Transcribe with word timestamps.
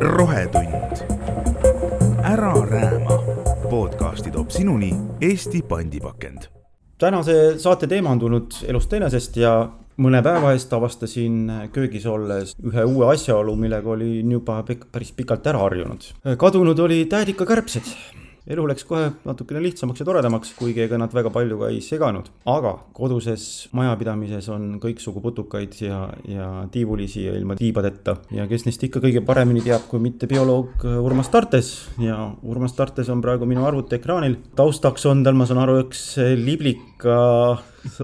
rohetund. 0.00 0.96
ära 2.24 2.54
rääma. 2.70 3.22
podcasti 3.70 4.30
toob 4.30 4.50
sinuni 4.50 4.94
Eesti 5.20 5.62
pandipakend. 5.62 6.38
tänase 6.98 7.58
saate 7.58 7.86
teema 7.86 8.10
on 8.10 8.18
tulnud 8.18 8.52
elust 8.68 8.92
enesest 8.92 9.36
ja 9.36 9.68
mõne 9.98 10.22
päeva 10.22 10.52
eest 10.52 10.72
avastasin 10.72 11.52
köögis 11.72 12.06
olles 12.06 12.56
ühe 12.64 12.84
uue 12.84 13.12
asjaolu, 13.14 13.56
millega 13.56 13.90
olin 13.90 14.32
juba 14.32 14.64
päris 14.92 15.12
pikalt 15.12 15.46
ära 15.46 15.58
harjunud. 15.58 16.00
kadunud 16.38 16.78
olid 16.78 17.08
täedikakärbsed 17.08 17.82
elu 18.46 18.64
läks 18.70 18.84
kohe 18.86 19.08
natukene 19.26 19.60
lihtsamaks 19.64 20.00
ja 20.00 20.06
toredamaks, 20.06 20.52
kuigi 20.58 20.84
ega 20.84 20.98
nad 21.00 21.14
väga 21.14 21.32
palju 21.34 21.58
ka 21.58 21.70
ei 21.72 21.80
seganud. 21.82 22.28
aga 22.46 22.72
koduses 22.94 23.68
majapidamises 23.76 24.48
on 24.54 24.76
kõiksugu 24.82 25.22
putukaid 25.24 25.74
ja, 25.82 26.04
ja 26.30 26.48
tiivulisi 26.70 27.24
ja 27.26 27.34
ilma 27.38 27.56
tiibadeta. 27.58 28.16
ja 28.30 28.46
kes 28.46 28.66
neist 28.68 28.84
ikka 28.86 29.02
kõige 29.02 29.24
paremini 29.26 29.64
teab, 29.66 29.88
kui 29.90 30.02
mitte 30.02 30.30
bioloog 30.30 30.86
Urmas 31.02 31.30
Tartes 31.32 31.72
ja 32.02 32.18
Urmas 32.42 32.76
Tartes 32.78 33.10
on 33.10 33.22
praegu 33.24 33.46
minu 33.50 33.66
arvutiekraanil. 33.66 34.38
taustaks 34.56 35.06
on 35.10 35.24
tal, 35.26 35.34
ma 35.34 35.46
saan 35.46 35.64
aru, 35.64 35.80
üks 35.86 36.08
liblika, 36.38 37.18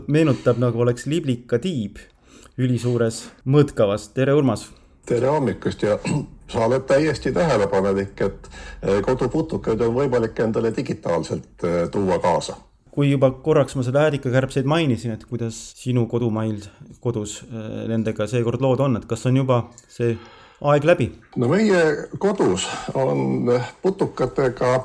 meenutab 0.07 0.59
nagu 0.63 0.83
oleks 0.83 1.07
liblika 1.07 1.63
tiib 1.63 2.03
ülisuures 2.59 3.29
mõõtkavas. 3.47 4.11
tere, 4.15 4.35
Urmas! 4.35 4.69
tere 5.07 5.31
hommikust 5.31 5.83
ja 5.83 5.99
sa 6.53 6.67
oled 6.67 6.85
täiesti 6.87 7.33
tähelepanelik, 7.33 8.21
et 8.21 8.51
eh, 8.83 9.01
koduputukaid 9.05 9.81
on 9.81 9.95
võimalik 9.97 10.39
endale 10.45 10.73
digitaalselt 10.77 11.65
eh, 11.65 11.89
tuua 11.91 12.19
kaasa. 12.19 12.57
kui 12.93 13.09
juba 13.11 13.31
korraks 13.31 13.73
ma 13.77 13.83
seda 13.87 14.03
äädikakärbseid 14.05 14.67
mainisin, 14.69 15.15
et 15.17 15.25
kuidas 15.25 15.57
sinu 15.81 16.05
kodumail, 16.07 16.61
kodus 17.01 17.39
eh, 17.49 17.87
nendega 17.89 18.27
seekord 18.29 18.61
lood 18.61 18.85
on, 18.85 19.01
et 19.01 19.07
kas 19.09 19.27
on 19.27 19.41
juba 19.41 19.63
see 19.89 20.17
aeg 20.61 20.85
läbi? 20.85 21.09
no 21.37 21.49
meie 21.49 21.81
kodus 22.19 22.69
on 22.95 23.49
putukatega 23.83 24.83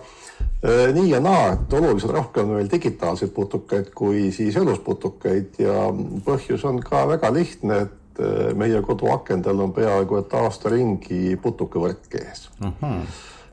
nii 0.94 1.10
ja 1.10 1.20
naa, 1.22 1.52
et 1.54 1.74
oluliselt 1.74 2.12
rohkem 2.14 2.50
on 2.50 2.58
meil 2.58 2.70
digitaalseid 2.72 3.30
putukaid 3.34 3.92
kui 3.96 4.32
siis 4.34 4.56
elus 4.58 4.80
putukaid 4.86 5.60
ja 5.62 5.90
põhjus 6.26 6.66
on 6.66 6.80
ka 6.82 7.04
väga 7.10 7.30
lihtne, 7.34 7.82
et 7.86 7.97
et 8.18 8.26
äh, 8.26 8.54
meie 8.56 8.82
koduakendel 8.82 9.60
on 9.60 9.74
peaaegu 9.74 10.18
et 10.18 10.34
aasta 10.34 10.70
ringi 10.70 11.38
putukavõrk 11.42 12.16
ees. 12.20 12.50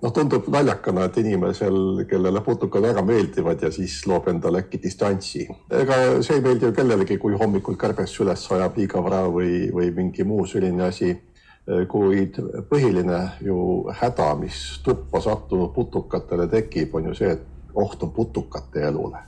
noh, 0.02 0.12
tundub 0.12 0.48
naljakana, 0.52 1.04
et 1.08 1.16
inimesel, 1.22 2.04
kellele 2.08 2.40
putukad 2.44 2.82
väga 2.82 3.02
meeldivad 3.02 3.62
ja 3.62 3.70
siis 3.72 4.02
loob 4.06 4.28
endale 4.28 4.64
äkki 4.64 4.80
distantsi. 4.82 5.48
ega 5.70 6.22
see 6.22 6.36
ei 6.36 6.42
meeldi 6.44 6.66
ju 6.66 6.72
kellelegi, 6.72 7.18
kui 7.18 7.36
hommikul 7.40 7.76
kärbes 7.76 8.18
üles 8.20 8.46
sajab 8.48 8.76
liiga 8.76 9.02
vara 9.02 9.24
või, 9.28 9.70
või 9.72 9.90
mingi 9.94 10.24
muu 10.24 10.46
selline 10.46 10.88
asi 10.88 11.10
äh, 11.10 11.86
kuid 11.88 12.40
põhiline 12.70 13.20
ju 13.44 13.58
häda, 14.00 14.34
mis 14.40 14.80
tuppa 14.84 15.20
sattunud 15.20 15.72
putukatele 15.74 16.48
tekib, 16.48 16.94
on 16.94 17.12
ju 17.12 17.18
see, 17.20 17.36
et 17.36 17.74
oht 17.74 18.02
on 18.02 18.10
putukate 18.14 18.86
elule 18.86 19.18
mm, 19.18 19.24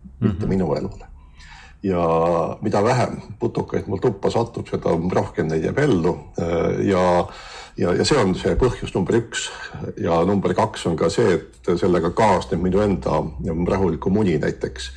-hmm. 0.00 0.26
mitte 0.26 0.46
mhm. 0.46 0.48
minu 0.48 0.74
elule 0.74 1.09
ja 1.82 2.02
mida 2.60 2.82
vähem 2.84 3.16
putukaid 3.38 3.86
mul 3.88 4.02
tuppa 4.02 4.30
satub, 4.30 4.68
seda 4.68 4.92
rohkem 5.14 5.48
neid 5.48 5.64
jääb 5.64 5.78
ellu 5.78 6.18
ja 6.84 7.04
ja, 7.80 7.94
ja 7.94 8.04
see 8.06 8.18
on 8.20 8.34
see 8.38 8.54
põhjus 8.60 8.92
number 8.94 9.16
üks 9.20 9.48
ja 10.00 10.20
number 10.28 10.54
kaks 10.56 10.86
on 10.90 10.96
ka 11.00 11.10
see, 11.12 11.38
et 11.38 11.72
sellega 11.80 12.12
kaasneb 12.16 12.62
minu 12.62 12.82
enda 12.84 13.22
rahulikum 13.72 14.20
uni 14.20 14.38
näiteks. 14.38 14.90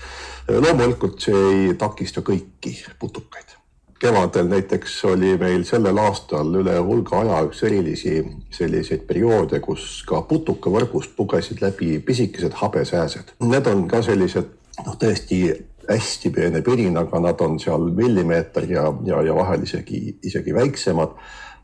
loomulikult 0.47 1.21
see 1.23 1.43
ei 1.49 1.75
takista 1.79 2.21
kõiki 2.21 2.75
putukaid. 2.99 3.55
kevadel 3.99 4.49
näiteks 4.51 4.97
oli 5.07 5.37
meil 5.39 5.63
sellel 5.63 5.97
aastal 5.97 6.49
üle 6.59 6.75
hulga 6.83 7.21
aja 7.21 7.43
üks 7.47 7.63
erilisi 7.63 8.17
selliseid 8.51 9.05
perioode, 9.07 9.59
kus 9.59 10.03
ka 10.07 10.21
putukavõrgust 10.27 11.15
pugesid 11.15 11.61
läbi 11.61 11.99
pisikesed 11.99 12.53
habesääsed. 12.59 13.37
Need 13.39 13.67
on 13.67 13.87
ka 13.87 14.01
sellised 14.03 14.49
noh, 14.85 14.97
tõesti 14.99 15.45
hästi 15.89 16.29
peene 16.29 16.61
pirinaga, 16.61 17.19
nad 17.19 17.41
on 17.41 17.59
seal 17.59 17.89
millimeeter 17.95 18.65
ja, 18.69 18.85
ja, 19.05 19.21
ja 19.21 19.35
vahel 19.35 19.63
isegi, 19.63 20.17
isegi 20.23 20.53
väiksemad. 20.55 21.15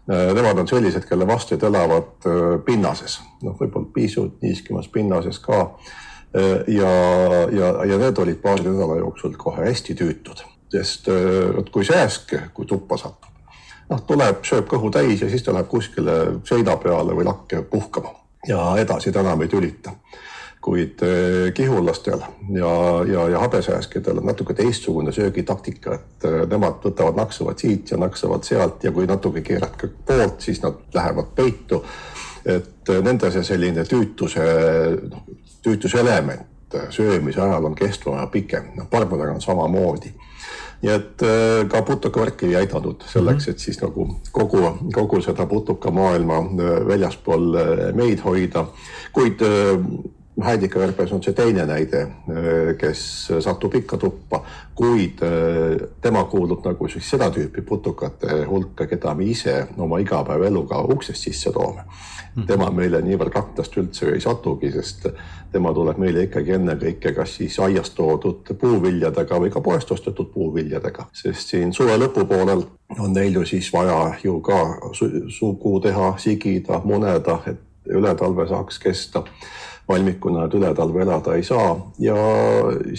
Äh, 0.09 0.33
nemad 0.33 0.57
on 0.57 0.67
sellised, 0.67 1.05
kelle 1.09 1.27
vastsed 1.27 1.63
elavad 1.63 2.27
äh, 2.27 2.59
pinnases, 2.65 3.19
noh, 3.45 3.57
võib-olla 3.59 3.91
pisut 3.93 4.39
niiskemas 4.41 4.87
pinnases 4.93 5.39
ka. 5.43 5.59
Äh, 6.35 6.63
ja, 6.73 6.93
ja, 7.53 7.73
ja 7.85 7.99
need 8.01 8.21
olid 8.21 8.39
paari 8.41 8.65
nädala 8.65 8.99
jooksul 9.01 9.35
kohe 9.37 9.67
hästi 9.67 9.95
tüütud, 9.99 10.41
sest 10.73 11.09
vot 11.55 11.69
kui 11.73 11.85
sääsk, 11.85 12.33
kui 12.53 12.65
tuppa 12.69 12.97
satub, 12.97 13.53
noh, 13.89 14.01
tuleb, 14.09 14.41
sööb 14.45 14.69
kõhu 14.69 14.89
täis 14.93 15.21
ja 15.21 15.29
siis 15.29 15.45
ta 15.45 15.53
läheb 15.53 15.69
kuskile 15.69 16.17
seina 16.49 16.77
peale 16.81 17.13
või 17.17 17.29
lakke 17.29 17.61
puhkama 17.69 18.15
ja 18.47 18.73
edasi 18.79 19.11
ta 19.11 19.21
enam 19.21 19.41
ei 19.41 19.51
tülita 19.51 19.93
kuid 20.61 21.01
eh, 21.01 21.53
kihulastel 21.53 22.19
ja, 22.51 22.71
ja, 23.11 23.29
ja 23.29 23.39
habesääskedel 23.39 24.17
on 24.17 24.25
natuke 24.25 24.53
teistsugune 24.53 25.11
söögitaktika, 25.11 25.95
et 25.95 26.27
eh, 26.27 26.41
nemad 26.51 26.83
võtavad, 26.83 27.15
naksuvad 27.15 27.59
siit 27.59 27.91
ja 27.91 27.97
naksuvad 27.97 28.43
sealt 28.43 28.83
ja 28.83 28.91
kui 28.91 29.07
natuke 29.07 29.41
keerad 29.45 29.77
ka 29.79 29.87
poolt, 30.05 30.41
siis 30.43 30.61
nad 30.63 30.81
lähevad 30.93 31.31
peitu. 31.35 31.83
et 32.45 32.89
eh, 32.89 33.01
nende 33.03 33.31
see 33.31 33.43
selline 33.43 33.83
tüütuse, 33.87 34.45
noh, 35.09 35.23
tüütuse 35.63 35.99
element 35.99 36.47
söömise 36.93 37.41
ajal 37.41 37.65
on 37.65 37.75
kestvam 37.75 38.19
ja 38.19 38.27
pikem, 38.27 38.73
noh 38.75 38.87
barbadega 38.91 39.31
on 39.33 39.41
samamoodi 39.41 40.13
nii 40.79 40.91
et 40.93 41.23
ka 41.67 41.81
putukavärk 41.83 42.43
ei 42.47 42.53
aidanud 42.55 43.01
selleks, 43.03 43.47
mhm. 43.47 43.51
et 43.51 43.59
siis 43.59 43.81
nagu 43.81 44.05
kogu, 44.31 44.61
kogu 44.95 45.19
seda 45.21 45.43
putukamaailma 45.45 46.37
väljaspool 46.87 47.57
meid 47.97 48.23
hoida, 48.23 48.63
kuid 49.11 49.43
Heidika 50.45 50.79
Verpes 50.79 51.11
on 51.11 51.23
see 51.23 51.33
teine 51.33 51.65
näide, 51.65 52.01
äh, 52.01 52.75
kes 52.77 53.01
satub 53.43 53.75
ikka 53.75 53.97
tuppa, 53.97 54.43
kuid 54.75 55.23
äh, 55.25 55.87
tema 56.01 56.23
kuulub 56.31 56.63
nagu 56.65 56.87
siis 56.87 57.09
seda 57.09 57.29
tüüpi 57.33 57.61
putukate 57.65 58.43
hulka, 58.49 58.87
keda 58.87 59.15
me 59.15 59.27
ise 59.31 59.67
oma 59.77 59.99
igapäevaeluga 59.99 60.83
uksest 60.95 61.29
sisse 61.29 61.51
toome. 61.51 61.83
Hmm. 62.29 62.45
tema 62.45 62.67
meile 62.69 62.99
niivõrd 63.01 63.33
aknast 63.39 63.73
üldse 63.81 64.11
ei 64.13 64.21
satugi, 64.21 64.69
sest 64.71 65.07
tema 65.51 65.71
tuleb 65.73 65.97
meile 65.97 66.27
ikkagi 66.27 66.53
ennekõike 66.59 67.11
kas 67.17 67.33
siis 67.39 67.57
aiast 67.65 67.95
toodud 67.97 68.51
puuviljadega 68.61 69.39
või 69.41 69.49
ka 69.49 69.63
poest 69.65 69.91
ostetud 69.91 70.29
puuviljadega, 70.33 71.07
sest 71.13 71.55
siin 71.55 71.73
suve 71.73 71.97
lõpupoolel 71.97 72.61
on 72.99 73.17
neil 73.17 73.39
ju 73.41 73.47
siis 73.49 73.71
vaja 73.73 74.13
ju 74.23 74.37
ka 74.45 74.59
sugu 74.93 75.79
teha, 75.81 76.13
sigida, 76.21 76.81
muneda, 76.85 77.39
et 77.49 77.97
üle 77.97 78.13
talve 78.15 78.45
saaks 78.47 78.77
kesta 78.83 79.23
valmikuna 79.89 80.45
nad 80.45 80.53
üle 80.53 80.69
talve 80.77 81.01
elada 81.03 81.35
ei 81.35 81.43
saa. 81.43 81.73
Ja 81.99 82.15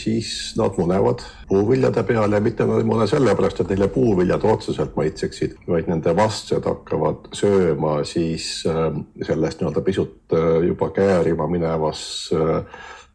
siis 0.00 0.54
nad 0.58 0.78
munevad 0.78 1.22
puuviljade 1.48 2.02
peal 2.06 2.32
ja 2.32 2.40
mitte 2.42 2.66
nad 2.66 2.82
ei 2.82 2.88
mune 2.88 3.06
sellepärast, 3.10 3.62
et 3.62 3.72
neile 3.72 3.88
puuviljad 3.94 4.44
otseselt 4.50 4.96
maitseksid, 4.98 5.58
vaid 5.70 5.90
nende 5.90 6.14
vastsed 6.16 6.66
hakkavad 6.66 7.30
sööma 7.36 8.00
siis 8.08 8.52
äh, 8.68 8.88
sellest 9.26 9.62
nii-öelda 9.62 9.84
pisut 9.86 10.34
äh, 10.34 10.64
juba 10.66 10.90
käärima 10.96 11.46
minevas 11.50 12.02
äh, 12.34 12.64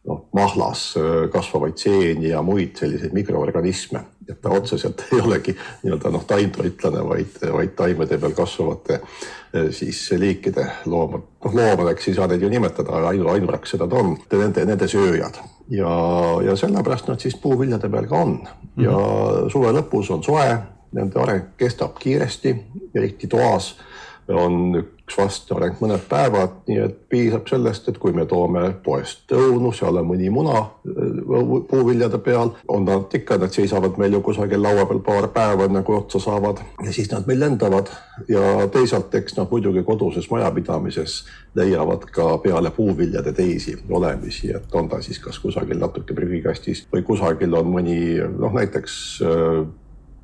noh, 0.06 0.26
mahlas 0.32 0.94
kasvavaid 1.32 1.78
seeni 1.78 2.28
ja 2.28 2.42
muid 2.42 2.76
selliseid 2.78 3.14
mikroorganisme, 3.16 4.02
et 4.28 4.38
ta 4.42 4.52
otseselt 4.54 5.04
ei 5.12 5.20
olegi 5.20 5.56
nii-öelda 5.56 6.12
noh, 6.14 6.24
taimtoitlane, 6.28 7.02
vaid, 7.08 7.40
vaid 7.52 7.74
taimede 7.78 8.18
peal 8.22 8.36
kasvavate 8.36 9.00
siis 9.70 10.10
liikide 10.18 10.66
loomad, 10.86 11.26
noh 11.44 11.54
loomadeks 11.54 12.08
ei 12.08 12.14
saa 12.16 12.26
neid 12.30 12.42
ju 12.42 12.50
nimetada, 12.52 13.00
ainu, 13.10 13.28
ainuraksed 13.32 13.80
nad 13.82 13.92
on, 13.96 14.16
nende, 14.32 14.64
nende 14.68 14.88
sööjad. 14.90 15.40
Ja, 15.72 15.92
ja 16.44 16.56
sellepärast 16.56 17.08
nad 17.10 17.22
siis 17.22 17.36
puuviljade 17.42 17.90
peal 17.90 18.08
ka 18.10 18.22
on. 18.22 18.38
Ja 18.76 18.90
mm 18.90 18.96
-hmm. 18.96 19.50
suve 19.52 19.72
lõpus 19.72 20.12
on 20.12 20.22
soe, 20.22 20.58
nende 20.92 21.20
areng 21.20 21.54
kestab 21.56 21.98
kiiresti, 21.98 22.56
eriti 22.94 23.26
toas 23.26 23.74
on 24.28 24.84
üks 25.06 25.16
vastav 25.20 25.60
ainult 25.62 25.82
mõned 25.84 26.02
päevad, 26.10 26.54
nii 26.66 26.80
et 26.82 26.94
piisab 27.10 27.46
sellest, 27.46 27.86
et 27.88 27.98
kui 28.02 28.10
me 28.12 28.24
toome 28.26 28.64
poest 28.82 29.30
õunu, 29.32 29.70
seal 29.74 30.00
on 30.00 30.08
mõni 30.08 30.30
muna 30.34 30.56
äh, 30.58 31.20
puuviljade 31.70 32.18
peal, 32.26 32.50
on 32.68 32.84
nad 32.88 33.14
ikka, 33.14 33.38
nad 33.38 33.54
seisavad 33.54 34.00
meil 34.02 34.16
ju 34.18 34.22
kusagil 34.26 34.62
laua 34.62 34.86
peal 34.90 35.04
paar 35.06 35.28
päeva, 35.34 35.68
enne 35.70 35.84
kui 35.86 35.94
otsa 35.94 36.18
saavad 36.22 36.64
ja 36.82 36.92
siis 36.92 37.10
nad 37.12 37.26
meil 37.30 37.40
lendavad. 37.44 37.92
Ja 38.28 38.66
teisalt, 38.72 39.14
eks 39.14 39.36
nad 39.36 39.50
muidugi 39.52 39.84
koduses 39.86 40.26
majapidamises 40.32 41.20
leiavad 41.54 42.08
ka 42.10 42.38
peale 42.42 42.72
puuviljade 42.74 43.32
teisi 43.36 43.76
olemisi, 43.88 44.50
et 44.56 44.74
on 44.74 44.88
ta 44.90 44.98
siis 45.04 45.22
kas 45.22 45.38
kusagil 45.38 45.78
natuke 45.78 46.16
prügikastis 46.16 46.86
või 46.92 47.06
kusagil 47.06 47.54
on 47.54 47.70
mõni 47.78 48.00
noh, 48.18 48.58
näiteks 48.58 48.96
äh, 49.22 49.66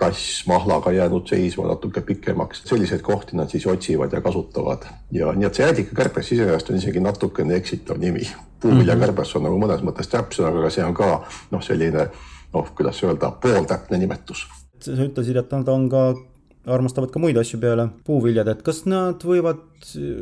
tass 0.03 0.43
mahlaga 0.51 0.93
jäänud 0.93 1.29
seisma 1.29 1.69
natuke 1.71 2.01
pikemaks. 2.01 2.65
selliseid 2.67 3.01
kohti 3.07 3.37
nad 3.37 3.51
siis 3.51 3.67
otsivad 3.67 4.13
ja 4.13 4.21
kasutavad 4.21 4.89
ja 5.11 5.33
nii, 5.33 5.47
et 5.47 5.55
see 5.55 5.67
jäädikakärbes 5.67 6.33
iseenesest 6.33 6.71
on 6.71 6.81
isegi 6.81 7.01
natukene 7.01 7.57
eksitav 7.61 8.01
nimi. 8.03 8.27
puuviljakärbes 8.63 9.37
on 9.37 9.49
nagu 9.49 9.59
mõnes 9.63 9.83
mõttes 9.87 10.11
täpsem, 10.11 10.47
aga 10.51 10.71
see 10.71 10.85
on 10.85 10.95
ka 10.95 11.13
noh, 11.51 11.63
selline 11.63 12.09
noh, 12.53 12.75
kuidas 12.77 13.03
öelda, 13.05 13.33
pooltäpne 13.43 13.99
nimetus. 13.99 14.47
sa 14.81 14.93
ütlesid, 14.93 15.39
et 15.39 15.53
nad 15.53 15.69
on 15.69 15.89
ka 15.91 16.05
armastavad 16.67 17.11
ka 17.11 17.19
muid 17.23 17.39
asju 17.39 17.61
peale 17.61 17.89
puuviljad, 18.07 18.49
et 18.49 18.63
kas 18.63 18.85
nad 18.87 19.23
võivad 19.27 19.63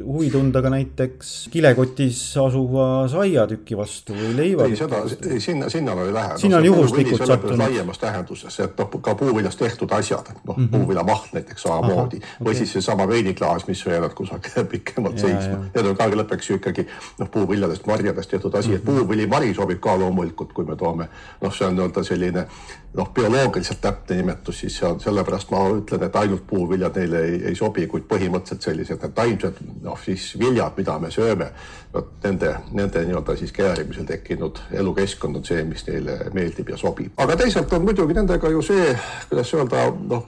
huvi 0.06 0.30
tunda 0.30 0.62
ka 0.62 0.70
näiteks 0.72 1.48
kilekotis 1.52 2.20
asuva 2.40 2.86
saiatüki 3.10 3.76
vastu 3.78 4.14
või 4.16 4.32
leiva? 4.36 4.66
ei, 4.68 4.76
seda, 4.78 5.02
ei 5.30 5.40
sinna, 5.40 5.68
sinnale 5.72 6.06
ei 6.08 6.14
lähe. 6.14 6.38
sinna 6.42 6.60
on 6.60 6.68
juhuslikult 6.68 7.26
sattunud. 7.26 7.58
laiemas 7.58 7.98
tähenduses, 7.98 8.60
et 8.64 8.78
noh, 8.78 8.90
ka 9.02 9.14
puuviljast 9.20 9.58
tehtud 9.58 9.92
asjad, 9.96 10.32
noh 10.44 10.56
mm 10.56 10.64
-hmm. 10.64 10.70
puuviljamaht 10.76 11.32
näiteks 11.36 11.62
samamoodi 11.62 12.16
okay. 12.22 12.46
või 12.46 12.56
siis 12.58 12.72
seesama 12.72 13.08
veiniklaas, 13.08 13.66
mis 13.66 13.86
veevad 13.86 14.14
kusagil 14.14 14.64
pikemalt 14.64 15.18
seisma. 15.18 15.64
Need 15.74 15.86
on 15.86 15.96
ka 15.96 16.08
lõpuks 16.10 16.50
ju 16.50 16.56
ikkagi 16.60 16.86
noh, 17.18 17.30
puuviljadest, 17.30 17.86
marjadest 17.86 18.30
tehtud 18.30 18.54
asi 18.54 18.68
mm, 18.68 18.74
-hmm. 18.74 18.78
et 18.78 18.84
mhm. 18.84 18.96
puuvilimari 18.96 19.54
sobib 19.54 19.80
ka 19.80 19.98
loomulikult, 19.98 20.52
kui 20.52 20.64
me 20.64 20.76
toome 20.76 21.08
noh, 21.40 21.54
see 21.54 21.66
on 21.66 21.76
nii-öelda 21.76 22.04
selline 22.04 22.46
noh, 22.94 23.12
bioloogiliselt 23.14 23.80
täpne 23.80 24.16
nimetus, 24.16 24.60
siis 24.60 24.78
see 24.78 24.88
on 24.88 25.00
sellepärast 25.00 25.50
ma 25.50 25.62
ütlen, 25.76 26.02
et 26.06 26.16
ainult 26.16 26.46
puuviljad 26.46 26.96
neile 26.96 27.22
ei, 27.24 27.36
ei 27.50 27.54
sobi, 27.54 27.86
kuid 27.86 28.06
põhimõtteliselt 28.10 28.66
sellised 28.66 29.02
need 29.02 29.14
taimsed 29.50 29.82
noh, 29.82 29.98
siis 30.04 30.38
viljad, 30.38 30.72
mida 30.76 30.98
me 30.98 31.10
sööme, 31.10 31.50
vot 31.94 32.10
nende, 32.24 32.54
nende 32.72 33.04
nii-öelda 33.06 33.36
siis 33.36 33.52
käärimisel 33.52 34.06
tekkinud 34.06 34.60
elukeskkond 34.72 35.36
on 35.36 35.44
see, 35.44 35.64
mis 35.64 35.86
neile 35.86 36.30
meeldib 36.34 36.68
ja 36.70 36.76
sobib. 36.76 37.12
aga 37.16 37.36
teisalt 37.36 37.72
on 37.72 37.84
muidugi 37.84 38.14
nendega 38.14 38.50
ju 38.50 38.62
see, 38.62 38.94
kuidas 39.28 39.54
öelda, 39.54 39.86
noh, 40.10 40.24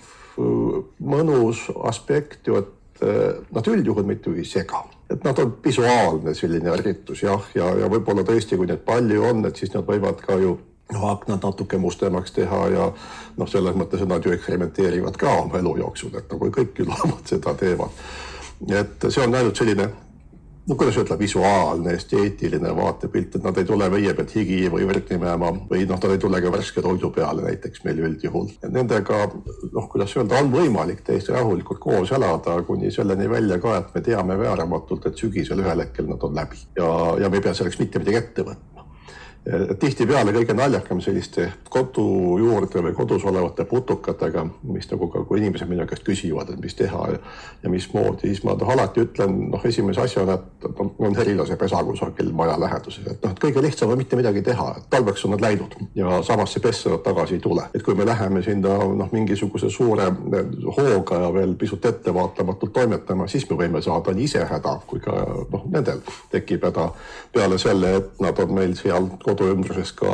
mõnus 0.99 1.69
aspekt 1.85 2.47
ju, 2.47 2.59
et 2.59 3.03
nad 3.53 3.67
üldjuhul 3.67 4.07
mitte 4.07 4.31
ei 4.31 4.45
sega 4.45 4.85
et 5.13 5.25
nad 5.25 5.39
on 5.39 5.57
visuaalne 5.65 6.33
selline 6.35 6.71
ärritus 6.73 7.23
jah, 7.23 7.43
ja, 7.55 7.67
ja, 7.67 7.83
ja 7.85 7.89
võib-olla 7.91 8.25
tõesti, 8.25 8.57
kui 8.57 8.67
neid 8.71 8.81
palju 8.87 9.25
on, 9.29 9.45
et 9.45 9.59
siis 9.61 9.73
nad 9.75 9.85
võivad 9.85 10.23
ka 10.25 10.39
ju 10.41 10.55
noh, 10.93 11.05
aknad 11.11 11.45
natuke 11.45 11.79
mustemaks 11.79 12.33
teha 12.33 12.61
ja 12.73 12.89
noh, 13.37 13.49
selles 13.49 13.77
mõttes, 13.77 14.03
et 14.03 14.09
nad 14.09 14.25
ju 14.25 14.33
eksperimenteerivad 14.33 15.17
ka 15.21 15.35
oma 15.43 15.61
elu 15.61 15.77
jooksul, 15.83 16.15
et 16.19 16.33
nagu 16.33 16.51
kõik 16.55 16.81
ju 16.81 16.89
loomad 16.89 17.27
seda 17.35 17.55
teevad. 17.59 18.05
Et 18.71 19.11
see 19.11 19.25
on 19.25 19.35
ainult 19.35 19.59
selline 19.59 19.89
no 20.69 20.75
kuidas 20.75 20.97
öelda, 20.97 21.19
visuaalne, 21.19 21.95
esteetiline 21.95 22.77
vaatepilt, 22.77 23.37
et 23.37 23.45
nad 23.45 23.57
ei 23.59 23.65
tule 23.67 23.89
veie 23.91 24.15
pealt 24.15 24.35
higi 24.37 24.61
või 24.71 24.87
verd 24.87 25.11
nimema 25.11 25.51
või 25.71 25.87
noh, 25.91 25.99
nad 25.99 26.15
ei 26.15 26.21
tule 26.23 26.41
ka 26.43 26.53
värske 26.55 26.85
toidu 26.85 27.11
peale 27.15 27.43
näiteks 27.47 27.83
meil 27.87 28.03
üldjuhul. 28.07 28.51
Nendega 28.71 29.25
noh, 29.33 29.89
kuidas 29.91 30.15
öelda, 30.17 30.39
on 30.39 30.53
võimalik 30.55 31.03
täiesti 31.07 31.35
rahulikult 31.35 31.83
koos 31.83 32.13
elada 32.15 32.61
kuni 32.69 32.93
selleni 32.95 33.31
välja 33.31 33.59
ka, 33.63 33.79
et 33.81 33.97
me 33.97 34.05
teame 34.07 34.39
vääramatult, 34.39 35.11
et 35.11 35.19
sügisel 35.19 35.65
ühel 35.65 35.83
hetkel 35.83 36.07
nad 36.11 36.23
on 36.23 36.39
läbi 36.39 36.63
ja, 36.79 36.93
ja 37.25 37.31
me 37.31 37.41
ei 37.41 37.49
pea 37.49 37.57
selleks 37.59 37.83
mitte 37.83 38.03
midagi 38.03 38.23
ette 38.23 38.47
võtma 38.47 38.72
tihtipeale 39.81 40.31
kõige 40.33 40.55
naljakam 40.55 41.01
selliste 41.03 41.49
kodu 41.71 42.05
juurde 42.39 42.83
või 42.87 42.93
kodus 42.95 43.25
olevate 43.27 43.65
putukatega, 43.67 44.45
mis 44.71 44.87
nagu 44.91 45.09
ka, 45.11 45.25
kui 45.27 45.41
inimesed 45.41 45.67
minu 45.71 45.87
käest 45.91 46.05
küsivad, 46.07 46.53
et 46.53 46.61
mis 46.63 46.77
teha 46.79 47.07
ja, 47.11 47.19
ja 47.65 47.73
mismoodi, 47.73 48.31
siis 48.31 48.45
ma 48.47 48.55
noh, 48.59 48.71
alati 48.71 49.03
ütlen 49.03 49.35
noh, 49.51 49.65
esimese 49.67 50.05
asjana, 50.05 50.37
et 50.39 50.67
on 50.79 51.19
herilasepesa 51.19 51.83
kusagil 51.89 52.31
maja 52.39 52.55
läheduses, 52.61 53.09
et 53.11 53.25
noh, 53.25 53.35
et 53.35 53.43
kõige 53.43 53.65
lihtsam 53.65 53.91
on 53.91 53.99
mitte 53.99 54.19
midagi 54.21 54.45
teha, 54.47 54.69
talveks 54.95 55.27
on 55.27 55.35
nad 55.35 55.43
läinud 55.43 55.75
ja 55.99 56.23
samasse 56.23 56.63
pessa 56.63 56.95
nad 56.95 57.03
tagasi 57.03 57.41
ei 57.41 57.43
tule. 57.43 57.67
et 57.75 57.83
kui 57.83 57.99
me 57.99 58.07
läheme 58.07 58.43
sinna 58.47 58.79
noh, 58.79 59.11
mingisuguse 59.13 59.71
suure 59.71 60.07
hooga 60.79 61.21
ja 61.25 61.33
veel 61.35 61.57
pisut 61.59 61.85
ettevaatamatult 61.91 62.73
toimetama, 62.73 63.27
siis 63.27 63.51
me 63.51 63.59
võime 63.59 63.83
saada 63.83 64.15
nii 64.15 64.31
ise 64.31 64.47
häda 64.47 64.79
kui 64.87 65.03
ka 65.03 65.19
noh, 65.51 65.67
nendel 65.75 65.99
tekib 66.31 66.71
häda 66.71 66.89
peale 67.35 67.59
selle, 67.59 67.97
et 67.99 68.23
nad 68.23 68.39
on 68.39 68.55
meil 68.55 68.79
seal 68.79 69.11
kodu 69.33 69.49
ümbruses 69.53 69.93
ka 69.97 70.13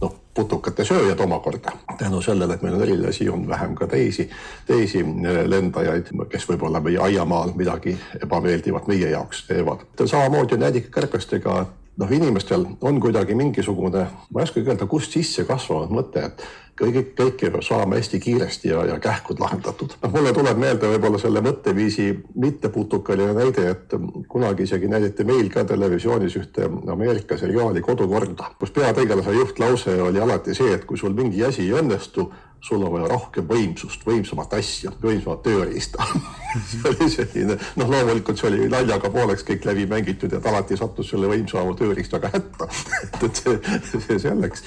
noh, 0.00 0.14
putukate 0.34 0.84
sööjad 0.86 1.20
omakorda. 1.20 1.72
tänu 1.98 2.22
sellele, 2.22 2.54
et 2.54 2.62
meil 2.62 2.74
on 2.78 2.82
erilasi, 2.82 3.28
on 3.28 3.48
vähem 3.48 3.74
ka 3.74 3.86
teisi, 3.86 4.30
teisi 4.66 5.02
äh, 5.02 5.42
lendajaid, 5.46 6.14
kes 6.30 6.48
võib-olla 6.48 6.80
meie 6.80 6.98
aiamaal 6.98 7.52
midagi 7.56 7.96
ebameeldivat 8.22 8.86
meie 8.86 9.10
jaoks 9.10 9.46
teevad. 9.46 9.84
samamoodi 10.04 10.54
on 10.54 10.68
jäädikakärbestega, 10.68 11.60
et 11.60 11.79
noh, 11.96 12.10
inimestel 12.12 12.66
on 12.80 13.00
kuidagi 13.00 13.34
mingisugune, 13.34 14.06
ma 14.30 14.40
ei 14.40 14.48
oskagi 14.48 14.68
öelda, 14.68 14.86
kust 14.90 15.12
sisse 15.16 15.44
kasvanud 15.48 15.92
mõte, 15.94 16.22
et 16.30 16.44
kõige, 16.80 17.02
kõike 17.16 17.50
peab 17.50 17.64
saama 17.64 17.98
hästi 17.98 18.20
kiiresti 18.22 18.70
ja, 18.72 18.84
ja 18.88 18.98
kähkud 19.02 19.40
lahendatud. 19.42 19.96
noh, 20.02 20.12
mulle 20.14 20.32
tuleb 20.36 20.60
meelde 20.60 20.90
võib-olla 20.94 21.20
selle 21.20 21.42
mõtteviisi 21.44 22.08
mitteputukaline 22.40 23.34
näide, 23.36 23.66
et 23.74 23.96
kunagi 24.28 24.66
isegi 24.68 24.88
näidati 24.88 25.26
meil 25.28 25.50
ka 25.52 25.64
televisioonis 25.68 26.36
ühte 26.40 26.68
Ameerika 26.92 27.38
seriaali 27.40 27.82
Kodukorda, 27.84 28.52
kus 28.60 28.72
peategelase 28.76 29.34
juhtlause 29.36 29.96
oli 30.02 30.20
alati 30.20 30.56
see, 30.56 30.72
et 30.76 30.86
kui 30.88 30.98
sul 31.00 31.16
mingi 31.16 31.44
asi 31.44 31.66
ei 31.66 31.76
õnnestu, 31.82 32.30
sul 32.60 32.82
on 32.84 32.92
vaja 32.92 33.08
rohkem 33.08 33.46
võimsust, 33.48 34.02
võimsamat 34.06 34.54
asja, 34.58 34.92
võimsamat 35.02 35.42
tööriista 35.44 36.04
see 36.70 36.90
oli 36.90 37.08
selline, 37.12 37.56
noh, 37.80 37.92
loomulikult 37.92 38.40
see 38.40 38.48
oli 38.50 38.68
naljaga 38.72 39.10
pooleks 39.12 39.44
kõik 39.48 39.64
läbi 39.68 39.86
mängitud 39.90 40.34
ta 40.34 40.52
alati 40.52 40.76
sattus 40.78 41.12
selle 41.12 41.30
võimsama 41.30 41.72
tööriistaga 41.78 42.32
hätta 42.34 42.68
et, 43.24 43.24
et 43.26 43.40
see, 43.40 44.02
see 44.06 44.18
selleks. 44.26 44.64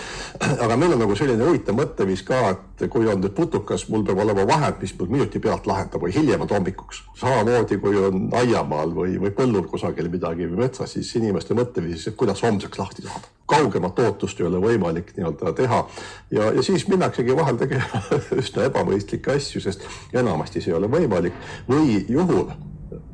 aga 0.54 0.78
meil 0.80 0.96
on 0.96 1.04
nagu 1.06 1.18
selline 1.20 1.46
huvitav 1.46 1.78
mõtteviis 1.78 2.26
ka, 2.28 2.42
et 2.56 2.88
kui 2.94 3.08
on 3.10 3.22
nüüd 3.22 3.36
putukas, 3.38 3.86
mul 3.94 4.06
peab 4.08 4.24
olema 4.26 4.48
vahend, 4.50 4.82
mis 4.82 4.96
mul 5.00 5.14
minuti 5.14 5.44
pealt 5.44 5.70
lahendab 5.70 6.04
või 6.04 6.16
hiljemalt 6.16 6.56
hommikuks. 6.56 7.04
samamoodi 7.22 7.80
kui 7.84 8.02
on 8.10 8.26
aiamaal 8.42 8.96
või, 8.98 9.20
või 9.22 9.36
põllul 9.38 9.70
kusagil 9.70 10.10
midagi 10.14 10.50
või 10.50 10.66
metsas, 10.66 10.98
siis 10.98 11.14
inimeste 11.22 11.58
mõtteviisis, 11.58 12.10
et 12.12 12.20
kuidas 12.20 12.42
homseks 12.46 12.82
lahti 12.82 13.06
saada 13.06 13.33
kaugemat 13.54 14.04
ootust 14.04 14.42
ei 14.42 14.50
ole 14.50 14.60
võimalik 14.64 15.14
nii-öelda 15.18 15.54
teha 15.58 15.80
ja, 16.32 16.50
ja 16.52 16.66
siis 16.66 16.88
minnaksegi 16.90 17.36
vahel 17.38 17.58
tegema 17.62 18.04
üsna 18.42 18.68
ebamõistlikke 18.70 19.38
asju, 19.38 19.64
sest 19.64 19.88
enamasti 20.14 20.62
see 20.62 20.74
ei 20.74 20.78
ole 20.80 20.90
võimalik 20.92 21.38
või 21.70 22.04
juhul, 22.10 22.50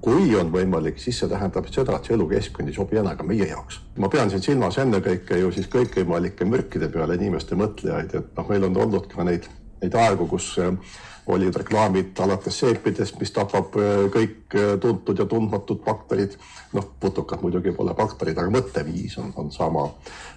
kui 0.03 0.33
on 0.39 0.51
võimalik, 0.53 1.00
siis 1.01 1.19
see 1.19 1.30
tähendab 1.31 1.68
seda, 1.71 1.97
et 1.97 2.07
see 2.07 2.15
elukeskkond 2.15 2.71
ei 2.71 2.75
sobi 2.75 3.00
enam 3.01 3.18
ka 3.19 3.27
meie 3.27 3.47
jaoks. 3.51 3.81
ma 3.97 4.09
pean 4.09 4.31
siin 4.31 4.44
silmas 4.44 4.80
ennekõike 4.81 5.39
ju 5.41 5.51
siis 5.56 5.68
kõikvõimalike 5.71 6.47
mürkide 6.47 6.89
peale 6.91 7.19
inimeste 7.19 7.57
mõtlejaid, 7.59 8.15
et 8.15 8.36
noh, 8.38 8.50
meil 8.50 8.68
on 8.69 8.77
olnud 8.86 9.12
ka 9.12 9.27
neid, 9.27 9.47
neid 9.83 9.95
aegu, 9.95 10.27
kus 10.27 10.56
olid 11.27 11.56
reklaamid 11.56 12.19
alates 12.19 12.60
seepidest, 12.60 13.19
mis 13.19 13.31
tapab 13.33 13.75
äh, 13.77 14.06
kõik 14.13 14.56
äh, 14.56 14.71
tuntud 14.81 15.19
ja 15.19 15.25
tundmatud 15.30 15.83
bakterid. 15.86 16.38
noh, 16.74 16.86
putukad 17.01 17.42
muidugi 17.42 17.71
pole 17.74 17.95
bakterid, 17.98 18.38
aga 18.38 18.51
mõtteviis 18.54 19.16
on, 19.18 19.31
on 19.42 19.51
sama. 19.51 19.88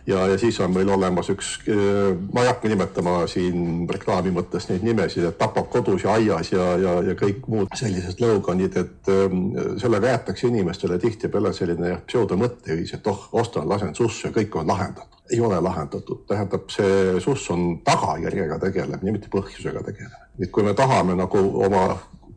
ja, 0.06 0.26
ja 0.30 0.38
siis 0.38 0.60
on 0.60 0.72
meil 0.72 0.88
olemas 0.88 1.28
üks, 1.28 1.52
äh, 1.68 2.16
ma 2.32 2.42
ei 2.42 2.48
hakka 2.48 2.68
nimetama 2.68 3.26
siin 3.26 3.88
reklaami 3.88 4.32
mõttes 4.32 4.68
neid 4.70 4.84
nimesid, 4.86 5.24
et 5.28 5.38
tapab 5.38 5.68
kodus 5.72 6.04
ja 6.04 6.16
aias 6.16 6.52
ja, 6.52 6.66
ja, 6.80 6.98
ja 7.08 7.16
kõik 7.18 7.46
muud 7.52 7.76
sellised 7.76 8.16
sloganid, 8.16 8.76
et 8.76 9.12
ähm, 9.12 9.52
sellega 9.80 10.14
jäetakse 10.14 10.48
inimestele 10.48 10.98
tihtipeale 10.98 11.52
selline 11.52 11.98
pseudomõtteviis, 12.06 12.94
et 12.96 13.12
oh, 13.12 13.28
ostan, 13.32 13.68
lasen 13.68 13.94
sussu 13.94 14.28
ja 14.28 14.36
kõik 14.40 14.56
on 14.60 14.72
lahendatud 14.72 15.21
ei 15.32 15.40
ole 15.40 15.60
lahendatud, 15.60 16.24
tähendab, 16.28 16.68
see 16.70 17.20
suss 17.20 17.50
on 17.50 17.80
tagajärjega 17.84 18.58
tegelemine, 18.62 19.16
mitte 19.16 19.30
põhjusega 19.32 19.84
tegelemine. 19.86 20.28
et 20.42 20.50
kui 20.50 20.62
me 20.62 20.74
tahame 20.74 21.16
nagu 21.16 21.42
oma 21.64 21.86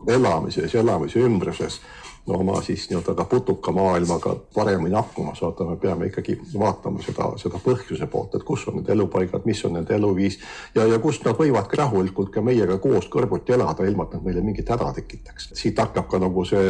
elamises, 0.07 0.75
elamise 0.75 1.19
ümbruses 1.19 1.79
no 2.27 2.39
oma 2.39 2.61
siis 2.61 2.89
nii-öelda 2.89 3.13
ka 3.13 3.25
putukamaailmaga 3.25 4.35
paremini 4.53 4.95
hakkama 4.95 5.35
saada, 5.35 5.65
me 5.69 5.75
peame 5.75 6.05
ikkagi 6.09 6.37
vaatama 6.59 7.03
seda, 7.05 7.29
seda 7.37 7.61
põhjuse 7.61 8.07
poolt, 8.11 8.35
et 8.35 8.43
kus 8.43 8.65
on 8.67 8.79
need 8.79 8.89
elupaigad, 8.89 9.45
mis 9.45 9.61
on 9.65 9.75
nende 9.77 9.95
eluviis 9.95 10.39
ja, 10.75 10.87
ja 10.89 10.99
kust 10.99 11.25
nad 11.25 11.37
võivad 11.37 11.69
ka 11.69 11.83
rahulikult 11.83 12.33
ka 12.33 12.41
meiega 12.41 12.77
koos 12.81 13.09
kõrvuti 13.13 13.53
elada, 13.53 13.85
ilma 13.85 14.07
et 14.07 14.17
nad 14.17 14.25
meile 14.25 14.41
mingit 14.45 14.69
häda 14.73 14.91
tekitaks. 14.97 15.51
siit 15.53 15.79
hakkab 15.79 16.09
ka 16.09 16.21
nagu 16.21 16.45
see, 16.49 16.65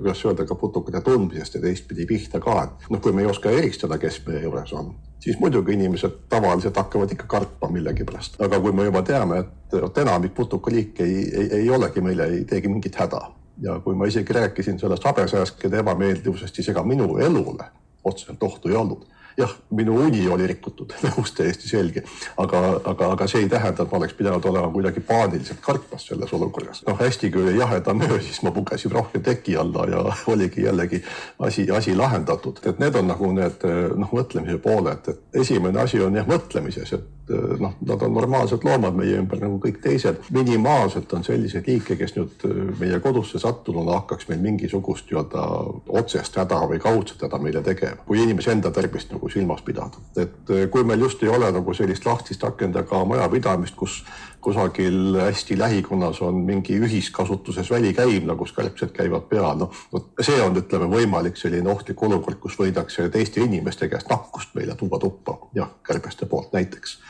kuidas 0.00 0.24
öelda, 0.26 0.48
ka 0.48 0.58
putukate 0.58 1.04
tundmisest 1.06 1.54
ja 1.54 1.62
teistpidi 1.62 2.06
pihta 2.06 2.42
ka, 2.42 2.58
et 2.64 2.90
noh, 2.90 3.02
kui 3.02 3.14
me 3.14 3.22
ei 3.22 3.30
oska 3.30 3.50
eristada, 3.54 3.98
kes 4.02 4.20
meie 4.26 4.42
juures 4.42 4.74
on, 4.74 4.92
siis 5.22 5.38
muidugi 5.38 5.78
inimesed 5.78 6.20
tavaliselt 6.28 6.76
hakkavad 6.76 7.14
ikka 7.14 7.30
kartma 7.30 7.70
millegipärast, 7.78 8.40
aga 8.42 8.60
kui 8.60 8.74
me 8.74 8.90
juba 8.90 9.06
teame, 9.06 9.44
et 9.70 9.98
enamik 10.02 10.34
putukaliike 10.34 11.04
ei, 11.04 11.26
ei, 11.30 11.50
ei 11.62 11.70
olegi 11.70 12.02
meile, 12.02 12.30
ei 12.34 12.44
teegi 12.44 12.68
mingit 12.68 12.98
häda 12.98 13.22
ja 13.62 13.80
kui 13.80 13.94
ma 13.94 14.06
isegi 14.06 14.32
rääkisin 14.32 14.78
sellest 14.78 15.04
habesääskede 15.04 15.78
ebameeldivusest, 15.78 16.54
siis 16.54 16.68
ega 16.68 16.82
minu 16.84 17.16
elule 17.16 17.64
otseselt 18.04 18.42
ohtu 18.42 18.68
ei 18.68 18.76
olnud 18.76 19.06
jah, 19.36 19.52
minu 19.70 19.96
uni 20.00 20.28
oli 20.28 20.46
rikutud, 20.46 20.94
nõus 21.06 21.32
täiesti 21.36 21.68
selge, 21.68 22.02
aga, 22.40 22.62
aga, 22.84 23.10
aga 23.16 23.28
see 23.30 23.44
ei 23.44 23.50
tähenda, 23.52 23.84
et 23.84 23.92
ma 23.92 24.00
oleks 24.00 24.16
pidanud 24.18 24.48
olema 24.50 24.70
kuidagi 24.72 25.02
paaniliselt 25.06 25.60
kartmas 25.64 26.06
selles 26.10 26.32
olukorras. 26.32 26.82
noh, 26.86 26.98
hästi 27.00 27.30
kui 27.34 27.42
oli 27.42 27.58
jahedam 27.58 28.00
öö, 28.06 28.20
siis 28.20 28.42
ma 28.42 28.50
pugesin 28.50 28.92
rohkem 28.92 29.22
teki 29.22 29.56
alla 29.56 29.86
ja 29.90 30.04
oligi 30.32 30.64
jällegi 30.64 31.02
asi, 31.38 31.70
asi 31.70 31.96
lahendatud, 31.96 32.62
et 32.66 32.78
need 32.78 32.94
on 32.94 33.12
nagu 33.12 33.32
need 33.32 33.68
noh, 33.96 34.12
mõtlemise 34.12 34.58
pooled, 34.62 35.12
et 35.12 35.42
esimene 35.44 35.80
asi 35.84 36.00
on 36.00 36.16
jah, 36.16 36.26
mõtlemises, 36.28 36.96
et 36.96 37.12
noh, 37.60 37.74
nad 37.80 38.02
on 38.02 38.14
normaalsed 38.14 38.64
loomad 38.64 38.94
meie 38.96 39.16
ümber 39.18 39.40
nagu 39.42 39.58
kõik 39.62 39.80
teised. 39.82 40.20
minimaalselt 40.30 41.12
on 41.12 41.24
selliseid 41.24 41.66
liike, 41.66 41.96
kes 41.98 42.14
nüüd 42.16 42.44
meie 42.80 43.00
kodusse 43.02 43.38
sattununa 43.42 43.98
hakkaks 44.00 44.28
meil 44.28 44.40
mingisugust 44.44 45.10
nii-öelda 45.10 45.46
otsest 46.00 46.38
häda 46.38 46.60
või 46.70 46.78
kaudset 46.82 47.22
häda 47.26 47.38
meile 47.42 47.62
tegema. 47.62 48.04
kui 48.06 48.22
inimese 48.22 48.52
enda 48.52 48.70
tervist 48.70 49.12
nagu 49.12 49.25
nagu 49.26 49.32
silmas 49.32 49.62
pidada, 49.62 49.98
et 50.16 50.70
kui 50.70 50.84
meil 50.84 51.00
just 51.00 51.22
ei 51.22 51.28
ole 51.28 51.50
nagu 51.52 51.74
sellist 51.74 52.06
lahtist 52.06 52.44
akendaga 52.44 53.04
majapidamist, 53.04 53.74
kus 53.76 54.04
kusagil 54.40 55.18
hästi 55.18 55.58
lähikonnas 55.58 56.20
on 56.22 56.44
mingi 56.46 56.78
ühiskasutuses 56.78 57.70
välikäimla, 57.70 58.36
kus 58.36 58.52
kärbsed 58.52 58.92
käivad 58.94 59.26
peal, 59.28 59.58
noh, 59.58 59.72
vot 59.92 60.12
see 60.22 60.38
on, 60.42 60.56
ütleme, 60.56 60.86
võimalik 60.92 61.36
selline 61.36 61.70
ohtlik 61.70 62.02
olukord, 62.02 62.38
kus 62.38 62.58
võidakse 62.58 63.08
teiste 63.10 63.42
inimeste 63.42 63.88
käest 63.88 64.10
nakkust 64.10 64.54
meile 64.54 64.76
tuua 64.76 65.00
tuppa, 65.02 65.38
jah, 65.54 65.74
kärbeste 65.82 66.26
poolt 66.30 66.54
näiteks 66.54 67.00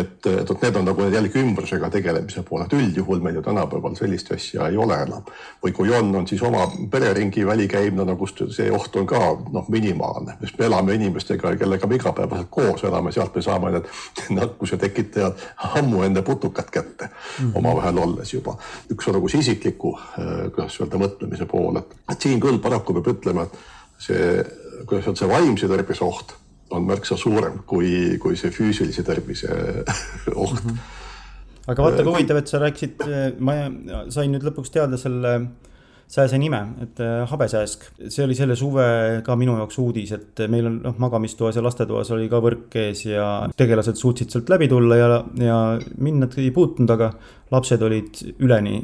et, 0.00 0.26
et 0.26 0.48
vot 0.48 0.62
need 0.62 0.76
on 0.78 0.86
nagu 0.86 1.06
jällegi 1.12 1.40
ümbrusega 1.42 1.90
tegelemise 1.92 2.42
pool, 2.46 2.64
et 2.64 2.74
üldjuhul 2.76 3.20
meil 3.24 3.36
ju 3.38 3.42
tänapäeval 3.44 3.94
sellist 3.98 4.32
asja 4.32 4.68
ei 4.70 4.76
ole 4.80 4.96
enam. 5.04 5.26
või 5.64 5.72
kui 5.76 5.92
on, 5.94 6.14
on 6.16 6.26
siis 6.28 6.42
oma 6.42 6.64
pereringi 6.90 7.46
välikäimlane, 7.46 8.16
kus 8.16 8.34
see 8.56 8.70
oht 8.72 8.96
on 8.96 9.06
ka 9.06 9.20
noh, 9.52 9.68
minimaalne, 9.68 10.36
sest 10.40 10.58
me 10.58 10.66
elame 10.70 10.96
inimestega, 10.98 11.54
kellega 11.60 11.86
me 11.86 12.00
igapäevaselt 12.00 12.50
koos 12.50 12.84
elame, 12.88 13.12
sealt 13.12 13.34
me 13.36 13.42
saame 13.42 13.72
need 13.76 13.90
nakkuse 14.40 14.78
tekitajad 14.80 15.46
ammu 15.78 16.02
enne 16.08 16.22
putukat 16.22 16.70
kätte 16.70 17.04
mm 17.04 17.46
-hmm. 17.46 17.58
omavahel 17.58 17.98
olles 17.98 18.34
juba. 18.34 18.56
üks 18.92 19.08
on 19.08 19.14
nagu 19.14 19.28
see 19.28 19.40
isikliku, 19.40 19.98
äh, 19.98 20.52
kuidas 20.54 20.80
öelda, 20.80 20.98
mõtlemise 20.98 21.46
pool, 21.46 21.76
et 21.76 22.20
siin 22.20 22.40
küll 22.40 22.58
paraku 22.58 22.94
peab 22.94 23.16
ütlema, 23.16 23.42
et 23.42 23.58
see, 23.98 24.44
kuidas 24.86 25.06
öelda, 25.06 25.18
see 25.18 25.28
vaimse 25.28 25.68
tervise 25.68 26.04
oht 26.04 26.41
on 26.72 26.86
märksa 26.88 27.16
suurem 27.20 27.60
kui, 27.68 28.18
kui 28.22 28.36
see 28.38 28.52
füüsilise 28.54 29.04
tervise 29.06 29.48
oht 30.44 30.58
mm. 30.58 30.70
-hmm. 30.70 30.78
aga 31.66 31.88
vaata, 31.88 32.02
kui 32.02 32.12
huvitav, 32.12 32.40
et 32.42 32.48
sa 32.52 32.62
rääkisid, 32.62 33.04
ma 33.38 33.58
sain 34.08 34.32
nüüd 34.34 34.46
lõpuks 34.48 34.72
teada 34.74 35.00
selle 35.00 35.34
sääse 36.12 36.38
nime, 36.38 36.60
et 36.84 37.00
äh, 37.00 37.22
habesääsk, 37.28 37.86
see 38.12 38.24
oli 38.26 38.34
selle 38.36 38.56
suve 38.58 38.84
ka 39.24 39.36
minu 39.38 39.54
jaoks 39.56 39.78
uudis, 39.80 40.12
et 40.12 40.42
meil 40.52 40.68
on 40.68 40.74
noh, 40.84 40.98
magamistoas 41.00 41.56
ja 41.56 41.64
lastetoas 41.64 42.10
oli 42.12 42.28
ka 42.28 42.40
võrk 42.44 42.76
ees 42.82 43.06
ja 43.06 43.28
tegelased 43.56 43.96
suutsid 43.96 44.32
sealt 44.32 44.52
läbi 44.52 44.68
tulla 44.68 44.98
ja, 45.00 45.08
ja 45.40 45.56
mind 46.04 46.26
nad 46.26 46.36
ei 46.42 46.50
puutunud, 46.52 46.92
aga 46.92 47.08
lapsed 47.52 47.84
olid 47.88 48.20
üleni 48.44 48.76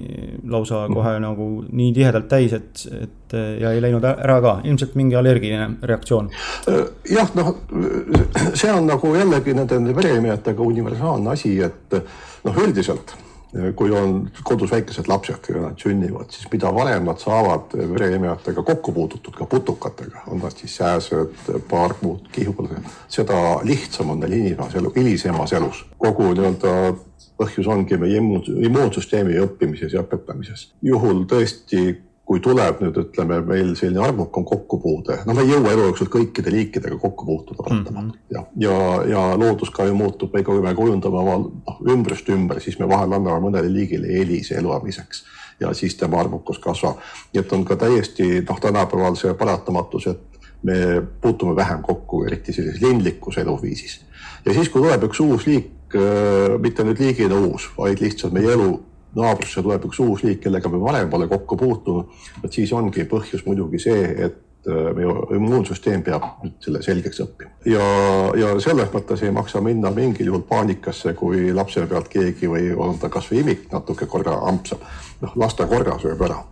lausa 0.49 0.87
mhm. 0.87 0.97
kohe 0.97 1.15
nagu 1.25 1.51
nii 1.69 1.93
tihedalt 2.01 2.33
täis, 2.33 2.57
et, 2.57 2.87
et 2.97 3.39
ja 3.61 3.75
ei 3.77 3.85
läinud 3.85 4.09
ära 4.09 4.41
ka, 4.45 4.57
ilmselt 4.65 4.97
mingi 4.97 5.21
allergiline 5.21 5.83
reaktsioon. 5.93 6.33
Äh, 6.73 6.83
jah, 7.13 7.29
noh, 7.37 7.55
see 8.55 8.73
on 8.73 8.89
nagu 8.89 9.13
jällegi 9.21 9.57
nende 9.59 9.97
vereimejatega 10.01 10.65
universaalne 10.73 11.37
asi, 11.37 11.59
et 11.61 12.01
noh, 12.49 12.63
üldiselt 12.65 13.19
kui 13.77 13.91
on 13.97 14.31
kodus 14.45 14.71
väikesed 14.71 15.09
lapsed 15.09 15.49
ja 15.49 15.63
nad 15.63 15.81
sünnivad, 15.81 16.29
siis 16.31 16.51
mida 16.53 16.69
varem 16.75 17.07
nad 17.09 17.21
saavad 17.21 17.73
vereemajatega 17.79 18.63
kokku 18.63 18.93
puututud, 18.93 19.35
ka 19.35 19.47
putukatega, 19.49 20.27
on 20.27 20.43
nad 20.45 20.57
siis 20.57 20.77
sääsed, 20.77 21.53
paarmud, 21.71 22.29
kihulased, 22.33 22.91
seda 23.09 23.39
lihtsam 23.65 24.11
on 24.11 24.21
neil 24.21 24.37
hilisemas 24.37 24.75
elu, 24.75 24.93
hilisemas 24.97 25.53
elus. 25.57 25.87
kogu 25.99 26.33
nii-öelda 26.35 26.75
põhjus 27.39 27.71
ongi 27.71 27.97
meie 27.97 28.19
immuunsüsteemi 28.19 29.39
õppimises 29.47 29.95
ja 29.95 30.03
õpetamises. 30.05 30.69
juhul 30.83 31.25
tõesti 31.31 31.97
kui 32.29 32.43
tuleb 32.45 32.83
nüüd 32.85 32.99
ütleme 33.01 33.39
meil 33.41 33.71
selline 33.79 34.03
arvukam 34.05 34.45
kokkupuude, 34.45 35.23
no 35.25 35.33
me 35.33 35.47
ei 35.47 35.49
jõua 35.55 35.73
elu 35.73 35.87
jooksul 35.87 36.11
kõikide 36.13 36.53
liikidega 36.53 36.99
kokku 37.01 37.25
puutuda 37.25 37.65
paratamatult 37.65 38.19
mm 38.19 38.37
-hmm. 38.37 38.51
ja, 38.61 38.69
ja, 38.69 38.75
ja 39.09 39.23
loodus 39.41 39.71
ka 39.73 39.87
ju 39.89 39.95
muutub, 39.97 40.37
kui 40.45 40.61
me 40.61 40.75
kujundame 40.77 41.23
oma 41.23 41.39
noh, 41.41 41.79
ümbrust 41.95 42.29
ümber, 42.29 42.61
siis 42.61 42.79
me 42.79 42.89
vahel 42.89 43.13
anname 43.17 43.41
mõnele 43.47 43.73
liigile 43.73 44.13
eelise 44.21 44.59
eluamiseks 44.61 45.25
ja 45.61 45.73
siis 45.75 45.97
tema 45.97 46.21
arvukus 46.21 46.59
kasvab. 46.59 47.01
nii 47.33 47.41
et 47.41 47.53
on 47.53 47.65
ka 47.65 47.77
täiesti 47.77 48.29
noh, 48.49 48.61
tänapäeval 48.61 49.17
see 49.17 49.35
paratamatus, 49.35 50.07
et 50.07 50.39
me 50.63 51.03
puutume 51.21 51.57
vähem 51.57 51.83
kokku, 51.83 52.25
eriti 52.25 52.53
sellises 52.53 52.83
linlikus 52.83 53.39
eluviisis. 53.39 54.01
ja 54.45 54.55
siis, 54.55 54.69
kui 54.69 54.83
tuleb 54.83 55.09
üks 55.09 55.21
uus 55.21 55.47
liik, 55.47 55.73
äh, 55.95 56.61
mitte 56.61 56.85
nüüd 56.85 57.01
liigina 57.01 57.41
uus, 57.41 57.71
vaid 57.79 58.05
lihtsalt 58.05 58.33
meie 58.33 58.53
elu 58.53 58.69
naabrusse 59.17 59.63
tuleb 59.63 59.87
üks 59.89 60.01
uus 60.05 60.25
liik, 60.27 60.43
kellega 60.45 60.71
me 60.73 60.81
varem 60.83 61.11
pole 61.11 61.29
kokku 61.29 61.57
puutunud, 61.57 62.13
vot 62.43 62.53
siis 62.53 62.73
ongi 62.77 63.07
põhjus 63.09 63.45
muidugi 63.47 63.81
see, 63.83 64.03
et 64.27 64.69
äh, 64.69 64.91
meie 64.97 65.15
immuunsüsteem 65.39 66.03
peab 66.07 66.27
nüüd 66.43 66.59
selle 66.65 66.83
selgeks 66.85 67.23
õppima. 67.25 67.53
ja, 67.69 67.87
ja 68.39 68.53
selles 68.65 68.93
mõttes 68.95 69.25
ei 69.25 69.33
maksa 69.35 69.63
minna 69.65 69.93
mingil 69.95 70.33
juhul 70.33 70.45
paanikasse, 70.49 71.15
kui 71.19 71.49
lapse 71.55 71.87
pealt 71.87 72.11
keegi 72.13 72.51
või 72.51 72.73
on 72.77 72.99
ta 72.99 73.09
kasvõi 73.13 73.43
imik 73.45 73.71
natuke 73.73 74.07
korra 74.07 74.39
ampsab. 74.51 74.85
noh, 75.23 75.37
las 75.37 75.57
ta 75.57 75.67
korra 75.67 75.99
sööb 76.03 76.23
ära. 76.29 76.43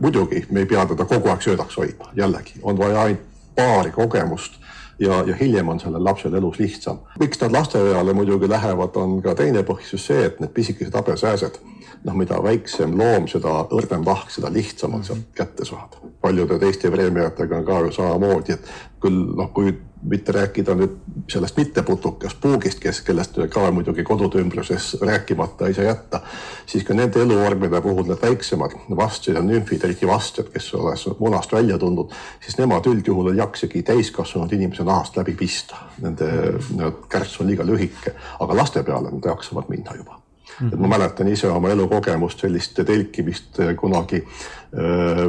muidugi 0.00 0.46
me 0.50 0.60
ei 0.60 0.66
pea 0.66 0.86
teda 0.86 1.06
kogu 1.08 1.30
aeg 1.32 1.42
söödaks 1.42 1.76
hoidma, 1.76 2.10
jällegi 2.16 2.60
on 2.62 2.78
vaja 2.78 3.06
ainult 3.08 3.32
paari 3.54 3.90
kogemust 3.90 4.58
ja, 4.98 5.22
ja 5.26 5.34
hiljem 5.40 5.68
on 5.68 5.80
sellel 5.80 6.04
lapsel 6.04 6.34
elus 6.34 6.58
lihtsam. 6.58 6.98
miks 7.20 7.40
nad 7.40 7.52
lasteaiale 7.52 8.12
muidugi 8.12 8.48
lähevad, 8.48 8.96
on 8.96 9.22
ka 9.22 9.34
teine 9.34 9.62
põhjus 9.62 10.06
see, 10.06 10.26
et 10.26 10.40
need 10.40 10.52
pisikesed 10.54 10.94
habesääsed 10.94 11.58
noh, 12.04 12.16
mida 12.18 12.42
väiksem 12.42 12.98
loom, 12.98 13.28
seda 13.30 13.64
õrnem 13.74 14.04
lahk, 14.06 14.30
seda 14.34 14.52
lihtsam 14.52 14.94
on 14.98 15.04
sealt 15.04 15.30
kätte 15.34 15.64
saada. 15.64 16.02
paljude 16.20 16.58
teiste 16.58 16.90
preemiatega 16.90 17.56
on 17.56 17.64
ka 17.64 17.80
ju 17.84 17.92
samamoodi, 17.92 18.52
et 18.52 18.70
küll 19.00 19.34
noh, 19.36 19.50
kui 19.52 19.74
mitte 20.04 20.32
rääkida 20.32 20.74
nüüd 20.76 20.96
sellest 21.30 21.56
mitteputukast 21.56 22.40
puugist, 22.40 22.80
kes, 22.80 23.00
kellest 23.06 23.38
ka 23.52 23.68
muidugi 23.72 24.04
kodude 24.04 24.40
ümbruses 24.42 24.94
rääkimata 25.00 25.68
ei 25.68 25.76
saa 25.76 25.86
jätta, 25.88 26.20
siis 26.66 26.84
ka 26.84 26.96
nende 26.96 27.22
eluvormide 27.22 27.80
puhul 27.84 28.08
need 28.08 28.20
väiksemad 28.22 28.76
vastjad 28.96 29.38
ja 29.38 29.44
nümfid, 29.44 29.84
eriti 29.84 30.08
vastjad, 30.08 30.50
kes 30.52 30.72
oleks 30.80 31.06
munast 31.20 31.52
välja 31.52 31.78
tulnud, 31.80 32.12
siis 32.44 32.58
nemad 32.60 32.88
üldjuhul 32.90 33.32
ei 33.32 33.40
jaksagi 33.40 33.82
täiskasvanud 33.82 34.52
inimese 34.52 34.84
nahast 34.84 35.16
läbi 35.16 35.36
pista. 35.38 35.80
Nende 36.04 36.28
kärts 37.08 37.40
on 37.40 37.48
liiga 37.48 37.64
lühike, 37.66 38.16
aga 38.40 38.60
laste 38.60 38.84
peale 38.84 39.12
nad 39.14 39.32
jaksavad 39.32 39.72
minna 39.72 39.96
juba. 39.96 40.23
Et 40.62 40.78
ma 40.78 40.88
mäletan 40.88 41.28
ise 41.28 41.48
oma 41.50 41.70
elukogemust 41.74 42.44
sellist 42.44 42.78
telkimist 42.86 43.60
kunagi 43.80 44.22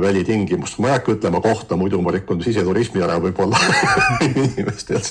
välitingimust, 0.01 0.79
ma 0.79 0.87
ei 0.87 0.93
hakka 0.95 1.13
ütlema 1.13 1.41
kohta, 1.41 1.77
muidu 1.77 1.99
ma 2.01 2.11
rikun 2.11 2.41
siseturismi 2.41 3.03
ära 3.05 3.19
võib-olla 3.21 3.59
inimestel. 4.29 5.03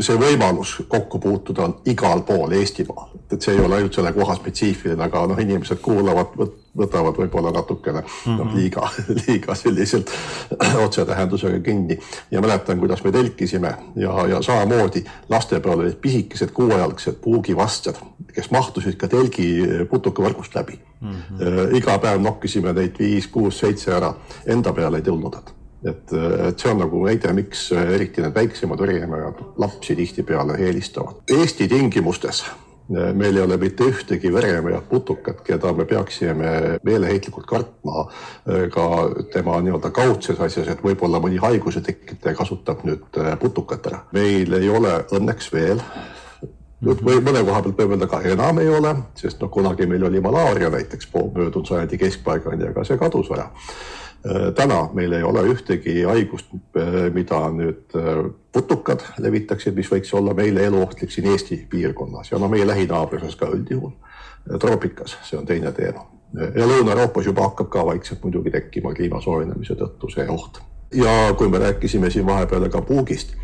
see 0.00 0.16
võimalus 0.18 0.78
kokku 0.88 1.20
puutuda 1.22 1.68
on 1.68 1.76
igal 1.86 2.24
pool 2.26 2.56
Eestimaal, 2.58 3.12
et 3.30 3.42
see 3.42 3.54
ei 3.54 3.62
ole 3.62 3.78
ainult 3.78 3.94
selle 3.94 4.12
koha 4.16 4.34
spetsiifiline, 4.38 5.04
aga 5.04 5.26
noh, 5.30 5.38
inimesed 5.38 5.78
kuulavad 5.84 6.34
võtavad 6.78 7.16
võib-olla 7.18 7.52
natukene 7.54 8.00
mm 8.00 8.06
-hmm. 8.06 8.36
noh, 8.38 8.46
mhm. 8.46 8.56
liiga, 8.56 8.90
liiga 9.26 9.54
selliselt 9.54 10.10
otsetähendusega 10.86 11.60
kinni. 11.60 11.98
ja 12.30 12.40
mäletan, 12.40 12.78
kuidas 12.78 13.04
me 13.04 13.12
telkisime 13.12 13.74
ja, 13.96 14.26
ja 14.26 14.42
samamoodi 14.42 15.04
laste 15.28 15.60
peal 15.60 15.78
olid 15.78 15.96
pisikesed 16.00 16.50
kuuejalgsed 16.50 17.22
puugivastjad, 17.22 17.96
kes 18.34 18.50
mahtusid 18.50 18.96
ka 18.96 19.08
telgi 19.08 19.66
putukavõrgust 19.90 20.54
läbi 20.54 20.78
mm. 21.00 21.10
-hmm. 21.10 21.76
iga 21.76 21.98
päev 21.98 22.20
nokkisime 22.20 22.72
neid 22.72 22.98
viis, 22.98 23.26
kuus, 23.26 23.58
seitse 23.58 23.94
ära, 23.94 24.14
enda 24.46 24.72
peale 24.72 25.02
ei 25.02 25.02
tulnud 25.02 25.34
nad 25.34 25.54
et, 25.84 26.12
et 26.48 26.58
see 26.58 26.70
on 26.72 26.80
nagu 26.82 27.02
näide, 27.06 27.32
miks 27.32 27.68
eriti 27.72 28.22
need 28.22 28.34
väiksemad 28.34 28.80
õriemajad 28.82 29.44
lapsi 29.62 29.94
tihtipeale 29.94 30.58
eelistavad. 30.58 31.22
Eesti 31.30 31.68
tingimustes 31.68 32.42
meil 32.88 33.36
ei 33.36 33.42
ole 33.42 33.56
mitte 33.60 33.84
ühtegi 33.84 34.32
veremehe 34.32 34.80
putukat, 34.88 35.42
keda 35.44 35.72
me 35.76 35.84
peaksime 35.84 36.52
meeleheitlikult 36.82 37.46
kartma 37.46 38.04
äh, 38.04 38.68
ka 38.72 38.86
tema 39.32 39.58
nii-öelda 39.60 39.90
kaudses 39.94 40.40
asjas, 40.40 40.70
et 40.72 40.84
võib-olla 40.84 41.20
mõni 41.20 41.40
haiguse 41.42 41.82
tekitaja 41.84 42.36
kasutab 42.38 42.84
nüüd 42.88 43.20
äh, 43.20 43.34
putukat 43.40 43.86
ära. 43.90 44.04
meil 44.12 44.56
ei 44.56 44.70
ole 44.72 45.02
õnneks 45.12 45.52
veel 45.52 45.82
või 46.82 47.20
mõne 47.24 47.44
koha 47.44 47.62
pealt 47.62 47.78
võib 47.78 47.94
öelda 47.96 48.06
ka 48.06 48.20
enam 48.22 48.58
ei 48.62 48.68
ole, 48.68 48.94
sest 49.18 49.40
noh, 49.42 49.50
kunagi 49.50 49.86
meil 49.86 50.04
oli 50.06 50.20
malaaria 50.20 50.70
näiteks 50.70 51.10
möödunud 51.14 51.66
sajandi 51.66 51.98
keskpaigani, 51.98 52.68
aga 52.70 52.84
see 52.84 52.98
kadus 52.98 53.30
ära 53.34 53.50
Äh, 54.26 54.54
täna 54.54 54.88
meil 54.94 55.12
ei 55.12 55.22
ole 55.22 55.44
ühtegi 55.46 56.02
haigust, 56.02 56.46
äh, 56.76 57.06
mida 57.14 57.38
nüüd 57.54 57.94
äh, 57.94 58.24
putukad 58.52 59.04
levitaksid, 59.22 59.76
mis 59.78 59.86
võiks 59.92 60.10
olla 60.18 60.34
meile 60.34 60.64
eluohtlik 60.66 61.12
siin 61.14 61.28
Eesti 61.30 61.60
piirkonnas 61.70 62.32
ja 62.32 62.40
no 62.42 62.48
meie 62.50 62.66
lähinaabruses 62.66 63.36
ka 63.38 63.46
üldjuhul. 63.54 63.94
troopikas, 64.58 65.14
see 65.28 65.38
on 65.38 65.46
teine 65.46 65.70
teema 65.76 66.06
ja 66.34 66.66
Lõuna-Euroopas 66.66 67.26
juba 67.28 67.44
hakkab 67.46 67.68
ka 67.70 67.84
vaikselt 67.86 68.22
muidugi 68.24 68.50
tekkima 68.50 68.94
kliima 68.94 69.20
soojenemise 69.20 69.76
tõttu 69.78 70.10
see 70.10 70.26
oht. 70.28 70.58
ja 70.94 71.34
kui 71.38 71.48
me 71.48 71.58
rääkisime 71.62 72.10
siin 72.10 72.26
vahepeal 72.26 72.68
ka 72.68 72.82
puugist 72.82 73.36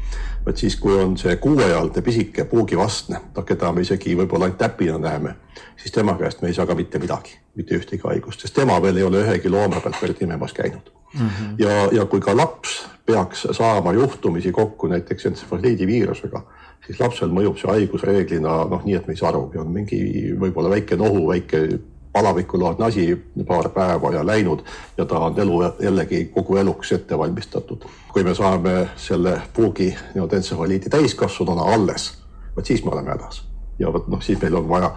vot 0.46 0.56
siis, 0.56 0.76
kui 0.76 0.94
on 1.00 1.16
see 1.20 1.36
kuuejalgne 1.36 2.02
pisike 2.04 2.44
puugivastne, 2.50 3.20
noh, 3.36 3.46
keda 3.46 3.72
me 3.72 3.84
isegi 3.84 4.16
võib-olla 4.18 4.48
ainult 4.48 4.60
täpina 4.60 4.98
näeme, 5.00 5.36
siis 5.80 5.94
tema 5.94 6.16
käest 6.20 6.42
me 6.42 6.50
ei 6.50 6.56
saa 6.56 6.66
ka 6.66 6.76
mitte 6.78 7.00
midagi, 7.02 7.38
mitte 7.56 7.78
ühtegi 7.78 8.04
haigust, 8.04 8.44
sest 8.44 8.56
tema 8.56 8.76
veel 8.82 9.00
ei 9.00 9.06
ole 9.08 9.22
ühegi 9.24 9.52
looma 9.52 9.80
pealt 9.80 10.02
verd 10.02 10.20
imemas 10.26 10.52
käinud 10.52 10.90
mm. 11.14 11.20
-hmm. 11.28 11.54
ja, 11.58 11.88
ja 12.00 12.04
kui 12.06 12.20
ka 12.20 12.36
laps 12.36 12.84
peaks 13.06 13.46
saama 13.52 13.92
juhtumisi 13.92 14.52
kokku 14.52 14.86
näiteks 14.88 15.26
entsefaliidi 15.26 15.86
viirusega, 15.86 16.44
siis 16.86 17.00
lapsel 17.00 17.32
mõjub 17.32 17.58
see 17.60 17.70
haigus 17.70 18.02
reeglina 18.02 18.64
noh, 18.70 18.84
nii 18.84 18.94
et 18.94 19.06
me 19.06 19.12
ei 19.12 19.20
saa 19.20 19.28
arugi, 19.28 19.58
on 19.58 19.72
mingi 19.72 20.00
võib-olla 20.40 20.70
väike 20.70 20.96
nohu, 20.96 21.28
väike 21.28 21.66
palavikuloodne 22.14 22.86
asi 22.86 23.24
paar 23.46 23.68
päeva 23.68 24.12
ja 24.12 24.26
läinud 24.26 24.60
ja 24.98 25.04
ta 25.04 25.18
on 25.18 25.40
elu 25.40 25.62
jällegi 25.80 26.24
kogu 26.24 26.56
eluks 26.56 26.92
ette 26.92 27.18
valmistatud. 27.18 27.84
kui 28.12 28.24
me 28.24 28.34
saame 28.34 28.88
selle 28.96 29.40
puugi 29.56 29.88
nii-öelda 30.14 30.36
entsefaliidi 30.36 30.90
täiskasvanuna 30.90 31.62
alles, 31.74 32.12
vot 32.56 32.66
siis 32.66 32.84
me 32.84 32.90
oleme 32.90 33.10
hädas 33.10 33.42
ja 33.78 33.92
vot 33.92 34.06
noh, 34.08 34.22
siis 34.22 34.40
meil 34.42 34.54
on 34.54 34.68
vaja, 34.68 34.92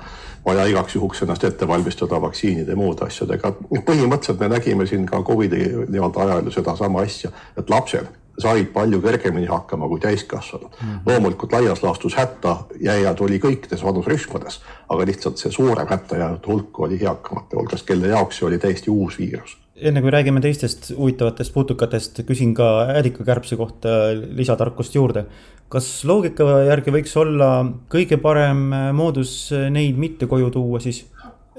vaja 0.45 0.65
igaks 0.65 0.95
juhuks 0.95 1.21
ennast 1.21 1.43
ette 1.43 1.67
valmistada 1.67 2.21
vaktsiinide 2.21 2.71
ja 2.71 2.77
muude 2.77 3.05
asjadega. 3.05 3.53
põhimõtteliselt 3.89 4.39
me 4.39 4.53
nägime 4.53 4.85
siin 4.85 5.05
ka 5.05 5.23
Covidi 5.23 5.65
nii-öelda 5.89 6.25
ajal 6.27 6.45
ju 6.45 6.51
sedasama 6.59 7.01
asja, 7.01 7.31
et 7.57 7.69
lapsed 7.69 8.13
said 8.39 8.71
palju 8.73 9.01
kergemini 9.01 9.47
hakkama 9.49 9.87
kui 9.87 9.99
täiskasvanud 9.99 10.69
mm. 10.69 10.87
-hmm. 10.87 10.99
loomulikult 11.05 11.51
laias 11.51 11.83
laastus 11.83 12.15
hätta 12.15 12.57
jääjad 12.79 13.19
oli 13.19 13.39
kõikides 13.39 13.83
vanusrühmades, 13.83 14.61
aga 14.89 15.05
lihtsalt 15.05 15.37
see 15.37 15.51
suurem 15.51 15.87
hätta 15.87 16.17
jäänud 16.17 16.47
hulk 16.47 16.79
oli 16.79 16.99
eakamate 17.01 17.57
hulgas, 17.57 17.83
kelle 17.83 18.07
jaoks 18.07 18.37
see 18.37 18.47
oli 18.47 18.59
täiesti 18.59 18.91
uus 18.91 19.17
viirus 19.19 19.57
enne 19.77 20.01
kui 20.01 20.11
räägime 20.11 20.41
teistest 20.41 20.89
huvitavatest 20.97 21.53
putukatest, 21.53 22.23
küsin 22.25 22.53
ka 22.57 22.87
äädikakärbse 22.97 23.55
kohta 23.55 23.89
lisatarkust 24.13 24.95
juurde. 24.95 25.25
kas 25.69 26.05
loogika 26.07 26.45
järgi 26.63 26.91
võiks 26.95 27.11
olla 27.19 27.47
kõige 27.91 28.17
parem 28.23 28.69
moodus 28.95 29.51
neid 29.69 29.97
mitte 29.99 30.25
koju 30.25 30.49
tuua 30.51 30.79
siis? 30.79 31.05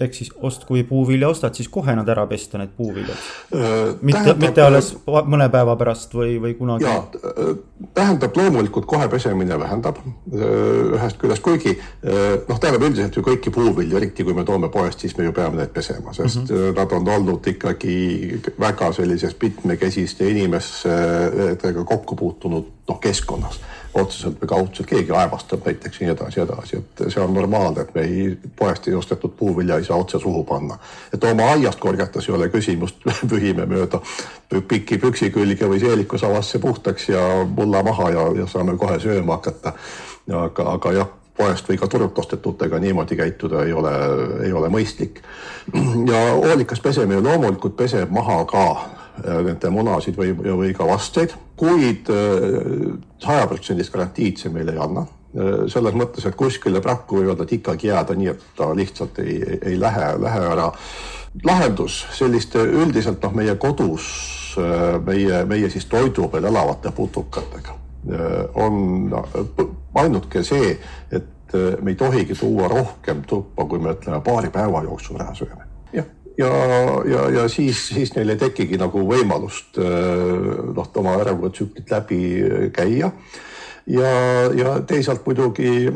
Ehk 0.00 0.14
siis 0.14 0.30
ost, 0.42 0.64
kui 0.68 0.82
puuvilja 0.86 1.28
ostad, 1.28 1.54
siis 1.58 1.68
kohe 1.72 1.94
nad 1.96 2.08
ära 2.08 2.26
pesta, 2.30 2.58
need 2.60 2.70
puuviljad. 2.76 3.16
mitte, 4.02 4.34
mitte 4.38 4.62
alles 4.62 4.92
mõne 5.06 5.48
päeva 5.52 5.76
pärast 5.80 6.14
või, 6.14 6.36
või 6.42 6.54
kunagi. 6.58 6.84
ja, 6.84 7.02
tähendab 7.94 8.36
loomulikult 8.36 8.86
kohe 8.86 9.08
pesemine 9.08 9.58
vähendab 9.60 9.98
ühest 10.32 11.18
küljest, 11.20 11.42
kuigi 11.42 11.74
noh, 11.74 12.58
tähendab 12.58 12.86
üldiselt 12.88 13.16
ju 13.16 13.24
kõiki 13.26 13.52
puuvilju, 13.54 13.98
eriti 13.98 14.26
kui 14.26 14.36
me 14.36 14.46
toome 14.48 14.70
poest, 14.72 15.04
siis 15.04 15.16
me 15.18 15.28
ju 15.28 15.34
peame 15.36 15.60
neid 15.60 15.74
pesema, 15.74 16.12
sest 16.12 16.44
mm 16.44 16.48
-hmm. 16.48 16.78
nad 16.78 16.92
on 16.92 17.08
olnud 17.16 17.46
ikkagi 17.46 18.40
väga 18.60 18.92
sellises 18.92 19.36
mitmekesiste 19.42 20.30
inimestega 20.30 21.84
kokku 21.84 22.16
puutunud 22.16 22.77
noh, 22.88 23.00
keskkonnas 23.00 23.60
otseselt 23.94 24.40
või 24.40 24.48
kaudselt 24.48 24.88
keegi 24.88 25.12
aevastab 25.16 25.66
näiteks 25.66 26.00
ja 26.00 26.06
nii 26.06 26.12
edasi 26.14 26.40
edasi, 26.40 26.80
et 26.80 27.02
see 27.12 27.22
on 27.22 27.34
normaalne, 27.34 27.82
et 27.82 27.94
me 27.94 28.04
ei, 28.04 28.26
poest 28.56 28.88
ei 28.88 28.94
ostetud 28.94 29.32
puuvilja 29.38 29.78
ei 29.78 29.84
saa 29.84 29.96
otse 29.96 30.20
suhu 30.20 30.44
panna. 30.44 30.78
et 31.14 31.24
oma 31.24 31.50
aiast 31.52 31.80
korjates 31.80 32.28
ei 32.28 32.34
ole 32.34 32.48
küsimust, 32.48 33.00
pühime 33.32 33.66
mööda 33.66 34.00
pikki 34.68 34.98
püksi 34.98 35.30
külge 35.34 35.68
või 35.68 35.80
seeliku 35.80 36.18
savasse 36.18 36.58
puhtaks 36.58 37.08
ja 37.08 37.22
mulla 37.56 37.82
maha 37.82 38.10
ja, 38.10 38.26
ja 38.42 38.46
saame 38.46 38.76
kohe 38.76 39.00
sööma 39.00 39.40
hakata. 39.40 39.72
aga, 40.44 40.70
aga 40.72 40.92
jah 40.92 41.14
poest 41.38 41.68
või 41.68 41.78
ka 41.78 41.86
turult 41.86 42.18
ostetutega 42.18 42.78
niimoodi 42.82 43.16
käituda 43.16 43.62
ei 43.64 43.72
ole, 43.72 43.92
ei 44.44 44.52
ole 44.52 44.68
mõistlik. 44.68 45.22
ja 46.12 46.22
hoolikas 46.34 46.80
pesemine 46.80 47.20
loomulikult 47.22 47.76
peseb 47.76 48.10
maha 48.10 48.44
ka 48.44 48.64
nende 49.24 49.70
munasid 49.72 50.16
või, 50.18 50.32
või 50.36 50.72
ka 50.76 50.86
vastseid, 50.88 51.34
kuid 51.58 52.10
äh, 52.12 52.96
sajaprotsendist 53.22 53.92
garantiid 53.92 54.40
see 54.40 54.52
meile 54.54 54.74
ei 54.76 54.82
anna. 54.82 55.04
Äh, 55.04 55.54
selles 55.72 55.96
mõttes, 55.98 56.26
et 56.26 56.38
kuskile 56.38 56.82
prakku 56.84 57.20
võivad 57.20 57.42
nad 57.42 57.54
ikkagi 57.54 57.90
jääda 57.90 58.16
nii, 58.18 58.32
et 58.34 58.44
ta 58.58 58.70
lihtsalt 58.76 59.20
ei, 59.24 59.38
ei 59.72 59.80
lähe, 59.80 60.12
lähe 60.22 60.44
ära. 60.52 60.72
lahendus 61.44 62.06
selliste 62.16 62.62
üldiselt 62.64 63.22
noh, 63.22 63.34
meie 63.36 63.54
kodus, 63.60 64.06
meie, 65.06 65.44
meie 65.44 65.68
siis 65.70 65.84
toidu 65.86 66.28
peal 66.32 66.48
elavate 66.48 66.90
putukatega 66.90 67.76
on 68.54 69.10
ainuke 69.94 70.42
see, 70.42 70.72
et 71.12 71.54
me 71.82 71.92
ei 71.92 72.00
tohigi 72.00 72.34
tuua 72.34 72.68
rohkem 72.72 73.22
tuppa, 73.28 73.68
kui 73.68 73.78
me 73.78 73.92
ütleme 73.92 74.22
paari 74.24 74.50
päeva 74.50 74.82
jooksul 74.88 75.20
ära 75.20 75.34
sööme 75.36 75.67
ja, 76.38 76.52
ja, 77.10 77.26
ja 77.40 77.48
siis, 77.48 77.88
siis 77.88 78.14
neil 78.16 78.34
ei 78.34 78.40
tekigi 78.40 78.78
nagu 78.80 79.02
võimalust 79.08 79.80
äh, 79.82 80.72
noh, 80.76 80.90
oma 81.02 81.18
ärevutsüklit 81.22 81.90
läbi 81.90 82.22
käia 82.74 83.12
ja, 83.88 84.08
ja 84.54 84.80
teisalt 84.86 85.26
muidugi 85.26 85.88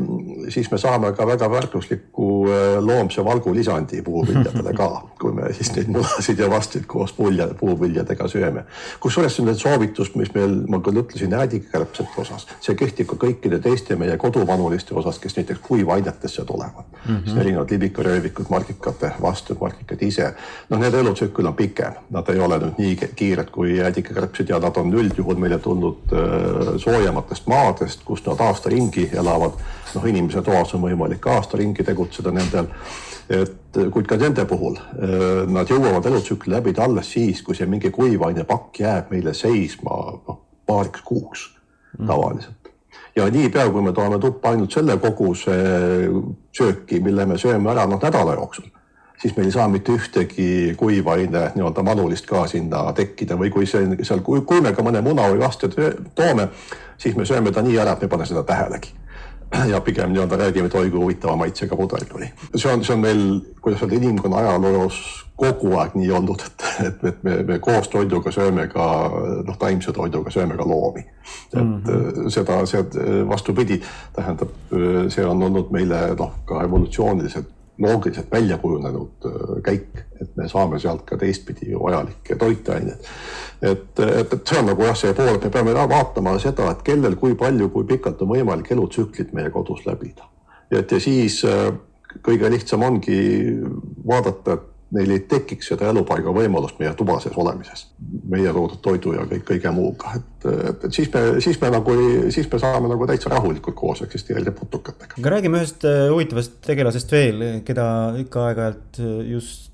siis 0.48 0.70
me 0.70 0.78
saame 0.78 1.12
ka 1.12 1.26
väga 1.26 1.50
väärtusliku 1.50 2.28
äh, 2.48 2.84
loomse 2.84 3.24
valgu 3.24 3.54
lisandi 3.54 4.02
puuviljadele 4.02 4.72
ka, 4.76 4.88
kui 5.20 5.32
me 5.32 5.52
siis 5.52 5.72
neid 5.76 5.90
munasid 5.92 6.38
ja 6.38 6.48
vastseid 6.50 6.86
koos 6.88 7.12
pulja, 7.12 7.48
puuviljadega 7.60 8.28
sööme. 8.28 8.64
kusjuures 9.00 9.36
see 9.36 9.44
on 9.44 9.58
soovitus, 9.58 10.14
mis 10.16 10.32
meil, 10.34 10.56
ma 10.68 10.80
küll 10.84 11.02
ütlesin 11.02 11.34
äädikakärbsete 11.36 12.20
osas, 12.24 12.46
see 12.64 12.76
kehtib 12.78 13.10
ka 13.12 13.18
kõikide 13.26 13.60
teiste 13.62 13.96
meie 13.96 14.16
koduvanuliste 14.20 14.94
osas, 14.94 15.18
kes 15.18 15.36
näiteks 15.36 15.60
kuivainetesse 15.62 16.44
tulevad 16.44 16.88
mm. 17.04 17.16
-hmm. 17.16 17.40
erinevad 17.40 17.70
libikaröövikud, 17.70 18.48
margikate 18.50 19.12
vastud, 19.22 19.60
margikad 19.60 20.02
ise. 20.02 20.32
noh, 20.70 20.78
nende 20.78 21.00
elutsükkel 21.00 21.46
on 21.46 21.54
pikem, 21.54 22.00
nad 22.10 22.28
ei 22.28 22.40
ole 22.40 22.58
nüüd 22.58 22.78
nii 22.78 23.10
kiired 23.16 23.50
kui 23.50 23.80
äädikakärbsed 23.80 24.48
ja 24.48 24.58
nad 24.58 24.76
on 24.76 24.92
üldjuhul 24.94 25.36
meile 25.36 25.58
tulnud 25.58 26.12
äh, 26.12 26.74
soojematest 26.76 27.46
maadest 27.46 27.81
kohtadest, 27.82 28.04
kus 28.04 28.22
nad 28.26 28.40
aasta 28.40 28.70
ringi 28.70 29.10
elavad. 29.12 29.52
noh, 29.94 30.04
inimese 30.04 30.42
toas 30.42 30.74
on 30.74 30.82
võimalik 30.82 31.26
aasta 31.26 31.56
ringi 31.56 31.84
tegutseda 31.84 32.30
nendel. 32.30 32.66
et 33.28 33.78
kuid 33.90 34.06
ka 34.06 34.16
nende 34.16 34.44
puhul 34.44 34.76
eh, 34.76 35.46
nad 35.48 35.68
jõuavad 35.68 36.06
elutsükli 36.06 36.52
läbida 36.52 36.84
alles 36.84 37.12
siis, 37.12 37.42
kui 37.42 37.54
see 37.54 37.66
mingi 37.66 37.90
kuivainepakk 37.90 38.80
jääb 38.80 39.10
meile 39.10 39.32
seisma 39.34 40.18
noh, 40.26 40.40
paariks 40.66 41.02
kuuks 41.02 41.46
mm. 41.98 42.06
tavaliselt 42.06 42.68
ja 43.16 43.30
niipea, 43.30 43.70
kui 43.70 43.82
me 43.82 43.92
toome 43.92 44.18
tuppa 44.18 44.50
ainult 44.50 44.72
selle 44.72 44.98
koguse 44.98 45.54
sööki, 46.52 47.00
mille 47.00 47.26
me 47.26 47.38
sööme 47.38 47.70
ära 47.70 47.86
noh 47.86 48.02
nädala 48.02 48.34
jooksul 48.34 48.68
siis 49.22 49.36
meil 49.36 49.46
ei 49.46 49.52
saa 49.54 49.68
mitte 49.68 49.92
ühtegi 49.94 50.74
kuivaine 50.76 51.44
nii-öelda 51.54 51.82
manulist 51.86 52.26
ka 52.26 52.46
sinna 52.50 52.88
tekkida 52.96 53.38
või 53.38 53.52
kui 53.54 53.68
see 53.70 54.02
seal, 54.02 54.24
kui 54.26 54.60
me 54.60 54.74
ka 54.74 54.82
mõne 54.82 55.02
muna 55.04 55.28
või 55.30 55.44
vaste 55.44 55.70
toome, 55.70 56.48
siis 56.98 57.14
me 57.16 57.26
sööme 57.28 57.54
ta 57.54 57.62
nii 57.62 57.78
ära, 57.78 57.94
et 57.94 58.02
me 58.02 58.10
ei 58.10 58.16
pane 58.16 58.26
seda 58.26 58.42
tähelegi 58.48 58.98
ja 59.68 59.80
pigem 59.84 60.10
nii-öelda 60.10 60.36
räägime, 60.40 60.66
et 60.66 60.74
oi 60.74 60.90
kui 60.90 61.00
huvitava 61.00 61.36
maitsega 61.36 61.76
pudel 61.76 62.06
tuli. 62.08 62.30
see 62.56 62.72
on, 62.72 62.84
see 62.84 62.94
on 62.94 63.00
meil, 63.04 63.22
kuidas 63.60 63.82
öelda, 63.82 63.98
inimkonna 64.00 64.36
ajaloos 64.36 65.00
kogu 65.36 65.74
aeg 65.76 65.94
nii 65.94 66.10
olnud, 66.18 66.42
et, 66.46 66.66
et, 66.86 67.04
et 67.12 67.22
me, 67.22 67.36
me 67.46 67.58
koos 67.62 67.88
toiduga 67.92 68.32
sööme 68.32 68.66
ka 68.72 68.86
noh, 69.46 69.58
taimse 69.58 69.92
toiduga 69.92 70.30
sööme 70.30 70.56
ka 70.56 70.66
loomi. 70.66 71.04
et 71.52 71.60
mm 71.60 71.82
-hmm. 71.84 72.30
seda, 72.30 72.66
see 72.66 72.84
vastupidi, 73.28 73.82
tähendab, 74.16 74.48
see 75.08 75.26
on 75.26 75.42
olnud 75.42 75.70
meile 75.70 76.14
noh, 76.18 76.32
ka 76.44 76.64
evolutsiooniliselt 76.64 77.61
loogiliselt 77.78 78.32
välja 78.32 78.58
kujunenud 78.58 79.26
äh, 79.26 79.62
käik, 79.64 80.02
et 80.20 80.36
me 80.36 80.48
saame 80.48 80.78
sealt 80.78 81.04
ka 81.08 81.16
teistpidi 81.16 81.72
vajalikke 81.78 82.36
toitaineid. 82.36 83.08
et, 83.62 84.00
et, 84.00 84.32
et 84.32 84.46
see 84.46 84.58
on 84.58 84.68
nagu 84.72 84.84
jah, 84.84 84.96
see 84.98 85.14
pool, 85.14 85.34
et 85.36 85.44
me 85.44 85.50
peame 85.50 85.74
vaatama 85.74 86.36
seda, 86.42 86.70
et 86.70 86.82
kellel, 86.86 87.16
kui 87.16 87.34
palju, 87.38 87.68
kui 87.72 87.88
pikalt 87.88 88.22
on 88.22 88.34
võimalik 88.34 88.72
elutsüklit 88.72 89.32
meie 89.32 89.50
kodus 89.50 89.86
läbida. 89.86 90.28
et 90.70 90.92
ja 90.92 91.00
siis 91.00 91.42
äh, 91.48 91.72
kõige 92.20 92.50
lihtsam 92.52 92.82
ongi 92.84 93.22
vaadata, 94.06 94.58
et 94.58 94.71
neil 94.92 95.14
ei 95.14 95.22
tekiks 95.28 95.70
seda 95.72 95.88
elupaiga 95.90 96.32
võimalust 96.34 96.78
meie 96.80 96.92
tuba 96.96 97.16
sees 97.22 97.36
olemises, 97.40 97.86
meie 98.28 98.52
toodud 98.52 98.80
toidu 98.84 99.14
ja 99.16 99.24
kõik 99.28 99.46
kõige 99.48 99.72
muuga, 99.74 100.14
et, 100.18 100.46
et, 100.52 100.86
et 100.88 100.94
siis 100.94 101.08
me, 101.14 101.22
siis 101.44 101.58
me 101.62 101.70
nagu, 101.72 101.96
siis 102.34 102.48
me 102.52 102.60
saame 102.60 102.90
nagu 102.92 103.08
täitsa 103.08 103.32
rahulikult 103.32 103.78
koos 103.78 104.04
eksisteerida 104.04 104.52
putukatega. 104.56 105.16
aga 105.18 105.34
räägime 105.36 105.62
ühest 105.62 105.86
äh, 105.88 106.04
huvitavast 106.12 106.60
tegelasest 106.66 107.14
veel, 107.16 107.44
keda 107.66 107.86
ikka 108.20 108.48
aeg-ajalt 108.50 109.02
äh, 109.02 109.18
just 109.32 109.70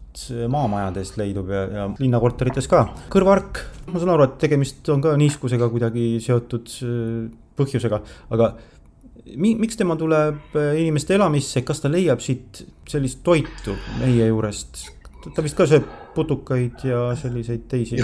maamajades 0.50 1.12
leidub 1.14 1.50
ja, 1.54 1.60
ja 1.70 1.84
linnakorterites 1.98 2.66
ka. 2.70 2.84
kõrvaark, 3.12 3.62
ma 3.90 4.00
saan 4.00 4.14
aru, 4.14 4.26
et 4.26 4.40
tegemist 4.42 4.88
on 4.94 5.02
ka 5.02 5.14
niiskusega 5.18 5.70
kuidagi 5.72 6.10
seotud 6.22 6.74
äh, 6.86 7.24
põhjusega, 7.58 8.02
aga 8.34 8.52
mi-, 9.34 9.56
miks 9.58 9.78
tema 9.78 9.98
tuleb 9.98 10.54
inimeste 10.78 11.18
elamisse, 11.18 11.64
kas 11.66 11.82
ta 11.82 11.90
leiab 11.90 12.22
siit 12.22 12.62
sellist 12.88 13.24
toitu 13.26 13.74
meie 13.98 14.30
juurest 14.30 14.86
ta 15.34 15.42
vist 15.44 15.58
ka 15.58 15.66
sööb 15.68 15.86
putukaid 16.14 16.84
ja 16.86 17.02
selliseid 17.18 17.66
teisi. 17.70 18.00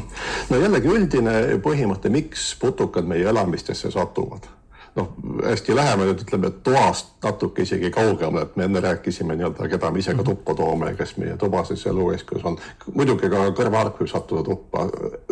no 0.50 0.60
jällegi 0.60 0.92
üldine 0.92 1.38
põhimõte, 1.62 2.12
miks 2.12 2.52
putukad 2.60 3.08
meie 3.08 3.26
elamistesse 3.30 3.90
satuvad 3.94 4.55
noh, 4.96 5.08
hästi 5.44 5.76
läheme 5.76 6.06
nüüd 6.08 6.22
ütleme 6.24 6.50
toast 6.64 7.12
natuke 7.24 7.64
isegi 7.66 7.90
kaugemale, 7.92 8.46
et 8.46 8.56
me 8.56 8.64
enne 8.64 8.80
rääkisime 8.80 9.36
nii-öelda, 9.36 9.68
keda 9.68 9.90
me 9.92 10.00
ise 10.00 10.14
ka 10.16 10.24
tuppa 10.24 10.54
toome, 10.56 10.92
kes 10.96 11.16
meie 11.20 11.36
tubases 11.40 11.84
elukeskus 11.86 12.44
on. 12.48 12.56
muidugi 12.94 13.30
ka 13.32 13.42
kõrvaark 13.58 14.00
võib 14.00 14.10
sattuda 14.10 14.44
tuppa 14.46 14.86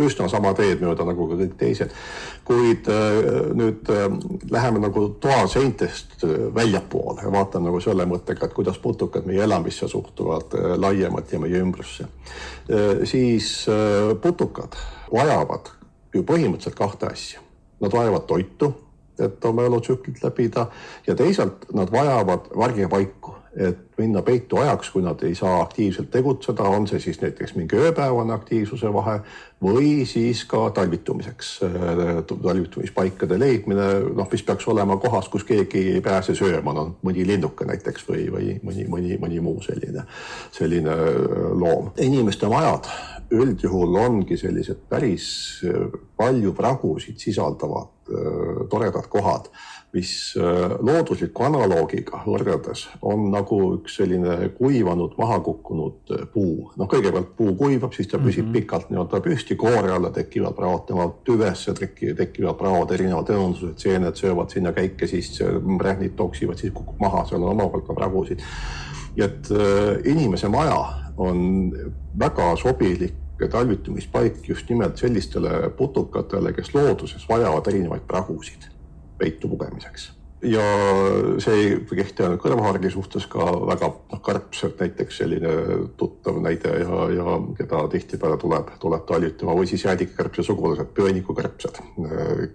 üsna 0.04 0.28
sama 0.28 0.52
teed 0.58 0.84
mööda 0.84 1.06
nagu 1.08 1.28
ka 1.30 1.38
kõik 1.40 1.56
teised. 1.60 1.94
kuid 2.44 2.88
äh, 2.92 3.20
nüüd 3.56 3.88
äh, 3.92 4.04
läheme 4.50 4.84
nagu 4.84 5.06
toa 5.20 5.46
seintest 5.48 6.24
äh, 6.24 6.34
väljapoole 6.54 7.24
ja 7.24 7.32
vaatame 7.32 7.70
nagu 7.70 7.80
selle 7.80 8.06
mõttega, 8.10 8.44
et 8.44 8.56
kuidas 8.56 8.78
putukad 8.78 9.24
meie 9.26 9.42
elamisse 9.44 9.88
suhtuvad 9.88 10.56
laiemalt 10.76 11.32
ja 11.32 11.40
meie 11.40 11.60
ümbrusse. 11.60 12.06
siis 13.04 13.66
putukad 14.22 14.76
vajavad 15.12 15.68
ju 16.14 16.22
põhimõtteliselt 16.22 16.76
kahte 16.78 17.06
asja. 17.12 17.40
Nad 17.80 17.92
vajavad 17.92 18.24
toitu 18.26 18.70
et 19.18 19.44
oma 19.44 19.64
elutsüklit 19.68 20.22
läbida 20.24 20.66
ja 21.06 21.14
teisalt 21.14 21.66
nad 21.72 21.92
vajavad 21.92 22.50
varjepaiku 22.56 23.34
et 23.56 23.78
minna 23.98 24.22
peitu 24.22 24.58
ajaks, 24.58 24.90
kui 24.90 25.02
nad 25.02 25.20
ei 25.22 25.34
saa 25.38 25.60
aktiivselt 25.62 26.10
tegutseda, 26.10 26.66
on 26.74 26.88
see 26.90 26.98
siis 27.00 27.20
näiteks 27.22 27.54
mingi 27.54 27.78
ööpäevane 27.78 28.34
aktiivsuse 28.34 28.90
vahe 28.92 29.20
või 29.62 30.02
siis 30.10 30.42
ka 30.50 30.64
talvitumiseks, 30.74 31.52
talvitumispaikade 32.28 33.38
leidmine, 33.38 33.86
noh, 34.18 34.28
mis 34.32 34.42
peaks 34.42 34.66
olema 34.68 34.98
kohas, 35.02 35.30
kus 35.30 35.46
keegi 35.46 35.84
ei 35.94 36.02
pääse 36.04 36.34
sööma, 36.34 36.74
no 36.74 36.86
mõni 37.06 37.26
linnuke 37.26 37.66
näiteks 37.68 38.08
või, 38.10 38.26
või 38.34 38.58
mõni, 38.66 38.88
mõni, 38.90 39.18
mõni 39.22 39.42
muu 39.44 39.62
selline, 39.62 40.06
selline 40.52 40.98
loom. 41.54 41.92
inimeste 42.02 42.50
majad 42.50 42.90
üldjuhul 43.34 43.94
ongi 44.02 44.36
sellised 44.38 44.82
päris 44.90 45.26
palju 46.18 46.52
pragusid 46.58 47.22
sisaldavad 47.22 47.93
toredad 48.70 49.06
kohad 49.08 49.48
mis 49.94 50.34
äh, 50.36 50.72
loodusliku 50.82 51.44
analoogiga 51.46 52.24
võrreldes 52.26 52.88
on 53.06 53.28
nagu 53.30 53.58
üks 53.76 53.98
selline 54.00 54.48
kuivanud, 54.56 55.14
maha 55.20 55.38
kukkunud 55.46 56.14
äh, 56.16 56.24
puu. 56.32 56.70
noh, 56.80 56.88
kõigepealt 56.90 57.30
puu 57.38 57.54
kuivab, 57.58 57.94
siis 57.94 58.10
ta 58.10 58.18
püsib 58.18 58.42
mm 58.42 58.48
-hmm. 58.48 58.58
pikalt 58.58 58.90
nii-öelda 58.90 59.20
püsti, 59.22 59.56
koore 59.56 59.92
alla 59.94 60.10
tekivad 60.10 60.56
praod, 60.58 60.86
tema 60.88 61.06
tüvesse 61.24 61.74
tekivad, 61.78 62.56
praod, 62.58 62.90
erinevad 62.90 63.30
õõnsused, 63.36 63.78
seened 63.78 64.18
söövad 64.18 64.50
sinna 64.50 64.72
käike, 64.72 65.06
siis 65.06 65.38
rähnid 65.80 66.16
toksivad, 66.16 66.58
siis 66.58 66.74
kukub 66.74 66.98
maha, 67.00 67.24
seal 67.28 67.42
on 67.42 67.54
omakorda 67.54 67.94
pragusid. 67.94 68.42
et 69.16 69.50
äh, 69.50 70.00
inimese 70.10 70.48
maja 70.48 70.84
on 71.16 71.70
väga 72.18 72.56
sobilik 72.56 73.14
talvitumispaik 73.50 74.48
just 74.48 74.68
nimelt 74.68 74.96
sellistele 74.96 75.70
putukatele, 75.70 76.52
kes 76.52 76.74
looduses 76.74 77.28
vajavad 77.28 77.66
erinevaid 77.66 78.06
pragusid 78.06 78.68
peitu 79.18 79.48
pugemiseks 79.48 80.12
ja 80.44 80.64
see 81.42 81.54
ei 81.56 81.70
kehti 81.88 82.24
ainult 82.24 82.42
kõrvahargi 82.42 82.90
suhtes 82.92 83.26
ka 83.30 83.44
väga 83.68 83.88
noh, 83.88 84.20
karpsed 84.24 84.76
näiteks 84.80 85.20
selline 85.22 85.52
tuttav 85.98 86.38
näide 86.44 86.72
ja, 86.82 87.06
ja 87.14 87.36
keda 87.58 87.84
tihtipeale 87.92 88.36
tuleb, 88.40 88.72
tuleb 88.82 89.06
talvitama 89.08 89.56
või 89.56 89.68
siis 89.70 89.84
jäädikakärbse 89.86 90.44
sugulased, 90.46 90.90
pöönikukärbsed, 90.96 91.80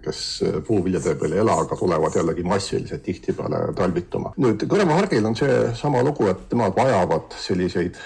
kes 0.04 0.22
puuviljade 0.66 1.16
peal 1.20 1.34
ei 1.34 1.42
ela, 1.42 1.56
aga 1.64 1.78
tulevad 1.78 2.16
jällegi 2.20 2.44
massiliselt 2.46 3.04
tihtipeale 3.06 3.62
talvitama. 3.78 4.34
nüüd 4.40 4.66
kõrvahargil 4.70 5.26
on 5.26 5.38
seesama 5.38 6.04
lugu, 6.06 6.28
et 6.30 6.46
nemad 6.54 6.76
vajavad 6.76 7.36
selliseid 7.40 7.98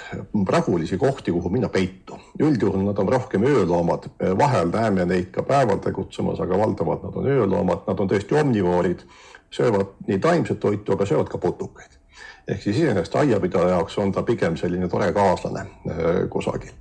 pragulisi 0.46 0.98
kohti, 1.00 1.34
kuhu 1.34 1.52
minna 1.52 1.68
peitu. 1.68 2.18
üldjuhul 2.40 2.82
nad 2.86 2.98
on 2.98 3.08
rohkem 3.08 3.44
ööloomad, 3.46 4.08
vahel 4.38 4.72
näeme 4.72 5.04
neid 5.06 5.30
ka 5.34 5.42
päeval 5.42 5.78
tegutsemas, 5.84 6.40
aga 6.40 6.58
valdavalt 6.58 7.04
nad 7.04 7.20
on 7.20 7.30
ööloomad, 7.36 7.86
nad 7.86 8.00
on 8.00 8.10
tõesti 8.10 8.40
omnivoorid 8.40 9.04
söövad 9.54 9.94
nii 10.06 10.18
taimset 10.18 10.60
toitu, 10.60 10.92
aga 10.92 11.06
söövad 11.06 11.28
ka 11.30 11.38
putukaid. 11.38 11.98
ehk 12.48 12.62
siis 12.62 12.76
iseenesest 12.76 13.14
aiapidaja 13.16 13.68
jaoks 13.68 13.98
on 13.98 14.12
ta 14.12 14.22
pigem 14.22 14.56
selline 14.56 14.88
tore 14.88 15.12
kaaslane 15.12 15.60
äh, 15.60 16.28
kusagil. 16.30 16.72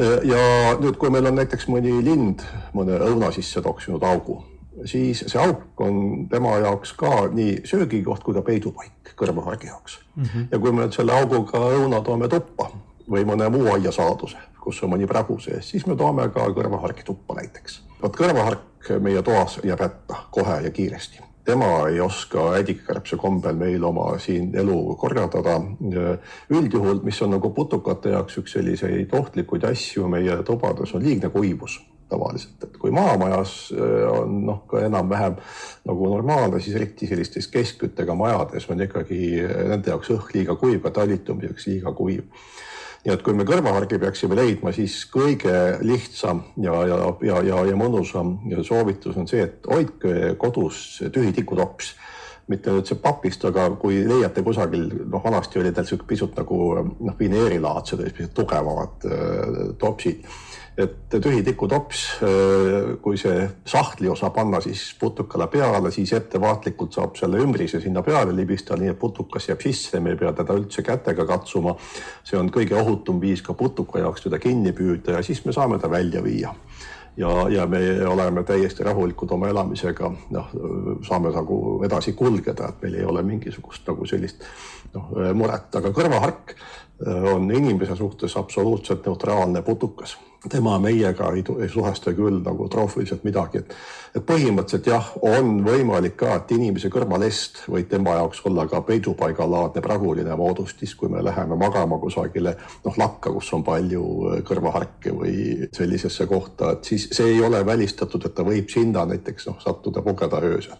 Äh, 0.00 0.24
ja 0.24 0.76
nüüd, 0.80 0.96
kui 0.96 1.10
meil 1.10 1.26
on 1.26 1.36
näiteks 1.36 1.68
mõni 1.68 1.92
lind 2.04 2.44
mõne 2.74 2.96
õuna 3.10 3.28
sisse 3.34 3.60
toksinud 3.62 4.02
augu, 4.02 4.38
siis 4.84 5.24
see 5.26 5.42
auk 5.42 5.80
on 5.80 6.28
tema 6.32 6.56
jaoks 6.64 6.94
ka 6.96 7.26
nii 7.32 7.60
söögikoht 7.68 8.24
kui 8.24 8.34
ka 8.34 8.42
peidupaik 8.46 9.12
kõrvahargi 9.16 9.68
jaoks 9.72 10.00
mm. 10.14 10.24
-hmm. 10.24 10.48
ja 10.50 10.58
kui 10.58 10.72
me 10.72 10.84
nüüd 10.84 10.96
selle 10.96 11.12
auguga 11.18 11.60
õuna 11.76 12.02
toome 12.04 12.28
tuppa 12.28 12.70
või 13.10 13.24
mõne 13.24 13.50
muu 13.50 13.68
aiasaaduse, 13.74 14.38
kus 14.60 14.82
on 14.82 14.90
mõni 14.94 15.06
pragu 15.06 15.38
sees, 15.40 15.70
siis 15.70 15.86
me 15.86 15.96
toome 15.96 16.28
ka 16.28 16.48
kõrvaharki 16.56 17.04
tuppa 17.04 17.34
näiteks. 17.34 17.82
vot 18.02 18.16
kõrvahark 18.16 18.92
meie 19.00 19.22
toas 19.22 19.60
jääb 19.64 19.80
hätta 19.80 20.24
kohe 20.30 20.60
ja 20.62 20.70
kiiresti 20.70 21.26
tema 21.46 21.88
ei 21.88 22.00
oska 22.00 22.50
ädikakärbse 22.58 23.16
kombel 23.16 23.54
meil 23.56 23.84
oma 23.84 24.18
siin 24.18 24.50
elu 24.56 24.96
korraldada. 24.98 25.60
üldjuhul, 26.50 27.02
mis 27.02 27.22
on 27.22 27.30
nagu 27.36 27.50
putukate 27.54 28.10
jaoks 28.10 28.38
üks 28.42 28.56
selliseid 28.58 29.12
ohtlikuid 29.14 29.64
asju 29.64 30.08
meie 30.08 30.42
tubades, 30.42 30.94
on 30.94 31.04
liigne 31.04 31.30
kuivus 31.30 31.78
tavaliselt, 32.08 32.62
et 32.62 32.76
kui 32.78 32.90
maamajas 32.94 33.54
äh, 33.74 34.04
on 34.10 34.36
noh, 34.46 34.60
ka 34.70 34.84
enam-vähem 34.86 35.40
nagu 35.88 36.10
normaalne, 36.12 36.60
siis 36.62 36.76
eriti 36.78 37.06
sellistes 37.10 37.48
keskküttega 37.50 38.14
majades 38.14 38.68
on 38.70 38.82
ikkagi 38.82 39.42
nende 39.42 39.90
jaoks 39.90 40.12
õhk 40.14 40.36
liiga 40.36 40.54
kuiv, 40.60 40.78
ka 40.84 40.94
talitumiseks 41.00 41.66
liiga 41.72 41.94
kuiv 41.98 42.22
nii 43.06 43.14
et 43.14 43.22
kui 43.22 43.36
me 43.38 43.44
kõrvahargi 43.46 44.00
peaksime 44.02 44.34
leidma, 44.34 44.72
siis 44.74 45.04
kõige 45.12 45.78
lihtsam 45.86 46.42
ja, 46.58 46.74
ja, 46.90 46.96
ja, 47.22 47.36
ja, 47.46 47.60
ja 47.70 47.76
mõnusam 47.78 48.34
soovitus 48.66 49.14
on 49.20 49.30
see, 49.30 49.44
et 49.46 49.68
hoidke 49.70 50.34
kodus 50.42 51.04
tühi 51.14 51.30
tikutops. 51.36 51.94
Mitte 52.50 52.70
nüüd 52.70 52.86
see 52.86 52.98
papist, 53.02 53.42
aga 53.46 53.64
kui 53.74 54.04
leiate 54.06 54.42
kusagil, 54.46 54.84
noh, 55.10 55.22
vanasti 55.22 55.58
oli 55.58 55.72
tal 55.74 55.86
sihuke 55.86 56.06
pisut 56.06 56.36
nagu 56.38 56.58
noh, 56.78 57.16
vineerilaadsed, 57.18 58.04
pisut 58.14 58.34
tugevamad 58.38 59.06
äh, 59.06 59.56
topsid 59.78 60.26
et 60.76 61.08
tühi 61.08 61.40
tikutops, 61.44 62.00
kui 63.02 63.16
see 63.20 63.46
sahtli 63.64 64.10
osa 64.12 64.28
panna 64.34 64.60
siis 64.60 64.82
putukale 65.00 65.46
peale, 65.48 65.90
siis 65.94 66.12
ettevaatlikult 66.18 66.98
saab 66.98 67.16
selle 67.16 67.40
ümbrise 67.40 67.80
sinna 67.80 68.02
peale 68.04 68.34
libistada, 68.36 68.82
nii 68.82 68.92
et 68.92 68.98
putukas 69.00 69.48
jääb 69.48 69.64
sisse, 69.64 70.00
me 70.04 70.12
ei 70.12 70.20
pea 70.20 70.34
teda 70.36 70.56
üldse 70.58 70.84
kätega 70.84 71.24
katsuma. 71.28 71.76
see 72.24 72.38
on 72.38 72.50
kõige 72.52 72.76
ohutum 72.76 73.20
viis 73.20 73.42
ka 73.42 73.54
putuka 73.54 73.98
jaoks 73.98 74.26
teda 74.26 74.38
kinni 74.38 74.72
püüda 74.76 75.16
ja 75.16 75.22
siis 75.22 75.44
me 75.46 75.52
saame 75.52 75.78
ta 75.78 75.90
välja 75.90 76.22
viia. 76.22 76.52
Ja, 77.16 77.48
ja 77.48 77.66
me 77.66 77.80
oleme 78.04 78.42
täiesti 78.44 78.84
rahulikud 78.84 79.30
oma 79.32 79.48
elamisega, 79.48 80.10
noh, 80.36 80.50
saame 81.08 81.32
nagu 81.32 81.80
edasi 81.84 82.12
kulgeda, 82.12 82.68
et 82.68 82.82
meil 82.82 82.98
ei 83.00 83.04
ole 83.08 83.22
mingisugust 83.24 83.88
nagu 83.88 84.04
sellist 84.04 84.44
noh, 84.92 85.08
muret, 85.32 85.72
aga 85.80 85.94
kõrvahark 85.96 86.52
on 87.32 87.48
inimese 87.50 87.96
suhtes 87.96 88.36
absoluutselt 88.36 89.06
neutraalne 89.08 89.62
putukas 89.62 90.18
tema 90.48 90.78
meiega 90.78 91.30
ei, 91.34 91.44
ei 91.62 91.68
suhesta 91.68 92.12
küll 92.16 92.40
nagu 92.44 92.68
troofiliselt 92.70 93.24
midagi, 93.26 93.62
et, 93.62 93.74
et 94.16 94.26
põhimõtteliselt 94.26 94.90
jah, 94.90 95.08
on 95.26 95.60
võimalik 95.66 96.16
ka, 96.20 96.34
et 96.38 96.52
inimese 96.56 96.90
kõrvalest 96.92 97.64
võib 97.72 97.88
tema 97.90 98.16
jaoks 98.18 98.42
olla 98.48 98.66
ka 98.70 98.82
peidupaigalaadne 98.86 99.82
praguline 99.84 100.36
moodustis, 100.38 100.94
kui 100.98 101.10
me 101.12 101.24
läheme 101.24 101.58
magama 101.60 101.98
kusagile 102.02 102.56
noh, 102.84 102.98
lakka, 103.00 103.32
kus 103.34 103.52
on 103.56 103.64
palju 103.66 104.04
äh, 104.30 104.38
kõrvaharke 104.46 105.14
või 105.16 105.70
sellisesse 105.76 106.28
kohta, 106.30 106.76
et 106.76 106.92
siis 106.92 107.08
see 107.16 107.34
ei 107.34 107.42
ole 107.44 107.64
välistatud, 107.66 108.24
et 108.26 108.36
ta 108.36 108.46
võib 108.46 108.70
sinna 108.72 109.06
näiteks 109.08 109.50
noh, 109.50 109.60
sattuda 109.64 110.04
pugeda 110.06 110.42
öösel 110.44 110.78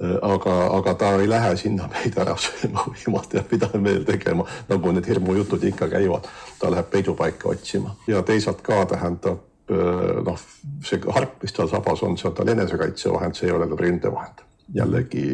aga, 0.00 0.54
aga 0.78 0.94
ta 0.94 1.12
ei 1.20 1.28
lähe 1.28 1.56
sinna 1.56 1.88
meid 1.94 2.18
ära 2.18 2.36
sööma 2.40 2.86
või 2.88 3.04
jumal 3.06 3.26
teab, 3.30 3.50
mida 3.52 3.70
meil 3.78 4.04
tegema, 4.08 4.46
nagu 4.68 4.92
need 4.92 5.08
hirmujutud 5.08 5.64
ikka 5.72 5.88
käivad. 5.92 6.28
ta 6.58 6.70
läheb 6.70 6.90
peidupaika 6.90 7.48
otsima 7.48 7.96
ja 8.06 8.22
teisalt 8.22 8.62
ka 8.62 8.84
tähendab 8.86 9.42
äh, 9.70 10.22
noh, 10.26 10.40
see 10.84 11.00
harp, 11.08 11.36
mis 11.42 11.52
tal 11.52 11.68
sabas 11.68 12.02
on, 12.02 12.16
see 12.18 12.28
on 12.28 12.34
tal 12.34 12.48
enesekaitsevahend, 12.48 13.38
see 13.38 13.48
ei 13.50 13.54
ole 13.56 13.68
tal 13.68 13.78
ründevahend 13.78 14.42
jällegi 14.74 15.26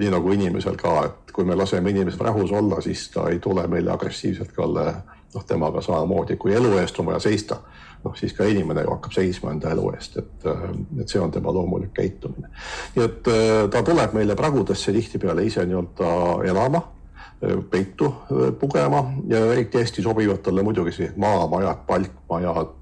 nii 0.00 0.10
nagu 0.10 0.32
inimesel 0.32 0.76
ka, 0.80 0.94
et 1.06 1.32
kui 1.32 1.44
me 1.44 1.54
laseme 1.54 1.90
inimesel 1.90 2.26
rahus 2.26 2.52
olla, 2.52 2.80
siis 2.82 3.06
ta 3.14 3.28
ei 3.30 3.38
tule 3.38 3.66
meile 3.68 3.92
agressiivselt 3.92 4.52
kalle. 4.52 4.94
noh, 5.34 5.42
temaga 5.42 5.80
samamoodi, 5.82 6.36
kui 6.38 6.52
elu 6.54 6.76
eest 6.78 6.98
on 7.02 7.06
vaja 7.06 7.18
seista 7.18 7.56
noh, 8.04 8.16
siis 8.16 8.34
ka 8.36 8.46
inimene 8.48 8.84
ju 8.84 8.92
hakkab 8.94 9.14
seisma 9.16 9.52
enda 9.54 9.72
elu 9.74 9.86
eest, 9.94 10.18
et, 10.20 10.48
äh, 10.50 10.66
et 11.02 11.10
see 11.10 11.22
on 11.22 11.32
tema 11.34 11.52
loomulik 11.54 11.94
käitumine. 11.96 12.50
nii 12.96 13.04
et 13.04 13.30
äh, 13.32 13.54
ta 13.70 13.82
tuleb 13.86 14.16
meile 14.16 14.36
pragudesse 14.36 14.92
tihtipeale 14.92 15.46
ise 15.46 15.64
nii-öelda 15.66 16.10
elama 16.50 16.82
äh, 16.84 17.56
peitu 17.70 18.12
pugema 18.60 19.04
ja 19.28 19.40
eriti 19.52 19.80
hästi 19.80 20.02
sobivad 20.02 20.42
talle 20.44 20.62
muidugi 20.62 20.92
sellised 20.92 21.18
maamajad, 21.20 21.84
palkmajad, 21.86 22.72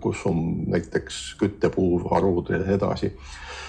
kus 0.00 0.24
on 0.26 0.40
näiteks 0.72 1.36
küttepuuvarud 1.38 2.50
ja 2.50 2.58
nii 2.58 2.74
edasi. 2.74 3.12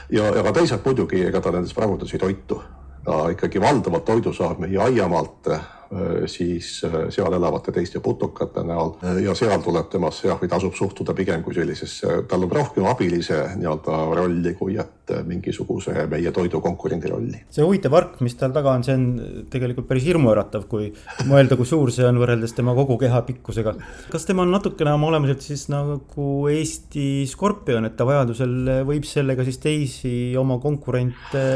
ja, 0.09 0.31
ja 0.35 0.43
ka 0.43 0.53
teisalt 0.53 0.85
muidugi, 0.85 1.23
ega 1.27 1.41
ta 1.41 1.51
nendes 1.53 1.75
pragudes 1.77 2.13
ei 2.13 2.19
toitu, 2.19 2.61
ta 3.05 3.25
ikkagi 3.33 3.61
valdavalt 3.61 4.05
toidu 4.05 4.33
saab 4.33 4.59
meie 4.63 4.79
aiamaalt 4.89 5.51
Äh, 5.89 6.27
siis 6.29 6.83
äh, 6.85 7.07
seal 7.09 7.33
elavate 7.33 7.71
teiste 7.73 7.97
putukate 8.05 8.61
näol 8.61 8.91
ja 9.23 9.33
seal 9.33 9.57
tuleb 9.65 9.87
temasse 9.89 10.27
jah, 10.27 10.37
või 10.37 10.49
tasub 10.51 10.75
suhtuda 10.77 11.15
pigem 11.17 11.41
kui 11.41 11.55
sellisesse, 11.57 12.19
tal 12.29 12.43
on 12.45 12.51
rohkem 12.53 12.85
abilise 12.85 13.39
nii-öelda 13.57 13.95
rolli, 14.19 14.51
kui 14.59 14.75
et 14.77 15.09
mingisuguse 15.25 15.95
meie 16.11 16.29
toidu 16.35 16.61
konkurendi 16.61 17.09
rolli. 17.09 17.39
see 17.49 17.65
huvitav 17.65 17.95
ark, 17.97 18.19
mis 18.21 18.37
tal 18.37 18.53
taga 18.53 18.75
on, 18.77 18.85
see 18.85 18.93
on 18.99 19.07
tegelikult 19.49 19.87
päris 19.89 20.05
hirmuäratav, 20.05 20.67
kui 20.69 20.91
mõelda, 21.25 21.57
kui 21.57 21.65
suur 21.65 21.89
see 21.95 22.05
on 22.05 22.21
võrreldes 22.21 22.53
tema 22.53 22.75
kogu 22.77 22.99
keha 23.01 23.23
pikkusega. 23.31 23.73
kas 24.13 24.29
tema 24.29 24.45
on 24.45 24.53
natukene 24.53 24.93
oma 24.93 25.09
olemuselt 25.09 25.41
siis 25.41 25.65
nagu 25.73 26.27
Eesti 26.53 27.25
skorpion, 27.33 27.89
et 27.89 27.97
ta 27.97 28.05
vajadusel 28.05 28.85
võib 28.85 29.09
sellega 29.09 29.47
siis 29.47 29.57
teisi 29.65 30.13
oma 30.37 30.61
konkurente 30.61 31.47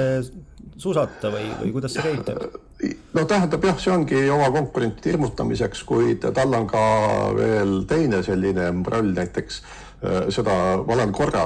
susata 0.77 1.31
või, 1.33 1.47
või 1.61 1.71
kuidas 1.75 1.95
see 1.95 2.03
käib? 2.05 2.29
no 3.13 3.23
tähendab 3.29 3.63
jah, 3.63 3.79
see 3.79 3.93
ongi 3.93 4.25
oma 4.33 4.49
konkurentide 4.51 5.13
hirmutamiseks, 5.13 5.83
kuid 5.87 6.27
tal 6.35 6.57
on 6.57 6.67
ka 6.67 6.83
veel 7.37 7.81
teine 7.89 8.23
selline 8.25 8.69
roll, 8.89 9.13
näiteks 9.15 9.61
seda, 10.35 10.53
ma 10.83 10.95
olen 10.97 11.13
korra 11.15 11.45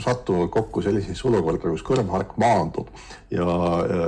sattunud 0.00 0.48
kokku 0.52 0.82
sellisesse 0.82 1.28
olukorda, 1.28 1.68
kus 1.68 1.84
kõrvhark 1.84 2.38
maandub 2.40 2.88
ja 3.32 3.44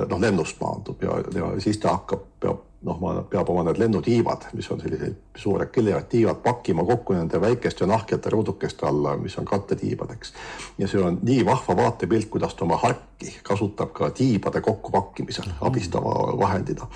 noh, 0.08 0.20
lennust 0.20 0.60
maandub 0.62 1.02
ja, 1.04 1.18
ja 1.36 1.50
siis 1.60 1.80
ta 1.82 1.98
hakkab, 1.98 2.24
peab 2.40 2.62
noh, 2.82 2.98
ma, 3.00 3.14
peab 3.30 3.50
oma 3.52 3.64
need 3.66 3.78
lennutiivad, 3.78 4.48
mis 4.58 4.68
on 4.74 4.80
sellised 4.82 5.38
suured 5.38 5.70
killerad 5.74 6.08
tiivad, 6.10 6.40
pakkima 6.44 6.84
kokku 6.86 7.14
nende 7.16 7.40
väikeste 7.40 7.86
nahkjate 7.86 8.30
ruudukeste 8.30 8.86
alla, 8.86 9.16
mis 9.16 9.38
on 9.38 9.44
kattetiibadeks. 9.48 10.32
ja 10.78 10.88
see 10.88 11.02
on 11.02 11.18
nii 11.22 11.44
vahva 11.46 11.76
vaatepilt, 11.76 12.28
kuidas 12.30 12.54
ta 12.54 12.64
oma 12.64 12.76
harki 12.82 13.34
kasutab 13.42 13.92
ka 13.92 14.10
tiibade 14.10 14.60
kokkupakkimisel 14.60 15.52
abistava 15.60 16.14
vahendina. 16.38 16.86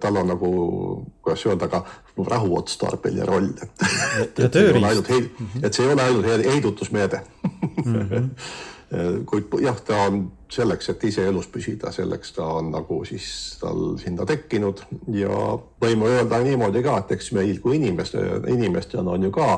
tal 0.00 0.16
on 0.16 0.28
nagu, 0.28 0.52
kuidas 1.22 1.46
öelda, 1.46 1.68
ka 1.68 1.84
rahuotstarbeline 2.26 3.24
roll, 3.24 3.50
et, 3.62 3.84
et, 4.22 4.38
et, 4.38 4.56
et, 4.56 5.30
et 5.62 5.72
see 5.72 5.84
ei 5.84 5.92
ole 5.92 6.02
ainult 6.02 6.26
heidutusmeede 6.46 7.20
mm. 7.84 8.00
-hmm 8.00 8.30
kuid 9.26 9.50
jah, 9.62 9.80
ta 9.82 10.02
on 10.06 10.32
selleks, 10.52 10.88
et 10.92 11.04
ise 11.08 11.24
elus 11.26 11.48
püsida, 11.50 11.90
selleks 11.94 12.32
ta 12.36 12.46
on 12.58 12.70
nagu 12.74 13.00
siis 13.08 13.26
tal 13.60 13.96
sinna 13.98 14.26
tekkinud 14.28 14.84
ja 15.16 15.56
võime 15.82 16.10
öelda 16.12 16.38
niimoodi 16.44 16.82
ka, 16.86 17.00
et 17.02 17.16
eks 17.16 17.32
meil 17.36 17.58
kui 17.64 17.80
inimeste, 17.80 18.22
inimestena 18.52 19.16
on 19.16 19.26
ju 19.26 19.34
ka 19.34 19.50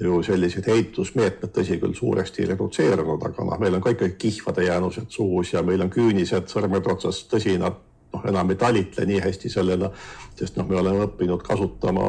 ju 0.00 0.20
sellised 0.26 0.68
heitusmeetmed, 0.68 1.52
tõsi 1.56 1.78
küll, 1.80 1.96
suuresti 1.96 2.44
redutseerunud, 2.50 3.22
aga 3.30 3.48
noh, 3.48 3.58
meil 3.60 3.78
on 3.78 3.84
ka 3.84 3.94
ikkagi 3.94 4.18
kihvade 4.26 4.66
jäänused 4.66 5.08
suus 5.08 5.54
ja 5.54 5.62
meil 5.64 5.80
on 5.86 5.92
küünised 5.92 6.52
sõrmede 6.52 6.92
otsas, 6.92 7.22
tõsi, 7.30 7.56
nad 7.60 7.78
noh, 8.12 8.26
enam 8.28 8.52
ei 8.52 8.60
talitle 8.60 9.06
nii 9.08 9.20
hästi 9.24 9.50
sellele, 9.52 9.90
sest 10.36 10.58
noh, 10.60 10.68
me 10.68 10.76
oleme 10.82 11.06
õppinud 11.06 11.44
kasutama 11.46 12.06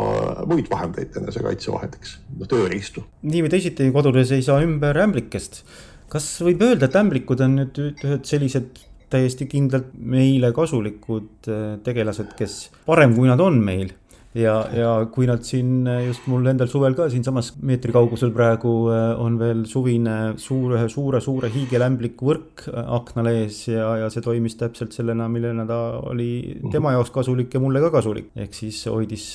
muid 0.50 0.68
vahendeid 0.72 1.16
enesekaitsevahendiks, 1.22 2.18
tööriistu. 2.48 3.06
nii 3.24 3.46
või 3.46 3.54
teisiti 3.56 3.88
kodudes 3.96 4.36
ei 4.36 4.44
saa 4.46 4.60
ümber 4.66 5.00
ämblikest 5.08 5.64
kas 6.12 6.28
võib 6.46 6.64
öelda, 6.64 6.88
et 6.88 7.00
ämblikud 7.00 7.42
on 7.44 7.60
nüüd 7.62 7.82
ühed 7.84 8.28
sellised 8.28 8.84
täiesti 9.12 9.48
kindlalt 9.48 9.94
meile 9.96 10.52
kasulikud 10.56 11.48
äh, 11.52 11.70
tegelased, 11.84 12.36
kes 12.38 12.60
parem 12.88 13.16
kui 13.16 13.30
nad 13.30 13.40
on 13.44 13.62
meil 13.64 13.94
ja, 14.38 14.58
ja 14.76 14.90
kui 15.14 15.30
nad 15.30 15.46
siin 15.48 15.88
äh, 15.88 16.02
just 16.10 16.28
mul 16.28 16.48
endal 16.52 16.68
suvel 16.72 16.96
ka 16.98 17.08
siinsamas 17.12 17.54
meetri 17.64 17.96
kaugusel 17.96 18.34
praegu 18.36 18.74
äh, 18.92 19.14
on 19.24 19.40
veel 19.40 19.64
suvine 19.70 20.18
suur, 20.44 20.76
ühe 20.76 20.90
suure, 20.92 21.24
suure 21.24 21.52
hiigelämbliku 21.54 22.32
võrk 22.34 22.68
aknal 22.84 23.32
ees 23.32 23.64
ja, 23.72 23.94
ja 24.04 24.12
see 24.12 24.26
toimis 24.26 24.60
täpselt 24.60 24.96
sellena, 24.96 25.30
millena 25.32 25.68
ta 25.70 25.82
oli 26.12 26.60
tema 26.74 26.96
jaoks 26.98 27.16
kasulik 27.16 27.56
ja 27.56 27.64
mulle 27.64 27.84
ka 27.88 27.94
kasulik. 28.00 28.34
ehk 28.36 28.60
siis 28.60 28.84
hoidis 28.92 29.30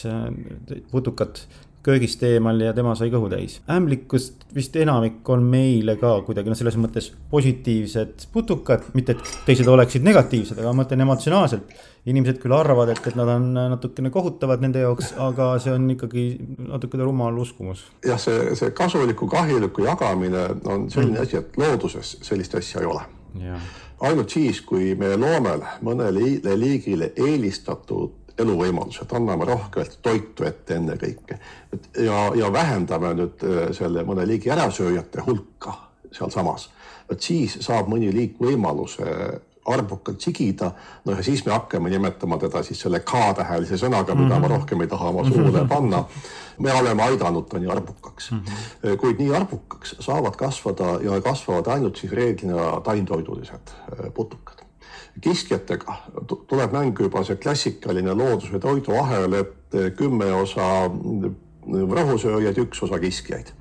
putukat 0.92 1.46
köögist 1.82 2.22
eemal 2.26 2.60
ja 2.62 2.72
tema 2.76 2.94
sai 2.98 3.10
kõhu 3.10 3.28
täis. 3.30 3.58
ämblikust 3.70 4.46
vist 4.54 4.76
enamik 4.78 5.28
on 5.34 5.42
meile 5.50 5.96
ka 5.98 6.14
kuidagi 6.26 6.52
noh, 6.52 6.58
selles 6.58 6.76
mõttes 6.78 7.10
positiivsed 7.30 8.28
putukad, 8.32 8.84
mitte 8.94 9.16
et 9.16 9.32
teised 9.46 9.68
oleksid 9.68 10.06
negatiivsed, 10.06 10.60
aga 10.60 10.70
ma 10.70 10.82
mõtlen 10.82 11.02
emotsionaalselt. 11.06 11.74
inimesed 12.06 12.40
küll 12.42 12.54
arvavad, 12.54 12.90
et, 12.90 13.02
et 13.06 13.14
nad 13.14 13.28
on 13.30 13.44
natukene 13.54 14.10
kohutavad 14.10 14.62
nende 14.62 14.80
jaoks, 14.82 15.12
aga 15.22 15.52
see 15.62 15.74
on 15.74 15.90
ikkagi 15.94 16.24
natukene 16.70 17.04
rumal 17.06 17.38
uskumus. 17.38 17.84
jah, 18.06 18.18
see, 18.18 18.54
see 18.58 18.70
kasuliku, 18.70 19.26
kahjuliku 19.26 19.86
jagamine 19.86 20.48
on 20.64 20.90
selline 20.90 21.18
mm. 21.18 21.22
asi, 21.22 21.38
et 21.42 21.58
looduses 21.58 22.16
sellist 22.22 22.54
asja 22.54 22.82
ei 22.82 22.90
ole. 22.94 23.06
ainult 24.00 24.30
siis, 24.30 24.60
kui 24.66 24.94
me 24.98 25.16
loome 25.16 25.58
mõnele 25.82 26.58
liigile 26.58 27.12
eelistatud 27.16 28.21
eluvõimalused, 28.38 29.12
anname 29.16 29.44
rohkelt 29.44 29.98
toitu 30.02 30.44
ette 30.44 30.74
ennekõike. 30.74 31.38
ja, 31.98 32.18
ja 32.36 32.52
vähendame 32.52 33.14
nüüd 33.14 33.44
äh, 33.44 33.70
selle 33.76 34.04
mõne 34.08 34.26
liigi 34.26 34.50
ärasööjate 34.50 35.24
hulka 35.26 35.74
sealsamas, 36.12 36.70
vot 37.08 37.20
siis 37.20 37.58
saab 37.60 37.88
mõni 37.88 38.12
liik 38.12 38.36
võimaluse 38.40 39.08
arvukalt 39.64 40.20
sigida, 40.20 40.72
no 41.04 41.12
ja 41.12 41.22
siis 41.22 41.44
me 41.46 41.52
hakkame 41.52 41.90
nimetama 41.90 42.38
teda 42.38 42.62
siis 42.66 42.80
selle 42.82 43.00
K-tähelise 43.06 43.78
sõnaga, 43.78 44.14
mida 44.14 44.24
mm 44.24 44.30
-hmm. 44.30 44.40
ma 44.40 44.48
mhm. 44.48 44.56
rohkem 44.56 44.80
ei 44.80 44.88
taha 44.88 45.08
oma 45.08 45.24
suule 45.30 45.66
panna. 45.68 46.04
me 46.58 46.72
oleme 46.72 47.02
aidanud 47.02 47.48
ta 47.48 47.58
nii 47.58 47.70
arvukaks 47.70 48.30
mm, 48.30 48.40
-hmm. 48.40 48.96
kuid 48.96 49.18
nii 49.18 49.34
arvukaks 49.34 49.96
saavad 50.00 50.36
kasvada 50.36 50.98
ja 51.02 51.20
kasvavad 51.20 51.66
ainult 51.66 51.96
siis 51.96 52.12
reeglina 52.12 52.80
taimtoidulised 52.80 53.70
äh, 53.70 54.12
putukad 54.14 54.62
kiskjatega 55.20 55.96
tuleb 56.46 56.72
mängu 56.72 57.09
juba 57.09 57.25
see 57.25 57.37
klassikaline 57.37 58.14
looduse 58.14 58.59
toiduahel, 58.59 59.33
et 59.42 59.77
kümme 59.96 60.33
osa 60.35 60.88
rahusööjaid, 61.68 62.59
üks 62.64 62.83
osa 62.83 62.98
kiskjaid 63.03 63.53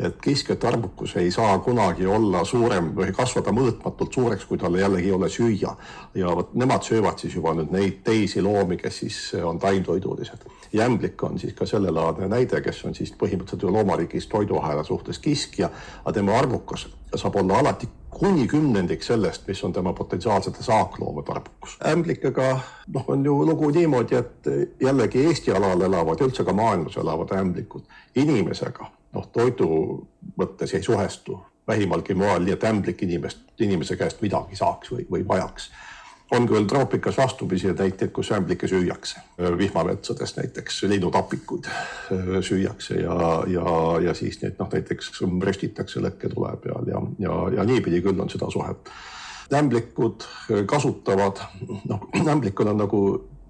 et 0.00 0.16
kiskjate 0.22 0.68
arvukus 0.68 1.16
ei 1.16 1.30
saa 1.30 1.58
kunagi 1.58 2.06
olla 2.06 2.44
suurem 2.44 2.90
või 2.96 3.12
kasvada 3.12 3.52
mõõtmatult 3.52 4.14
suureks, 4.14 4.46
kui 4.48 4.58
tal 4.58 4.78
jällegi 4.78 5.10
ei 5.10 5.12
ole 5.12 5.28
süüa. 5.28 5.74
ja 6.14 6.32
vot 6.36 6.54
nemad 6.54 6.82
söövad 6.82 7.18
siis 7.18 7.34
juba 7.34 7.52
nüüd 7.54 7.72
neid 7.72 8.00
teisi 8.04 8.42
loomi, 8.42 8.76
kes 8.76 8.98
siis 8.98 9.18
on 9.44 9.58
taimtoidulised. 9.58 10.46
jämblik 10.72 11.22
on 11.22 11.38
siis 11.38 11.52
ka 11.54 11.66
sellelaadne 11.66 12.28
näide, 12.28 12.60
kes 12.60 12.84
on 12.84 12.94
siis 12.94 13.12
põhimõtteliselt 13.12 13.62
ju 13.62 13.72
loomariigis 13.72 14.26
toiduahela 14.26 14.84
suhtes 14.84 15.18
kiskja, 15.18 15.70
aga 16.04 16.12
tema 16.12 16.38
arvukus 16.38 16.88
saab 17.14 17.36
olla 17.36 17.58
alati 17.58 17.88
kuni 18.10 18.46
kümnendik 18.48 19.02
sellest, 19.02 19.46
mis 19.48 19.64
on 19.64 19.72
tema 19.72 19.92
potentsiaalsete 19.92 20.62
saakloomade 20.62 21.32
arvukus. 21.32 21.78
ämblikega 21.86 22.60
noh, 22.94 23.04
on 23.08 23.24
ju 23.24 23.46
lugu 23.46 23.70
niimoodi, 23.70 24.16
et 24.16 24.48
jällegi 24.80 25.26
Eesti 25.26 25.52
alal 25.52 25.80
elavad 25.80 26.20
ja 26.20 26.26
üldse 26.26 26.44
ka 26.44 26.52
maailmas 26.52 26.96
elavad 26.96 27.36
ämblikud 27.38 27.86
inimesega 28.16 28.90
noh, 29.14 29.28
toidu 29.32 29.68
mõttes 30.38 30.74
ei 30.74 30.82
suhestu 30.82 31.38
vähimalgi 31.68 32.14
moel, 32.18 32.44
nii 32.44 32.56
et 32.56 32.66
ämblik 32.66 33.02
inimest, 33.06 33.42
inimese 33.62 33.96
käest 33.96 34.22
midagi 34.24 34.58
saaks 34.58 34.92
või, 34.94 35.06
või 35.10 35.26
vajaks. 35.28 35.70
On 36.30 36.46
küll 36.48 36.66
troopikas 36.70 37.16
vastupidiseid 37.18 37.78
näiteid, 37.78 38.10
kus 38.14 38.32
ämblikke 38.32 38.68
süüakse, 38.68 39.20
vihmametsades 39.58 40.36
näiteks 40.36 40.82
linnutapikuid 40.82 41.66
äh, 41.66 42.28
süüakse 42.40 43.00
ja, 43.00 43.16
ja, 43.46 43.72
ja 44.04 44.14
siis 44.14 44.40
neid 44.42 44.58
noh, 44.58 44.70
näiteks 44.72 45.12
röstitakse 45.42 46.02
lekke-tule 46.02 46.54
peal 46.62 46.86
ja, 46.92 47.02
ja, 47.18 47.40
ja 47.56 47.66
niipidi 47.66 48.02
küll 48.04 48.20
on 48.20 48.30
seda 48.30 48.50
suhet. 48.50 48.92
ämblikud 49.54 50.24
kasutavad, 50.66 51.42
noh, 51.88 52.08
ämblikul 52.34 52.70
on 52.70 52.78
nagu 52.84 53.02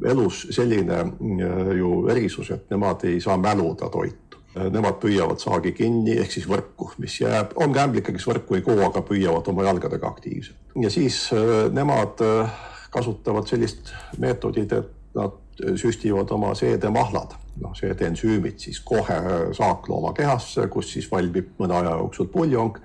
elus 0.04 0.46
selline 0.50 1.00
äh, 1.04 1.76
ju 1.76 2.08
erisus, 2.08 2.50
et 2.50 2.70
nemad 2.70 3.04
ei 3.04 3.20
saa 3.20 3.36
mäluda 3.36 3.88
toitu 3.90 4.30
Äh, 4.58 4.66
nemad 4.66 4.96
püüavad 4.98 5.38
saagi 5.38 5.70
kinni 5.78 6.16
ehk 6.18 6.32
siis 6.34 6.48
võrku, 6.50 6.88
mis 6.98 7.20
jääb, 7.20 7.52
on 7.62 7.70
ka 7.70 7.84
ämblikke, 7.86 8.10
kes 8.16 8.24
võrku 8.26 8.56
ei 8.58 8.64
koo, 8.66 8.80
aga 8.82 9.04
püüavad 9.06 9.46
oma 9.52 9.62
jalgadega 9.68 10.08
aktiivselt. 10.10 10.58
ja 10.82 10.90
siis 10.90 11.20
äh, 11.36 11.68
nemad 11.70 12.18
äh, 12.26 12.50
kasutavad 12.90 13.46
sellist 13.48 13.92
meetodit, 14.18 14.72
et 14.72 15.14
nad 15.14 15.36
süstivad 15.76 16.30
oma 16.32 16.54
seedemahlad, 16.56 17.34
noh, 17.60 17.72
seedeensüümid 17.76 18.58
siis 18.62 18.80
kohe 18.86 19.18
saaklooma 19.56 20.12
kehasse, 20.16 20.66
kus 20.72 20.92
siis 20.94 21.10
valmib 21.10 21.52
mõne 21.60 21.76
aja 21.76 21.96
jooksul 22.00 22.30
puljong 22.32 22.78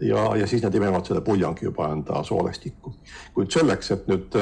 ja, 0.00 0.28
ja 0.38 0.46
siis 0.46 0.62
nad 0.62 0.74
imevad 0.74 1.08
selle 1.08 1.24
puljongi 1.24 1.66
juba 1.66 1.90
enda 1.92 2.22
soolestikku. 2.24 2.94
kuid 3.34 3.50
selleks, 3.50 3.90
et 3.96 4.06
nüüd 4.10 4.38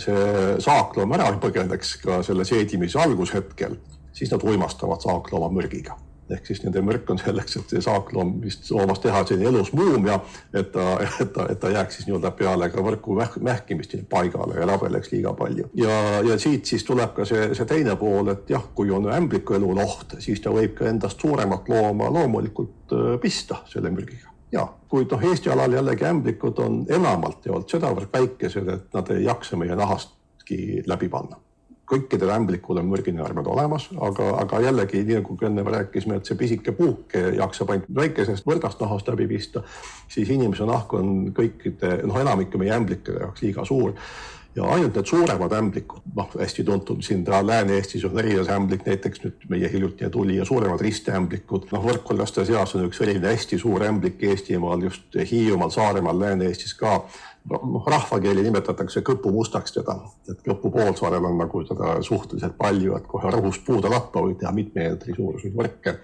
see 0.00 0.58
saakloom 0.64 1.16
ära 1.16 1.32
põgeneks 1.40 1.96
ka 2.04 2.22
selle 2.26 2.44
seedimise 2.48 3.00
algushetkel 3.00 3.76
siis 4.12 4.30
nad 4.30 4.44
uimastavad 4.44 5.00
saaklooma 5.00 5.48
mürgiga. 5.48 5.96
Ehk 6.34 6.46
siis 6.46 6.62
nende 6.64 6.82
mürk 6.84 7.10
on 7.10 7.18
selleks, 7.20 7.56
et 7.60 7.74
see 7.74 7.82
saakloom 7.84 8.36
vist 8.44 8.70
loomast 8.70 9.02
teha 9.04 9.22
selline 9.28 9.50
elus 9.50 9.72
muumia, 9.76 10.18
et 10.54 10.72
ta, 10.72 10.86
et 11.20 11.32
ta, 11.34 11.46
et 11.52 11.60
ta 11.60 11.72
jääks 11.74 11.98
siis 11.98 12.08
nii-öelda 12.08 12.32
peale 12.38 12.70
ka 12.72 12.84
võrku 12.86 13.16
mäh, 13.18 13.36
mähkimist 13.50 13.96
paigale 14.10 14.60
ja 14.60 14.68
rabeleks 14.70 15.12
liiga 15.12 15.34
palju. 15.38 15.70
ja, 15.74 15.98
ja 16.26 16.38
siit 16.38 16.70
siis 16.70 16.84
tuleb 16.86 17.14
ka 17.16 17.26
see, 17.28 17.50
see 17.58 17.68
teine 17.68 17.96
pool, 18.00 18.32
et 18.34 18.50
jah, 18.50 18.64
kui 18.74 18.90
on 18.94 19.10
ämbliku 19.12 19.58
elul 19.58 19.82
oht, 19.82 20.18
siis 20.18 20.40
ta 20.40 20.54
võib 20.54 20.76
ka 20.78 20.88
endast 20.90 21.20
suuremat 21.20 21.68
looma 21.68 22.10
loomulikult 22.14 22.96
äh, 22.96 23.14
pista 23.22 23.62
selle 23.70 23.92
mürgiga 23.94 24.30
ja 24.52 24.66
kuid 24.88 25.12
noh, 25.12 25.22
Eesti 25.30 25.50
alal 25.50 25.72
jällegi 25.72 26.06
ämblikud 26.08 26.58
on 26.64 26.80
enamalt 26.88 27.46
jaolt 27.46 27.70
sedavõrd 27.70 28.10
väikesed, 28.12 28.68
et 28.68 28.90
nad 28.94 29.14
ei 29.14 29.24
jaksa 29.24 29.58
meie 29.60 29.76
nahastki 29.78 30.82
läbi 30.86 31.08
panna 31.08 31.38
kõikidel 31.90 32.30
ämblikul 32.34 32.78
on 32.80 32.88
mürginäärmed 32.90 33.46
olemas, 33.50 33.88
aga, 33.98 34.30
aga 34.44 34.62
jällegi 34.66 35.04
nii 35.04 35.20
nagu 35.20 35.38
enne 35.46 35.64
rääkisime, 35.66 36.20
et 36.20 36.28
see 36.28 36.38
pisike 36.38 36.74
puuk 36.76 37.16
jaksab 37.36 37.74
ainult 37.74 37.94
väikesest 38.00 38.46
võrgast 38.46 38.82
nahast 38.82 39.08
läbi 39.10 39.26
pista, 39.30 39.64
siis 40.08 40.30
inimese 40.30 40.68
nahk 40.68 40.92
on 40.98 41.30
kõikide, 41.36 42.00
noh, 42.06 42.20
enamike 42.20 42.60
meie 42.60 42.76
ämblike 42.76 43.18
jaoks 43.20 43.42
liiga 43.46 43.66
suur. 43.68 43.96
Ja 44.50 44.66
ainult 44.66 44.96
need 44.98 45.06
suuremad 45.06 45.52
ämblikud, 45.54 46.02
noh, 46.16 46.32
hästi 46.34 46.64
tuntud 46.66 47.04
siin 47.06 47.20
Lääne-Eestis 47.22 48.02
on 48.08 48.18
Erias 48.18 48.48
ämblik, 48.50 48.82
näiteks 48.82 49.22
nüüd 49.22 49.44
meie 49.52 49.68
hiljutine 49.70 50.10
tuli 50.10 50.40
ja 50.40 50.44
suuremad 50.44 50.82
risteämblikud, 50.82 51.68
noh, 51.70 51.84
võrkpallilaste 51.84 52.42
seas 52.48 52.74
on 52.74 52.88
üks 52.88 52.98
selline 52.98 53.30
hästi 53.30 53.60
suur 53.62 53.84
ämblik 53.86 54.24
Eestimaal, 54.26 54.82
just 54.88 55.14
Hiiumaal, 55.14 55.70
Saaremaal, 55.70 56.18
Lääne-Eestis 56.18 56.74
ka 56.74 56.96
noh, 57.48 57.86
rahvakeeli 57.86 58.42
nimetatakse 58.44 59.02
kõpumustaks 59.06 59.78
teda, 59.78 59.96
et 60.28 60.42
Kõpu 60.46 60.72
poolsaarel 60.74 61.24
on 61.24 61.38
nagu 61.40 61.62
teda 61.68 61.96
suhteliselt 62.04 62.58
palju, 62.58 62.96
et 62.96 63.06
kohe 63.08 63.30
rohust 63.32 63.64
puude 63.66 63.88
lappa 63.92 64.22
võib 64.24 64.38
teha 64.40 64.52
mitme 64.52 64.88
meetri 64.88 65.14
suuruseid 65.16 65.56
võrke. 65.56 65.96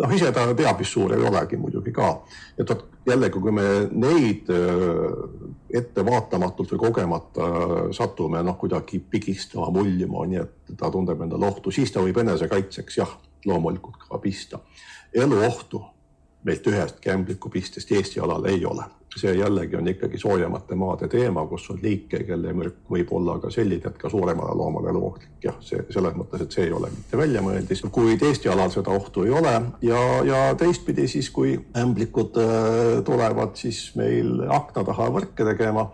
noh, 0.00 0.14
ise 0.16 0.32
ta 0.32 0.46
teab, 0.56 0.78
mis 0.80 0.88
suur 0.88 1.12
ei 1.12 1.26
olegi 1.28 1.56
muidugi 1.56 1.92
ka. 1.92 2.22
et 2.58 2.68
vot 2.68 2.86
jällegi, 3.06 3.40
kui 3.40 3.52
me 3.52 3.66
neid 3.90 4.48
ettevaatamatult 5.72 6.72
või 6.72 6.82
kogemata 6.86 7.48
satume 7.92 8.42
noh, 8.42 8.56
kuidagi 8.56 8.98
pigistama, 8.98 9.70
muljuma, 9.70 10.26
nii 10.26 10.40
et 10.40 10.76
ta 10.76 10.90
tunneb 10.90 11.20
endale 11.20 11.46
ohtu, 11.46 11.70
siis 11.70 11.92
ta 11.92 12.00
võib 12.00 12.18
enesekaitseks 12.24 12.98
jah, 12.98 13.16
loomulikult 13.44 14.08
ka 14.08 14.18
pista. 14.18 14.58
eluohtu 15.12 15.82
meilt 16.44 16.66
ühestki 16.66 17.10
ämblikupistest 17.10 17.92
Eesti 17.92 18.20
alal 18.20 18.44
ei 18.50 18.64
ole. 18.66 18.84
See 19.16 19.34
jällegi 19.36 19.76
on 19.76 19.88
ikkagi 19.88 20.18
soojemate 20.18 20.76
maade 20.78 21.08
teema, 21.12 21.44
kus 21.46 21.68
on 21.70 21.78
liike, 21.82 22.22
kelle 22.28 22.52
mürk 22.56 22.78
võib 22.90 23.12
olla 23.16 23.38
ka 23.42 23.50
selline, 23.52 23.90
et 23.90 23.98
ka 24.00 24.10
suuremale 24.12 24.56
loomale 24.56 24.90
eluohtlik. 24.92 25.30
jah, 25.42 25.56
see 25.60 25.82
selles 25.90 26.14
mõttes, 26.14 26.44
et 26.44 26.54
see 26.54 26.66
ei 26.68 26.72
ole 26.72 26.90
mitte 26.92 27.18
väljamõeldis, 27.18 27.84
kuid 27.92 28.22
Eesti 28.22 28.48
alal 28.52 28.70
seda 28.70 28.94
ohtu 28.94 29.26
ei 29.26 29.32
ole 29.34 29.54
ja, 29.82 30.02
ja 30.26 30.42
teistpidi 30.58 31.08
siis, 31.10 31.30
kui 31.34 31.56
ämblikud 31.78 32.38
äh, 32.40 33.00
tulevad 33.04 33.56
siis 33.58 33.84
meil 33.98 34.44
akna 34.48 34.84
taha 34.86 35.10
võrke 35.14 35.46
tegema 35.50 35.90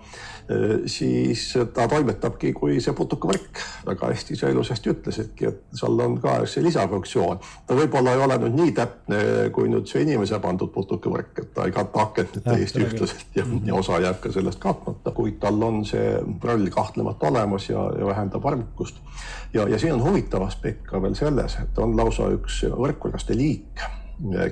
Äh, 0.50 0.81
siis 0.87 1.52
ta 1.74 1.85
toimetabki 1.88 2.54
kui 2.57 2.78
see 2.81 2.94
putukavõrk. 2.96 3.61
väga 3.87 4.09
hästi 4.09 4.37
sa 4.37 4.48
ilusasti 4.48 4.90
ütlesidki, 4.94 5.48
et 5.50 5.76
seal 5.76 6.00
on 6.00 6.14
ka 6.20 6.38
see 6.48 6.62
lisafunktsioon. 6.64 7.40
ta 7.66 7.76
võib-olla 7.76 8.14
ei 8.16 8.22
ole 8.24 8.38
nüüd 8.38 8.57
nii 8.57 8.72
täpne 8.72 9.18
kui 9.52 9.68
nüüd 9.68 9.85
see 9.90 10.07
inimese 10.07 10.38
pandud 10.40 10.72
putukavõrk, 10.72 11.42
et 11.42 11.52
ta 11.52 11.66
ei 11.68 11.72
kata 11.72 12.00
akent 12.00 12.40
täiesti 12.44 12.81
ühtlaselt 12.81 13.08
ja, 13.35 13.44
ja 13.64 13.75
osa 13.75 14.01
jääb 14.03 14.21
ka 14.23 14.33
sellest 14.33 14.61
katmata, 14.62 15.12
kuid 15.16 15.38
tal 15.42 15.62
on 15.62 15.85
see 15.88 16.16
roll 16.44 16.71
kahtlemata 16.75 17.31
olemas 17.31 17.68
ja, 17.71 17.85
ja 17.99 18.07
vähendab 18.07 18.47
arvukust. 18.47 19.01
ja, 19.55 19.68
ja 19.68 19.79
siin 19.79 19.94
on 19.99 20.05
huvitav 20.05 20.42
aspekt 20.47 20.87
ka 20.87 21.03
veel 21.03 21.14
selles, 21.18 21.59
et 21.62 21.79
on 21.79 21.97
lausa 21.97 22.31
üks 22.35 22.64
võrkuraste 22.75 23.37
liik 23.37 23.87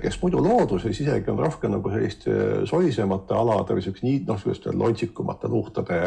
kes 0.00 0.18
muidu 0.22 0.38
looduses 0.42 1.00
isegi 1.00 1.30
on 1.30 1.40
rohkem 1.42 1.72
nagu 1.74 1.90
selliste 1.90 2.34
soisemate 2.70 3.34
alade 3.34 3.74
või 3.74 3.82
siukse 3.82 4.06
nii 4.06 4.20
noh, 4.28 4.38
selliste 4.38 4.70
lontsikumate 4.70 5.50
luhtade 5.50 5.98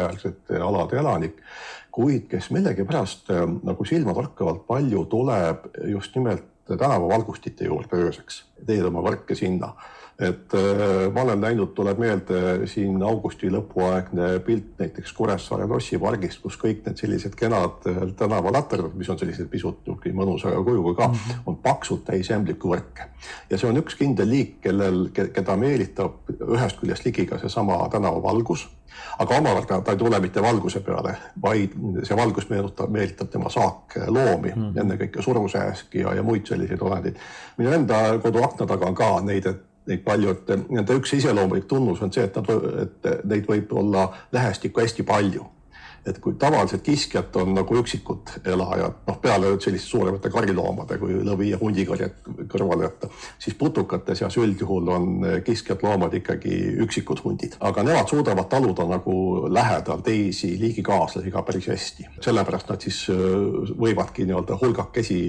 alade 0.64 0.96
elanik, 0.96 1.42
kuid 1.92 2.24
kes 2.30 2.48
millegipärast 2.56 3.32
äh, 3.34 3.44
nagu 3.66 3.84
silmatorkavalt 3.84 4.64
palju 4.66 5.04
tuleb 5.12 5.68
just 5.92 6.16
nimelt 6.16 6.46
tänavavalgustite 6.70 7.66
juurde 7.66 7.98
ööseks, 7.98 8.44
teed 8.66 8.84
oma 8.86 9.02
võrke 9.04 9.34
sinna 9.36 9.74
et 10.20 10.54
äh, 10.54 11.12
ma 11.14 11.22
olen 11.22 11.40
näinud, 11.40 11.72
tuleb 11.74 11.98
meelde 11.98 12.66
siin 12.68 13.00
augusti 13.02 13.48
lõpuaegne 13.52 14.34
pilt 14.44 14.82
näiteks 14.82 15.12
Kuressaare 15.16 15.64
lossipargist, 15.70 16.42
kus 16.42 16.58
kõik 16.60 16.82
need 16.84 17.00
sellised 17.00 17.36
kenad 17.38 17.86
äh, 17.88 18.02
tänavalaternad, 18.18 18.92
mis 19.00 19.08
on 19.08 19.18
sellised 19.20 19.48
pisut 19.48 19.80
niisugune 19.86 20.18
mõnusa 20.18 20.52
kujuga 20.64 20.94
ka 20.98 21.08
mm, 21.08 21.14
-hmm. 21.14 21.46
on 21.46 21.56
paksult 21.64 22.04
täis 22.04 22.28
ämblikuvõrke. 22.36 23.08
ja 23.50 23.58
see 23.58 23.70
on 23.70 23.80
üks 23.80 23.96
kindel 23.96 24.28
liik, 24.28 24.60
kellel, 24.60 25.08
keda 25.14 25.56
meelitab 25.56 26.28
ühest 26.48 26.80
küljest 26.80 27.04
ligi 27.08 27.26
ka 27.26 27.38
seesama 27.38 27.88
tänavavalgus, 27.88 28.68
aga 29.18 29.38
omakorda 29.38 29.80
ta 29.80 29.96
ei 29.96 30.02
tule 30.04 30.20
mitte 30.20 30.42
valguse 30.42 30.80
peale, 30.80 31.16
vaid 31.42 31.72
see 32.02 32.16
valgus 32.16 32.50
meenutab, 32.50 32.90
meelitab 32.90 33.32
tema 33.32 33.48
saakloomi 33.48 34.52
mm, 34.52 34.62
-hmm. 34.62 34.80
ennekõike 34.84 35.22
surusääski 35.22 36.04
ja, 36.04 36.14
ja 36.14 36.22
muid 36.22 36.46
selliseid 36.46 36.82
olendeid. 36.82 37.16
minu 37.56 37.72
enda 37.72 38.18
kodu 38.22 38.42
akna 38.44 38.66
taga 38.66 38.86
on 38.86 38.94
ka 38.94 39.20
neid, 39.20 39.46
et 39.46 39.69
neid 39.86 40.02
palju, 40.04 40.34
et 40.34 40.52
nende 40.68 40.98
üks 40.98 41.14
iseloomulik 41.16 41.64
tunnus 41.70 42.02
on 42.02 42.12
see, 42.12 42.26
et 42.26 42.36
nad, 42.36 42.50
et 42.82 43.08
neid 43.24 43.48
võib 43.48 43.72
olla 43.72 44.10
lähestikku 44.32 44.82
hästi 44.82 45.06
palju 45.08 45.46
et 46.06 46.18
kui 46.18 46.34
tavaliselt 46.40 46.82
kiskjad 46.82 47.36
on 47.42 47.54
nagu 47.54 47.76
üksikud 47.80 48.32
elajad, 48.48 49.02
noh 49.06 49.18
peale 49.20 49.52
selliste 49.60 49.90
suuremate 49.90 50.30
kariloomade 50.32 50.96
kui 51.00 51.18
lõvi 51.26 51.50
ja 51.52 51.58
hundikarjad 51.60 52.30
kõrvale 52.50 52.86
jätta, 52.86 53.10
siis 53.38 53.56
putukate 53.58 54.14
seas 54.18 54.36
üldjuhul 54.40 54.88
on 54.94 55.26
kiskjad 55.44 55.84
loomad 55.84 56.14
ikkagi 56.16 56.56
üksikud 56.86 57.20
hundid, 57.24 57.58
aga 57.60 57.84
nemad 57.86 58.08
suudavad 58.08 58.48
taluda 58.50 58.86
nagu 58.88 59.16
lähedal 59.52 60.00
teisi 60.06 60.54
liigikaaslasi 60.60 61.30
ka 61.30 61.42
päris 61.46 61.68
hästi. 61.68 62.08
sellepärast 62.20 62.72
nad 62.72 62.80
siis 62.80 63.02
äh, 63.12 63.16
võivadki 63.80 64.24
nii-öelda 64.28 64.56
hulgakesi 64.60 65.20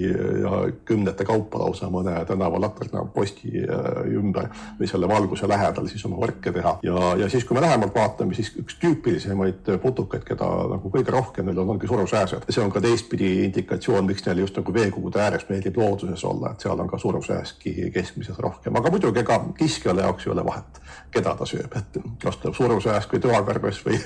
ja 0.43 0.63
kümnete 0.85 1.25
kaupa 1.27 1.59
lausa 1.59 1.89
mõne 1.91 2.15
tänavalaterna 2.27 3.05
posti 3.13 3.51
äh, 3.65 4.01
ümber 4.07 4.47
või 4.79 4.87
selle 4.87 5.07
valguse 5.07 5.47
lähedal 5.47 5.87
siis 5.91 6.05
oma 6.07 6.21
võrke 6.21 6.53
teha 6.55 6.77
ja, 6.87 7.13
ja 7.19 7.29
siis, 7.29 7.45
kui 7.45 7.57
me 7.57 7.65
lähemalt 7.65 7.95
vaatame, 7.95 8.35
siis 8.37 8.53
üks 8.61 8.79
tüüpilisemaid 8.81 9.67
putukaid, 9.83 10.23
keda 10.27 10.49
nagu 10.69 10.91
kõige 10.93 11.13
rohkem 11.13 11.47
neil 11.47 11.59
on, 11.63 11.73
ongi 11.75 11.87
surusääsed. 11.87 12.45
see 12.49 12.63
on 12.63 12.71
ka 12.71 12.81
teistpidi 12.81 13.29
indikatsioon, 13.45 14.05
miks 14.05 14.25
neile 14.25 14.45
just 14.45 14.57
nagu 14.57 14.73
veekogude 14.73 15.21
ääres 15.21 15.45
meeldib 15.49 15.77
looduses 15.77 16.23
olla, 16.27 16.51
et 16.51 16.63
seal 16.63 16.79
on 16.79 16.89
ka 16.89 16.97
surusääski 17.01 17.91
keskmiselt 17.93 18.39
rohkem, 18.39 18.75
aga 18.75 18.91
muidugi 18.93 19.21
ega 19.23 19.39
kiskjale 19.57 20.05
jaoks 20.05 20.27
ei 20.27 20.33
ole 20.33 20.45
vahet, 20.45 20.81
keda 21.11 21.35
ta 21.39 21.47
sööb, 21.47 21.75
et 21.77 21.99
kas 22.23 22.39
tuleb 22.41 22.57
surusääsk 22.57 23.15
või 23.15 23.23
toakarbes 23.25 23.81
või, 23.85 23.99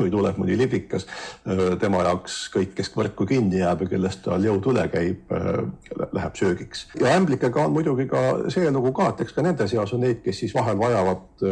või 0.00 0.10
tuleb 0.14 0.40
mõni 0.42 0.58
libikas. 0.58 1.06
tema 1.80 2.02
jaoks 2.06 2.38
kõik, 2.54 2.74
kes 2.78 2.92
võrku 2.96 3.26
kinni 3.28 3.62
jääb 3.62 3.86
ja 3.86 3.92
kellest 3.94 4.22
tal 4.26 4.44
jõud 4.44 4.68
üle 4.72 4.86
käib, 4.92 5.32
läheb 6.12 6.36
söögiks. 6.38 6.86
ja 7.00 7.16
ämblikega 7.16 7.66
on 7.66 7.72
muidugi 7.72 8.06
ka 8.10 8.50
see 8.52 8.70
lugu 8.70 8.92
ka, 8.92 9.08
et 9.12 9.24
eks 9.26 9.32
ka 9.32 9.42
nende 9.42 9.68
seas 9.68 9.92
on 9.92 10.04
neid, 10.06 10.22
kes 10.24 10.44
siis 10.44 10.54
vahel 10.54 10.78
vajavad 10.78 11.46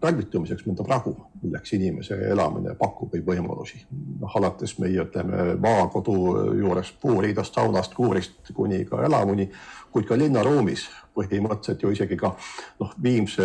talvitumiseks 0.00 0.66
mõnda 0.66 0.86
pragu, 0.86 1.14
milleks 1.42 1.72
inimese 1.76 2.18
elamine 2.30 2.74
pakub 2.78 3.14
võimalusi 3.14 3.54
võimalusi. 3.54 3.73
Noh, 4.20 4.36
alates 4.40 4.78
meie 4.78 5.04
ütleme 5.04 5.54
maakodu 5.60 6.16
juures 6.60 6.92
puuriidast, 7.00 7.54
saunast, 7.54 7.94
kuurist 7.94 8.52
kuni 8.54 8.84
ka 8.88 9.04
elamuni, 9.06 9.48
kuid 9.94 10.08
ka 10.08 10.18
linnaruumis 10.18 10.88
põhimõtteliselt 11.14 11.82
ju 11.84 11.92
isegi 11.94 12.16
ka 12.18 12.32
noh, 12.80 12.94
Viimse 13.02 13.44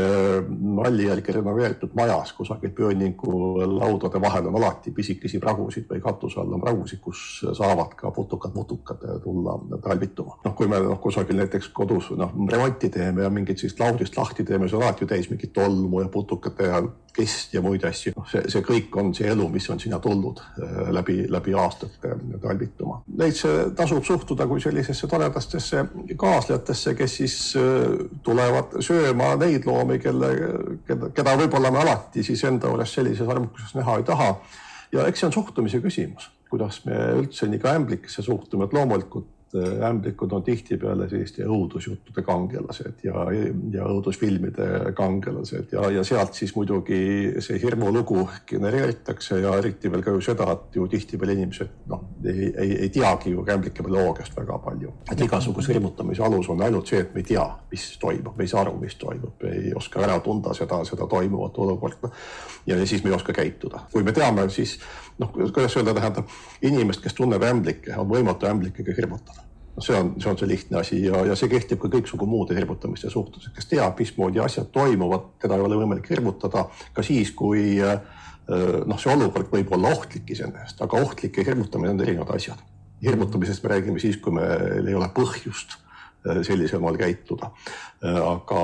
malli 0.49 1.05
järgi 1.07 1.35
renoveeritud 1.37 1.93
majas 1.97 2.31
kusagil 2.37 2.71
pöönningu 2.75 3.33
laudade 3.69 4.21
vahel 4.21 4.49
on 4.49 4.57
alati 4.59 4.93
pisikesi 4.95 5.41
pragusid 5.41 5.85
või 5.89 6.01
katuse 6.03 6.39
all 6.41 6.55
on 6.57 6.63
pragusid, 6.63 7.01
kus 7.03 7.43
saavad 7.57 7.93
ka 7.99 8.11
putukad-mutukad 8.15 9.05
tulla 9.23 9.57
talvituma. 9.83 10.39
noh, 10.45 10.55
kui 10.57 10.67
me 10.71 10.81
noh, 10.85 10.97
kusagil 11.01 11.37
näiteks 11.39 11.69
kodus 11.75 12.11
noh, 12.17 12.33
remonti 12.49 12.89
teeme 12.93 13.27
ja 13.27 13.29
mingit 13.33 13.61
sellist 13.61 13.79
laudist 13.79 14.17
lahti 14.17 14.43
teeme, 14.43 14.69
see 14.69 14.79
on 14.79 14.87
alati 14.87 15.09
täis 15.09 15.29
mingit 15.29 15.53
tolmu 15.53 16.01
ja 16.01 16.09
putukate 16.09 16.71
ja 16.71 16.81
kest 17.19 17.53
ja 17.53 17.61
muid 17.61 17.83
asju. 17.87 18.13
noh, 18.15 18.27
see, 18.29 18.43
see 18.51 18.63
kõik 18.65 18.95
on 19.01 19.13
see 19.15 19.27
elu, 19.29 19.47
mis 19.53 19.67
on 19.71 19.79
sinna 19.81 19.99
tulnud 20.03 20.41
äh, 20.41 20.89
läbi, 20.95 21.17
läbi 21.31 21.55
aastate 21.57 22.15
talvituma. 22.41 23.01
Neisse 23.21 23.53
tasub 23.77 24.05
suhtuda 24.07 24.47
kui 24.49 24.61
sellisesse 24.63 25.07
toredastesse 25.11 25.85
kaaslejatesse, 26.19 26.95
kes 26.99 27.17
siis 27.21 27.37
tulevad 28.23 28.79
sööma 28.85 29.33
neid 29.39 29.67
loomi, 29.67 29.99
kelle, 30.03 30.31
keda, 30.87 31.11
keda 31.15 31.35
võib-olla 31.43 31.73
me 31.73 31.83
alati 31.83 32.23
siis 32.25 32.43
enda 32.47 32.71
juures 32.71 32.93
sellises 32.99 33.27
armukuses 33.27 33.75
näha 33.77 33.99
ei 33.99 34.07
taha. 34.07 34.29
ja 34.91 35.07
eks 35.07 35.21
see 35.21 35.27
on 35.29 35.35
suhtumise 35.35 35.81
küsimus, 35.83 36.31
kuidas 36.49 36.81
me 36.85 36.97
üldse 37.19 37.47
nii 37.49 37.61
ka 37.61 37.75
ämblikesse 37.77 38.25
suhtume, 38.25 38.65
et 38.65 38.73
loomulikult 38.73 39.27
Äh, 39.29 39.38
ämblikud 39.57 40.31
on 40.31 40.43
tihtipeale 40.43 41.07
selliste 41.09 41.45
õudusjuttude 41.49 42.21
kangelased 42.25 43.01
ja, 43.03 43.25
ja 43.73 43.87
õudusfilmide 43.89 44.93
kangelased 44.97 45.73
ja, 45.73 45.87
ja 45.93 46.03
sealt 46.05 46.37
siis 46.37 46.53
muidugi 46.55 46.99
see 47.41 47.57
hirmulugu 47.61 48.27
genereeritakse 48.49 49.39
ja 49.41 49.55
eriti 49.57 49.91
veel 49.91 50.05
ka 50.05 50.13
ju 50.13 50.21
seda, 50.21 50.51
et 50.53 50.77
ju 50.77 50.85
tihtipeale 50.91 51.33
inimesed 51.37 51.89
noh, 51.89 52.05
ei, 52.25 52.51
ei, 52.51 52.75
ei 52.85 52.91
teagi 52.93 53.33
ju 53.33 53.45
ämblike 53.55 53.85
bioloogiast 53.85 54.37
väga 54.37 54.59
palju. 54.65 54.93
et 55.11 55.25
igasuguse 55.25 55.73
hirmutamise 55.73 56.23
alus 56.23 56.49
on 56.53 56.61
ainult 56.61 56.93
see, 56.93 57.01
et 57.01 57.13
me 57.15 57.23
ei 57.23 57.29
tea, 57.33 57.47
mis 57.71 57.89
toimub, 58.01 58.37
me 58.37 58.45
ei 58.45 58.53
saa 58.53 58.61
aru, 58.67 58.77
mis 58.77 58.95
toimub, 59.01 59.49
ei 59.49 59.73
oska 59.75 60.05
ära 60.05 60.19
tunda 60.25 60.53
seda, 60.53 60.83
seda 60.85 61.09
toimuvat 61.09 61.57
olukorda. 61.57 62.13
ja, 62.69 62.85
siis 62.85 63.03
me 63.03 63.09
ei 63.09 63.17
oska 63.17 63.33
käituda, 63.33 63.87
kui 63.91 64.05
me 64.05 64.13
teame, 64.13 64.49
siis 64.53 64.77
noh, 65.17 65.33
kuidas 65.33 65.77
öelda, 65.77 65.97
tähendab 65.97 66.39
inimest, 66.61 67.01
kes 67.03 67.17
tunneb 67.17 67.43
ämblikke, 67.43 67.97
on 67.97 68.09
võimatu 68.09 68.49
ämblikega 68.49 68.93
hirmutada 68.97 69.38
see 69.81 69.95
on, 69.95 70.13
see 70.21 70.29
on 70.31 70.37
see 70.37 70.47
lihtne 70.49 70.79
asi 70.79 71.01
ja, 71.03 71.23
ja 71.25 71.35
see 71.37 71.49
kehtib 71.51 71.81
ka 71.81 71.91
kõiksugu 71.91 72.27
muude 72.29 72.55
hirmutamiste 72.57 73.11
suhtes, 73.13 73.49
kes 73.55 73.69
teab, 73.69 73.99
mismoodi 73.99 74.41
asjad 74.43 74.71
toimuvad, 74.75 75.33
teda 75.41 75.57
ei 75.57 75.65
ole 75.65 75.79
võimalik 75.81 76.09
hirmutada 76.09 76.65
ka 76.93 77.05
siis, 77.05 77.31
kui 77.37 77.77
äh, 77.83 77.99
noh, 78.49 78.99
see 79.01 79.13
olukord 79.13 79.51
võib 79.53 79.75
olla 79.77 79.93
ohtlik 79.97 80.31
iseenesest, 80.35 80.81
aga 80.85 81.03
ohtlik 81.03 81.37
ja 81.37 81.45
hirmutamine 81.51 81.93
on 81.93 82.01
erinevad 82.05 82.33
asjad. 82.35 82.65
hirmutamisest 83.03 83.63
me 83.63 83.69
räägime 83.69 83.99
siis, 83.99 84.17
kui 84.17 84.33
meil 84.35 84.87
ei 84.87 84.95
ole 84.95 85.11
põhjust 85.15 85.77
äh, 85.77 86.41
sellisel 86.43 86.81
moel 86.83 86.97
käituda. 86.99 87.51
Äh, 88.03 88.17
aga 88.17 88.63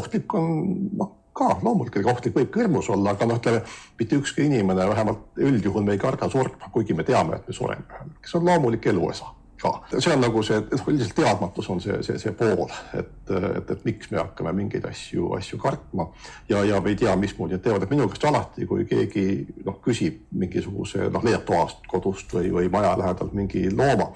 ohtlik 0.00 0.34
on 0.34 0.50
noh, 0.98 1.14
ka 1.32 1.54
loomulikult 1.62 2.10
ohtlik 2.10 2.34
võib 2.34 2.50
ka 2.50 2.64
hirmus 2.64 2.90
olla, 2.90 3.14
aga 3.14 3.30
noh, 3.30 3.38
ütleme 3.38 3.62
mitte 3.98 4.18
ükski 4.18 4.48
inimene, 4.50 4.88
vähemalt 4.90 5.38
üldjuhul 5.38 5.86
me 5.86 5.94
ei 5.94 6.02
karda 6.02 6.28
surma, 6.30 6.72
kuigi 6.74 6.96
me 6.98 7.06
teame, 7.06 7.38
et 7.38 7.46
me 7.46 7.54
sureme, 7.54 8.06
kes 8.22 8.34
on 8.34 8.48
loomulik 8.50 8.90
eluosa 8.90 9.37
ka. 9.60 9.72
see 9.98 10.14
on 10.14 10.22
nagu 10.22 10.42
see, 10.46 10.58
noh, 10.70 10.88
üldiselt 10.92 11.16
teadmatus 11.18 11.70
on 11.72 11.80
see, 11.82 11.98
see, 12.06 12.18
see 12.22 12.32
pool, 12.38 12.66
et, 12.98 13.12
et, 13.30 13.70
et 13.74 13.86
miks 13.86 14.10
me 14.12 14.20
hakkame 14.20 14.52
mingeid 14.56 14.86
asju, 14.88 15.32
asju 15.38 15.60
kartma. 15.62 16.08
Ja, 16.48 16.64
ja 16.64 16.80
me 16.84 16.94
ei 16.94 16.98
tea, 17.00 17.14
mismoodi 17.16 17.58
nad 17.58 17.64
teevad, 17.64 17.86
et 17.86 17.94
minu 17.94 18.08
käest 18.10 18.28
alati, 18.28 18.66
kui 18.68 18.86
keegi 18.88 19.26
noh, 19.66 19.80
küsib 19.84 20.24
mingisuguse 20.38 21.10
noh, 21.12 21.24
leiab 21.24 21.46
toast, 21.48 21.82
kodust 21.90 22.34
või, 22.34 22.52
või 22.54 22.72
maja 22.72 22.94
lähedalt 22.98 23.34
mingi 23.36 23.68
looma 23.72 24.12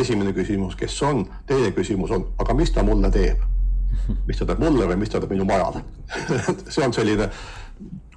esimene 0.00 0.32
küsimus, 0.34 0.74
kes 0.74 0.96
on, 1.06 1.20
teine 1.46 1.70
küsimus 1.76 2.10
on, 2.10 2.24
aga 2.42 2.56
mis 2.58 2.72
ta 2.74 2.82
mulle 2.82 3.10
teeb? 3.14 3.42
mis 4.26 4.40
ta 4.40 4.46
teeb 4.48 4.58
mulle 4.58 4.88
või 4.90 4.98
mis 4.98 5.12
ta 5.12 5.20
teeb 5.22 5.36
minu 5.36 5.46
majale? 5.46 5.84
See 6.74 6.82
on 6.82 6.92
selline 6.92 7.28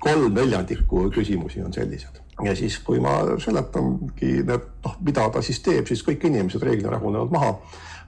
kolm 0.02 0.34
neljandikku 0.34 1.08
küsimusi 1.14 1.62
on 1.62 1.74
sellised 1.74 2.27
ja 2.46 2.56
siis, 2.56 2.80
kui 2.86 3.00
ma 3.02 3.20
seletangi 3.42 4.32
noh, 4.48 4.96
mida 5.06 5.28
ta 5.34 5.42
siis 5.46 5.62
teeb, 5.66 5.88
siis 5.90 6.04
kõik 6.06 6.28
inimesed 6.30 6.64
reeglina 6.64 6.94
rahunevad 6.94 7.34
maha 7.34 7.54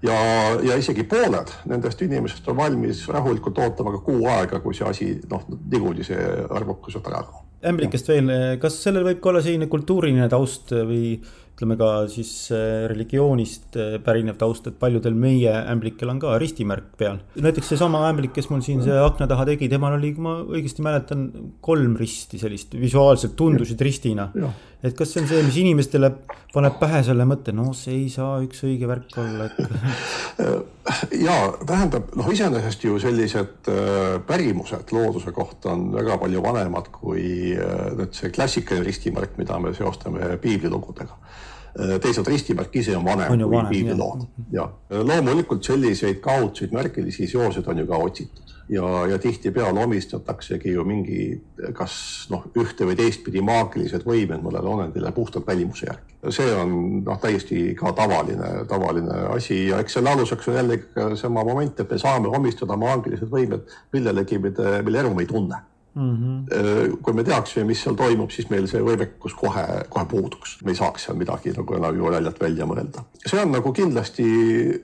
ja, 0.06 0.16
ja 0.64 0.78
isegi 0.80 1.04
pooled 1.10 1.54
nendest 1.70 2.02
inimesest 2.06 2.48
on 2.52 2.60
valmis 2.60 3.04
rahulikult 3.12 3.62
ootama 3.66 3.96
ka 3.98 4.02
kuu 4.06 4.28
aega, 4.32 4.62
kui 4.64 4.78
see 4.78 4.88
asi 4.88 5.12
noh, 5.32 5.46
niikuinii 5.60 6.08
see 6.08 6.32
arvukus 6.50 7.00
ära 7.02 7.24
kaob. 7.24 7.46
ämblikest 7.70 8.12
veel, 8.14 8.32
kas 8.62 8.80
sellel 8.84 9.08
võib 9.10 9.22
ka 9.24 9.34
olla 9.34 9.44
selline 9.44 9.68
kultuuriline 9.72 10.30
taust 10.32 10.72
või 10.78 11.18
ütleme 11.60 11.76
ka 11.76 12.08
siis 12.08 12.32
äh, 12.56 12.88
religioonist 12.88 13.76
äh, 13.76 13.98
pärinev 14.00 14.38
taust, 14.40 14.70
et 14.70 14.78
paljudel 14.80 15.16
meie 15.20 15.52
ämblikel 15.68 16.08
on 16.08 16.20
ka 16.22 16.38
ristimärk 16.40 16.94
peal. 16.98 17.20
näiteks 17.36 17.74
seesama 17.74 18.06
ämblik, 18.08 18.32
kes 18.38 18.48
mul 18.48 18.64
siin 18.64 18.80
see 18.86 18.96
akna 18.96 19.28
taha 19.28 19.44
tegi, 19.50 19.68
temal 19.68 19.98
oli, 19.98 20.14
kui 20.16 20.24
ma 20.24 20.38
õigesti 20.40 20.86
mäletan, 20.86 21.28
kolm 21.60 21.98
risti 22.00 22.40
sellist 22.40 22.78
visuaalselt 22.80 23.36
tundusid 23.36 23.82
ristina. 23.84 24.30
et 24.80 24.96
kas 24.96 25.12
see 25.12 25.20
on 25.20 25.28
see, 25.28 25.42
mis 25.44 25.58
inimestele 25.60 26.14
paneb 26.54 26.80
pähe 26.80 27.02
selle 27.04 27.28
mõtte, 27.28 27.52
no 27.52 27.74
see 27.76 27.98
ei 28.06 28.08
saa 28.14 28.40
üks 28.46 28.64
õige 28.64 28.88
värk 28.88 29.20
olla, 29.20 29.50
et 29.50 30.40
ja 31.28 31.36
tähendab, 31.68 32.16
noh, 32.16 32.32
iseenesest 32.32 32.88
ju 32.88 32.96
sellised 33.04 33.68
äh, 33.68 34.16
pärimused 34.32 34.96
looduse 34.96 35.36
kohta 35.36 35.76
on 35.76 35.90
väga 35.98 36.16
palju 36.24 36.48
vanemad 36.48 36.88
kui 36.96 37.52
nüüd 38.00 38.16
see 38.16 38.32
klassikaline 38.32 38.88
ristimärk, 38.88 39.36
mida 39.42 39.60
me 39.60 39.76
seostame 39.76 40.40
piiblilugudega 40.40 41.20
Äh, 41.78 42.00
teisalt 42.02 42.28
ristimärk 42.28 42.76
ise 42.76 42.96
on 42.98 43.06
vanem 43.06 43.32
on 43.32 43.50
kui 43.52 43.66
piiblilood 43.70 44.24
ja 44.52 44.66
loomulikult 44.90 45.64
selliseid 45.64 46.18
kaudseid 46.24 46.74
märgilisi 46.74 47.28
seoseid 47.30 47.68
on 47.70 47.84
ju 47.84 47.86
ka 47.88 48.00
otsitud. 48.06 48.56
Ja, 48.70 48.86
ja 49.10 49.18
tihtipeale 49.18 49.82
omistataksegi 49.82 50.74
ju 50.76 50.84
mingi, 50.86 51.40
kas 51.74 51.94
noh, 52.30 52.44
ühte 52.58 52.86
või 52.86 52.98
teistpidi 52.98 53.42
maagilised 53.42 54.06
võimed 54.06 54.44
mõnele 54.46 54.70
olendile 54.70 55.12
puhtalt 55.14 55.48
välimuse 55.48 55.88
järgi. 55.88 56.18
see 56.30 56.52
on 56.54 56.76
noh, 57.06 57.18
täiesti 57.22 57.74
ka 57.78 57.94
tavaline, 57.98 58.52
tavaline 58.70 59.24
asi. 59.34 59.68
Ja 59.70 59.80
eks 59.80 59.98
selle 59.98 60.14
aluseks 60.14 60.50
on 60.50 60.60
jällegi 60.62 61.18
sama 61.22 61.44
moment, 61.44 61.80
et 61.80 61.92
me 61.92 61.98
saame 61.98 62.30
omistada 62.30 62.78
maagilised 62.78 63.30
võimed 63.30 63.74
millelegi, 63.94 64.38
mida, 64.38 64.82
mille 64.86 65.06
elu 65.06 65.14
me 65.14 65.26
ei 65.26 65.34
tunne 65.34 65.64
Mm 66.00 66.16
-hmm. 66.16 66.98
kui 67.02 67.14
me 67.14 67.24
teaksime, 67.24 67.66
mis 67.68 67.82
seal 67.84 67.96
toimub, 67.96 68.32
siis 68.32 68.50
meil 68.50 68.68
see 68.72 68.80
võimekus 68.80 69.34
kohe, 69.36 69.66
kohe 69.90 70.06
puuduks, 70.06 70.54
me 70.64 70.72
ei 70.72 70.78
saaks 70.80 71.04
seal 71.04 71.18
midagi 71.20 71.52
nagu 71.52 71.76
enam 71.76 71.98
ju 71.98 72.12
väljalt 72.12 72.40
välja 72.40 72.66
mõelda. 72.66 73.04
see 73.26 73.42
on 73.42 73.52
nagu 73.52 73.74
kindlasti 73.74 74.24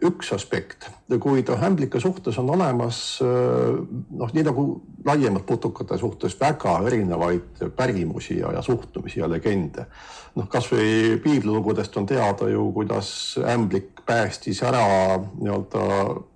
üks 0.09 0.33
aspekt, 0.35 0.89
kuid 1.19 1.49
ämblike 1.49 1.99
suhtes 1.99 2.37
on 2.37 2.49
olemas 2.49 3.21
äh, 3.21 3.79
noh, 4.11 4.33
nii 4.33 4.43
nagu 4.43 4.65
laiemalt 5.05 5.45
putukate 5.45 5.97
suhtes 5.97 6.35
väga 6.39 6.81
erinevaid 6.87 7.63
pärimusi 7.75 8.39
ja, 8.39 8.51
ja 8.51 8.61
suhtumisi 8.61 9.19
ja 9.19 9.29
legende. 9.29 9.85
Noh, 10.35 10.47
kasvõi 10.51 11.17
piiblilugudest 11.23 11.95
on 11.99 12.07
teada 12.09 12.49
ju, 12.51 12.67
kuidas 12.75 13.09
ämblik 13.39 14.01
päästis 14.05 14.59
ära 14.63 14.83
nii-öelda, 15.17 15.85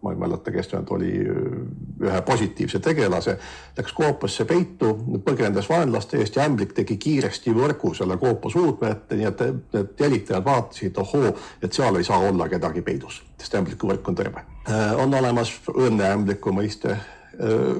ma 0.02 0.14
ei 0.14 0.18
mäleta, 0.18 0.52
kes 0.54 0.72
nüüd 0.72 0.94
oli, 0.96 1.12
ühe 2.02 2.22
positiivse 2.26 2.80
tegelase, 2.82 3.36
läks 3.78 3.94
koopasse 3.94 4.48
peitu, 4.50 4.96
põgenes 5.26 5.70
vaenlaste 5.70 6.18
eest 6.24 6.40
ja 6.40 6.48
ämblik 6.50 6.74
tegi 6.78 6.98
kiiresti 6.98 7.54
võrgu 7.54 7.94
selle 7.98 8.18
koopa 8.22 8.50
suudme 8.50 8.90
ette, 8.96 9.20
nii 9.20 9.30
et 9.30 9.46
need 9.76 10.02
jälitajad 10.02 10.48
vaatasid, 10.48 10.98
ohoo, 11.04 11.36
et 11.62 11.78
seal 11.78 12.00
ei 12.00 12.08
saa 12.08 12.24
olla 12.32 12.50
kedagi 12.50 12.82
peidus, 12.82 13.22
sest 13.38 13.60
ämbliku 13.62 13.92
võrk 13.92 14.10
on 14.10 14.18
terve. 14.18 14.48
On 14.98 15.14
olemas 15.22 15.54
õnneämbliku 15.76 16.54
mõiste. 16.56 16.98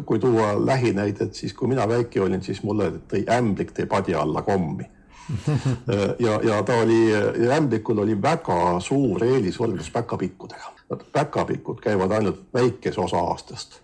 Kui 0.08 0.22
tuua 0.24 0.54
lähinäidet, 0.56 1.34
siis 1.36 1.52
kui 1.58 1.68
mina 1.68 1.84
väike 1.90 2.22
olin, 2.24 2.40
siis 2.40 2.62
mulle 2.64 2.94
tõi 3.12 3.26
ämblik 3.34 3.74
tõi 3.76 3.90
padja 3.92 4.22
alla 4.22 4.46
kommi 4.46 4.86
ja, 6.26 6.40
ja 6.44 6.64
ta 6.64 6.74
oli, 6.84 7.02
ämblikul 7.56 8.00
oli 8.04 8.16
väga 8.22 8.80
suur 8.84 9.24
eelis 9.24 9.60
võrreldes 9.60 9.92
päkapikkudega. 9.94 10.74
päkapikud 11.14 11.82
käivad 11.82 12.12
ainult 12.12 12.48
väikese 12.54 13.02
osa 13.02 13.22
aastast, 13.32 13.80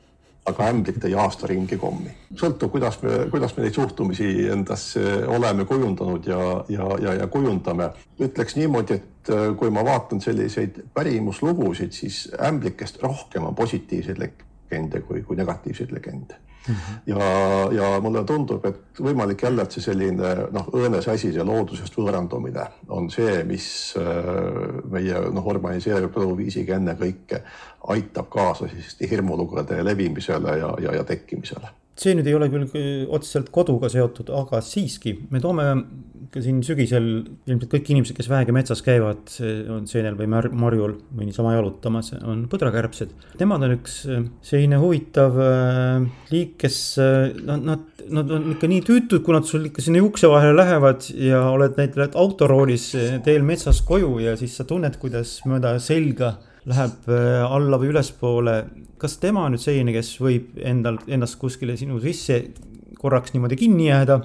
aga 0.45 0.69
ämblik 0.69 0.97
tõi 1.01 1.13
aasta 1.17 1.47
ringi 1.47 1.77
kommi. 1.77 2.13
sõltub, 2.35 2.71
kuidas 2.71 3.01
me, 3.01 3.17
kuidas 3.31 3.55
me 3.57 3.65
neid 3.65 3.77
suhtumisi 3.77 4.47
endasse 4.51 5.03
oleme 5.27 5.65
kujundanud 5.65 6.27
ja, 6.27 6.39
ja, 6.69 6.89
ja, 7.01 7.13
ja 7.21 7.27
kujundame. 7.27 7.89
ütleks 8.19 8.55
niimoodi, 8.55 8.93
et 8.93 9.29
äh, 9.29 9.51
kui 9.57 9.69
ma 9.69 9.85
vaatan 9.85 10.21
selliseid 10.21 10.81
pärimuslugusid, 10.93 11.91
siis 11.91 12.25
ämblikest 12.41 13.01
rohkem 13.03 13.45
on 13.45 13.55
positiivseid 13.55 14.21
legende 14.21 15.01
kui, 15.01 15.21
kui 15.21 15.37
negatiivseid 15.37 15.91
legende. 15.91 16.41
Ja, 17.05 17.29
ja 17.71 17.89
mulle 18.01 18.23
tundub, 18.27 18.65
et 18.65 18.99
võimalik 19.01 19.45
jälle, 19.45 19.65
et 19.65 19.75
see 19.75 19.85
selline 19.85 20.33
noh, 20.55 20.69
õõnes 20.73 21.07
asi, 21.11 21.31
see 21.33 21.45
loodusest 21.45 21.97
võõrandumine 21.97 22.67
on 22.95 23.09
see, 23.13 23.43
mis 23.47 23.67
äh, 24.01 24.83
meie 24.91 25.23
noh, 25.35 25.47
urbaniseeritud 25.53 26.21
eluviisiga 26.23 26.79
ennekõike 26.79 27.41
aitab 27.95 28.29
kaasa 28.33 28.69
siis 28.71 28.97
hirmulugude 29.09 29.83
levimisele 29.83 30.59
ja, 30.59 30.75
ja, 30.81 30.99
ja 30.99 31.03
tekkimisele 31.07 31.84
see 31.99 32.15
nüüd 32.17 32.27
ei 32.27 32.35
ole 32.35 32.49
küll 32.51 32.67
otseselt 33.15 33.51
koduga 33.55 33.89
seotud, 33.91 34.31
aga 34.35 34.59
siiski 34.63 35.15
me 35.31 35.39
toome 35.43 35.69
ka 36.35 36.41
siin 36.43 36.57
sügisel 36.65 37.05
ilmselt 37.47 37.71
kõik 37.71 37.89
inimesed, 37.93 38.15
kes 38.17 38.27
vähegi 38.27 38.51
metsas 38.55 38.81
käivad, 38.83 39.29
on 39.71 39.85
seenel 39.87 40.17
või 40.19 40.27
mar 40.33 40.47
marjul 40.51 40.97
või 41.15 41.29
niisama 41.29 41.53
jalutamas, 41.55 42.11
on 42.27 42.41
põdrakärbsed. 42.51 43.13
Nemad 43.39 43.63
on 43.63 43.75
üks 43.77 44.01
äh, 44.11 44.25
selline 44.43 44.79
huvitav 44.81 45.37
äh, 45.39 46.07
liik, 46.33 46.57
kes 46.65 46.79
äh, 46.99 47.29
nad, 47.47 47.63
nad, 47.63 47.85
nad 48.19 48.33
on 48.35 48.49
ikka 48.55 48.67
nii 48.71 48.83
tüütud, 48.83 49.21
kui 49.23 49.37
nad 49.37 49.47
sul 49.47 49.69
ikka 49.69 49.85
sinna 49.85 50.03
ukse 50.03 50.27
vahele 50.31 50.57
lähevad 50.57 51.07
ja 51.15 51.45
oled 51.53 51.79
näiteks 51.79 52.19
autoroolis 52.19 52.89
teel 53.23 53.47
metsas 53.47 53.79
koju 53.87 54.17
ja 54.25 54.35
siis 54.39 54.57
sa 54.59 54.67
tunned, 54.67 54.99
kuidas 54.99 55.37
mööda 55.47 55.77
selga 55.83 56.35
läheb 56.65 57.09
alla 57.49 57.77
või 57.77 57.91
ülespoole 57.93 58.55
kas 59.01 59.17
tema 59.21 59.45
on 59.45 59.55
nüüd 59.55 59.63
selline, 59.63 59.93
kes 59.95 60.13
võib 60.21 60.55
endal, 60.63 60.99
ennast 61.11 61.39
kuskile 61.41 61.75
sinu 61.79 61.99
sisse 62.03 62.41
korraks 62.99 63.35
niimoodi 63.35 63.57
kinni 63.59 63.89
jääda 63.89 64.21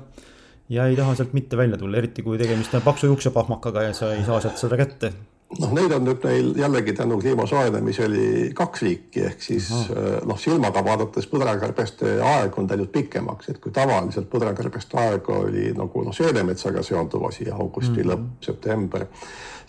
ja 0.71 0.87
ei 0.87 0.97
taha 0.99 1.17
sealt 1.19 1.35
mitte 1.37 1.59
välja 1.59 1.79
tulla, 1.81 1.99
eriti 1.99 2.25
kui 2.25 2.39
tegemist 2.41 2.75
on 2.79 2.87
paksu 2.87 3.11
juuksepahmakaga 3.11 3.91
ja 3.91 3.97
sa 3.97 4.15
ei 4.15 4.25
saa 4.27 4.41
sealt 4.41 4.63
seda 4.63 4.79
kätte? 4.81 5.13
noh, 5.59 5.73
neid 5.75 5.91
on 5.91 6.05
nüüd 6.07 6.23
meil 6.23 6.53
jällegi 6.61 6.93
tänu 6.95 7.17
kliima 7.19 7.43
soojenemisele 7.51 8.53
kaks 8.55 8.85
liiki, 8.87 9.25
ehk 9.27 9.43
siis 9.43 9.71
äh, 9.91 10.21
noh, 10.23 10.39
silmaga 10.39 10.85
vaadates 10.87 11.27
põdrakärbeste 11.33 12.21
aeg 12.23 12.59
on 12.61 12.71
läinud 12.71 12.93
pikemaks, 12.95 13.51
et 13.51 13.59
kui 13.59 13.75
tavaliselt 13.75 14.31
põdrakärbeste 14.31 15.01
aeg 15.03 15.31
oli 15.35 15.73
nagu 15.75 16.05
noh, 16.07 16.15
seenemetsaga 16.15 16.85
seonduv 16.87 17.27
asi, 17.33 17.51
augusti 17.51 17.97
mm 17.97 18.05
-hmm. 18.05 18.13
lõpp, 18.13 18.31
september 18.47 19.07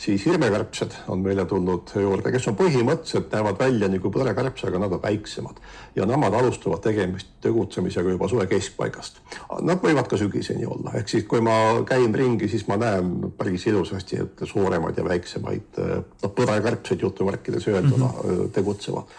siis 0.02 0.26
hirmekärbsed 0.26 0.92
on 1.08 1.20
meile 1.22 1.46
tulnud 1.46 1.92
juurde, 1.96 2.32
kes 2.34 2.48
on 2.50 2.56
põhimõtteliselt 2.58 3.34
näevad 3.36 3.60
välja 3.60 3.90
nagu 3.92 4.10
põdrakärbs, 4.14 4.64
aga 4.66 4.80
nad 4.82 4.96
on 4.98 5.02
väiksemad 5.04 5.60
ja 5.96 6.08
nemad 6.10 6.34
alustavad 6.40 6.82
tegemist 6.82 7.36
tegutsemisega 7.46 8.16
juba 8.16 8.30
suve 8.32 8.48
keskpaigast. 8.50 9.22
Nad 9.68 9.84
võivad 9.84 10.10
ka 10.10 10.18
sügiseni 10.18 10.66
olla, 10.66 10.96
ehk 10.98 11.12
siis 11.12 11.28
kui 11.30 11.44
ma 11.46 11.54
käin 11.88 12.16
ringi, 12.18 12.50
siis 12.50 12.66
ma 12.70 12.80
näen 12.82 13.14
päris 13.38 13.68
ilusasti, 13.70 14.24
et 14.26 14.44
suuremaid 14.50 14.98
ja 14.98 15.06
väiksemaid 15.06 15.82
noh, 15.86 16.34
põdrakärbseid 16.34 17.06
jutumärkides 17.06 17.68
öelduna 17.70 18.10
mm 18.10 18.20
-hmm. 18.20 18.52
tegutsevad 18.58 19.16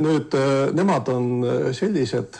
nüüd 0.00 0.32
nemad 0.72 1.08
on 1.12 1.44
sellised 1.76 2.38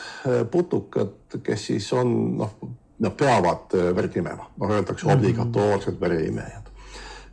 putukad, 0.51 1.37
kes 1.43 1.65
siis 1.65 1.93
on 1.93 2.37
noh, 2.37 2.55
nad 2.99 3.13
peavad 3.17 3.73
verd 3.95 4.17
imema, 4.17 4.49
noh 4.57 4.71
öeldakse 4.71 5.05
mhm. 5.05 5.17
obligatoorsed 5.17 6.01
vereimejad 6.01 6.62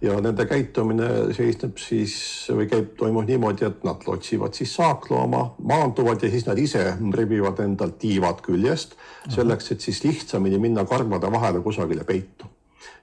ja 0.02 0.20
nende 0.20 0.46
käitumine 0.48 1.08
seisneb 1.36 1.78
siis 1.80 2.14
või 2.54 2.68
käib, 2.70 2.94
toimub 2.98 3.28
niimoodi, 3.28 3.66
et 3.68 3.82
nad 3.84 4.04
otsivad 4.08 4.56
siis 4.56 4.72
saaklooma, 4.78 5.42
maanduvad 5.68 6.22
ja 6.24 6.30
siis 6.32 6.46
nad 6.48 6.58
ise 6.58 6.84
rebivad 7.16 7.60
endalt 7.64 7.98
tiivad 8.00 8.40
küljest 8.44 8.96
selleks, 9.28 9.72
et 9.72 9.84
siis 9.84 10.04
lihtsamini 10.04 10.58
minna 10.58 10.86
karvade 10.88 11.32
vahele 11.32 11.60
kusagile 11.60 12.04
peitu. 12.04 12.48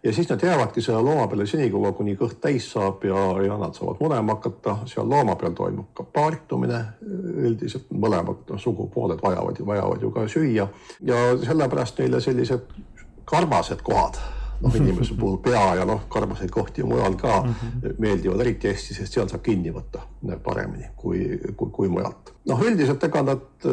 ja 0.03 0.13
siis 0.13 0.29
nad 0.29 0.41
jäävadki 0.43 0.81
selle 0.81 1.01
looma 1.01 1.27
peale 1.27 1.45
senikaua, 1.45 1.91
kuni 1.91 2.15
kõht 2.15 2.39
täis 2.41 2.71
saab 2.71 3.03
ja, 3.05 3.25
ja 3.45 3.57
nad 3.57 3.77
saavad 3.77 4.01
munema 4.01 4.33
hakata, 4.33 4.77
seal 4.85 5.09
looma 5.09 5.35
peal 5.35 5.53
toimub 5.53 5.93
ka 5.93 6.03
paaritumine. 6.03 6.81
üldiselt 7.37 7.91
mõlemad 7.93 8.49
no, 8.49 8.57
sugupooled 8.57 9.21
vajavad 9.21 9.59
ju, 9.59 9.65
vajavad 9.65 10.01
ju 10.01 10.11
ka 10.11 10.25
süüa 10.27 10.67
ja 11.01 11.21
sellepärast 11.45 11.99
neile 11.99 12.21
sellised 12.21 12.73
karvased 13.25 13.81
kohad 13.83 14.17
noh, 14.61 14.75
inimese 14.75 15.15
puhul 15.19 15.37
pea 15.43 15.63
ja 15.79 15.85
noh, 15.85 16.05
karmaseid 16.09 16.51
kohti 16.53 16.83
mujal 16.83 17.15
ka 17.15 17.41
mm 17.43 17.53
-hmm. 17.53 17.95
meeldivad 17.97 18.41
eriti 18.45 18.71
hästi, 18.71 18.93
sest 18.93 19.13
seal 19.13 19.29
saab 19.29 19.43
kinni 19.45 19.73
võtta 19.73 20.01
paremini 20.43 20.89
kui, 20.95 21.39
kui, 21.55 21.69
kui 21.71 21.89
mujalt. 21.89 22.33
noh, 22.45 22.61
üldiselt 22.61 23.03
ega 23.03 23.21
nad 23.21 23.67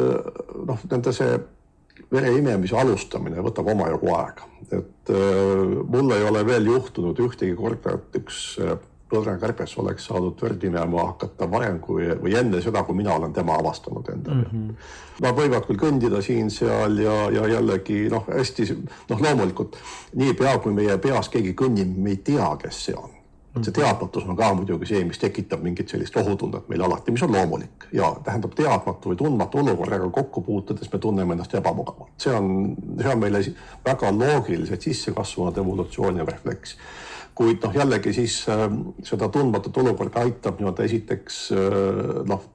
noh, 0.65 0.79
nende 0.91 1.13
see 1.13 1.39
vere 2.11 2.31
imemise 2.37 2.77
alustamine 2.77 3.41
võtab 3.41 3.69
omajagu 3.71 4.11
aega, 4.15 4.49
et 4.71 5.09
äh, 5.09 5.77
mul 5.87 6.11
ei 6.11 6.23
ole 6.23 6.45
veel 6.45 6.65
juhtunud 6.65 7.19
ühtegi 7.19 7.55
korda, 7.55 7.97
et 7.97 8.19
üks 8.21 8.57
põdrakärbes 9.09 9.75
oleks 9.81 10.07
saanud 10.09 10.39
verd 10.41 10.63
imema 10.65 11.07
hakata 11.11 11.47
varem 11.51 11.79
kui 11.79 12.07
või 12.21 12.37
enne 12.39 12.61
seda, 12.61 12.83
kui 12.83 12.97
mina 12.97 13.13
olen 13.13 13.33
tema 13.33 13.57
avastanud 13.61 14.09
endale 14.13 14.43
mm. 14.43 14.69
-hmm. 14.69 14.93
Nad 15.21 15.35
võivad 15.37 15.63
küll 15.67 15.79
kõndida 15.79 16.21
siin-seal 16.21 16.97
ja, 16.99 17.13
ja 17.31 17.47
jällegi 17.47 18.09
noh, 18.11 18.25
hästi 18.27 18.65
noh, 19.09 19.21
loomulikult 19.21 19.77
niipea 20.13 20.57
kui 20.59 20.73
meie 20.73 20.97
peas 20.97 21.29
keegi 21.29 21.53
kõnnib, 21.53 21.95
me 21.97 22.09
ei 22.09 22.17
tea, 22.17 22.49
kes 22.61 22.85
see 22.85 22.97
on 22.99 23.15
see 23.63 23.71
teadmatus 23.71 24.25
on 24.27 24.35
ka 24.35 24.49
muidugi 24.53 24.87
see, 24.89 25.03
mis 25.07 25.19
tekitab 25.19 25.63
mingit 25.63 25.89
sellist 25.91 26.15
ohutunnet 26.19 26.67
meil 26.71 26.83
alati, 26.83 27.13
mis 27.15 27.23
on 27.23 27.31
loomulik 27.31 27.87
ja 27.95 28.09
tähendab 28.25 28.55
teadmatu 28.57 29.13
või 29.13 29.19
tundmatu 29.19 29.61
olukorraga 29.61 30.09
kokku 30.17 30.43
puutudes 30.43 30.91
me 30.91 30.99
tunneme 30.99 31.35
ennast 31.37 31.55
ebamugavalt. 31.55 32.11
see 32.17 32.33
on, 32.35 32.75
see 32.99 33.11
on 33.11 33.19
meile 33.19 33.43
väga 33.85 34.11
loogiliselt 34.11 34.81
sisse 34.81 35.13
kasvanud 35.15 35.57
evolutsiooni 35.63 36.25
refleks. 36.27 36.77
Kuid 37.35 37.63
noh, 37.63 37.73
jällegi 37.75 38.13
siis 38.15 38.41
äh, 38.49 38.67
seda 39.03 39.29
tundmatut 39.29 39.77
olukorda 39.77 40.23
aitab 40.25 40.59
nii-öelda 40.59 40.85
esiteks 40.87 41.39
äh, 41.55 42.21
noh, 42.27 42.45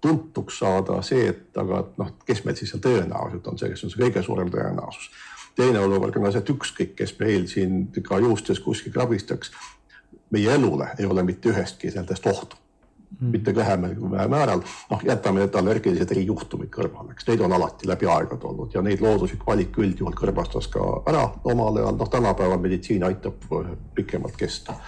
tuntuks 0.00 0.60
saada 0.62 1.00
see, 1.02 1.26
et 1.32 1.58
aga 1.58 1.82
noh, 1.98 2.12
kes 2.26 2.44
meil 2.46 2.58
siis 2.58 2.70
seal 2.72 2.84
tõenäoliselt 2.84 3.50
on 3.50 3.58
see, 3.58 3.72
kes 3.72 3.82
on 3.84 3.94
see 3.94 4.04
kõige 4.04 4.22
suurem 4.22 4.52
tõenäosus. 4.54 5.10
Teine 5.58 5.82
olukord 5.82 6.20
on 6.20 6.30
see, 6.30 6.44
et 6.44 6.54
ükskõik, 6.54 6.94
kes 7.00 7.16
meil 7.18 7.48
siin 7.50 7.88
ka 8.06 8.20
juustes 8.22 8.62
kuskil 8.62 8.94
krabistaks, 8.94 9.50
meie 10.30 10.54
elule 10.54 10.92
ei 10.98 11.08
ole 11.10 11.26
mitte 11.26 11.50
ühestki 11.50 11.90
nendest 11.96 12.26
ohtu 12.30 12.60
mm.. 13.20 13.30
mitte 13.30 13.54
vähemal 13.54 13.94
määral, 14.28 14.62
noh, 14.90 15.02
jätame 15.04 15.42
need 15.42 15.54
allergilised 15.60 16.12
erijuhtumid 16.14 16.70
kõrvale, 16.74 17.14
eks 17.14 17.26
neid 17.28 17.42
on 17.44 17.54
alati 17.56 17.88
läbi 17.88 18.08
aegade 18.10 18.48
olnud 18.48 18.74
ja 18.74 18.82
neid 18.84 19.02
looduslik 19.04 19.46
valik 19.46 19.78
üldjuhul 19.78 20.16
kõrvastas 20.18 20.70
ka 20.72 20.84
ära 21.10 21.24
omal 21.44 21.80
ajal, 21.80 21.98
noh, 21.98 22.10
tänapäeval 22.10 22.62
meditsiin 22.62 23.04
aitab 23.08 23.48
pikemalt 23.94 24.36
kesta. 24.36 24.78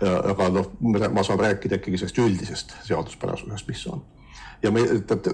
aga 0.00 0.48
noh, 0.52 0.72
ma 1.12 1.22
saan 1.24 1.40
rääkida 1.40 1.80
ikkagi 1.80 1.98
sellest 1.98 2.18
üldisest 2.20 2.76
seaduspärasusest, 2.84 3.68
mis 3.68 3.86
on. 3.88 4.02
Ja 4.62 4.70
me, 4.72 4.82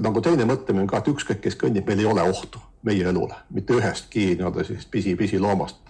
nagu 0.03 0.21
teine 0.21 0.47
mõtlemine 0.47 0.87
ka, 0.91 0.99
et 0.99 1.09
ükskõik, 1.11 1.41
kes 1.43 1.57
kõnnib, 1.59 1.87
meil 1.87 2.03
ei 2.03 2.07
ole 2.11 2.23
ohtu 2.27 2.61
meie 2.83 3.07
elule, 3.07 3.37
mitte 3.55 3.75
ühestki 3.79 4.33
nii-öelda 4.35 4.65
siis 4.67 4.87
pisi-pisiloomast 4.91 5.83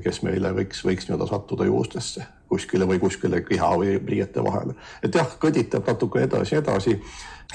kes 0.00 0.22
meile 0.24 0.52
võiks, 0.56 0.80
võiks 0.86 1.08
nii-öelda 1.08 1.28
sattuda 1.28 1.66
juustesse 1.68 2.24
kuskile 2.52 2.88
või 2.88 3.00
kuskile 3.00 3.40
kiha 3.46 3.70
või 3.80 3.96
riiete 4.06 4.44
vahele. 4.44 4.76
et 5.02 5.14
jah, 5.14 5.36
kõditab 5.40 5.88
natuke 5.88 6.26
edasi-edasi 6.26 6.98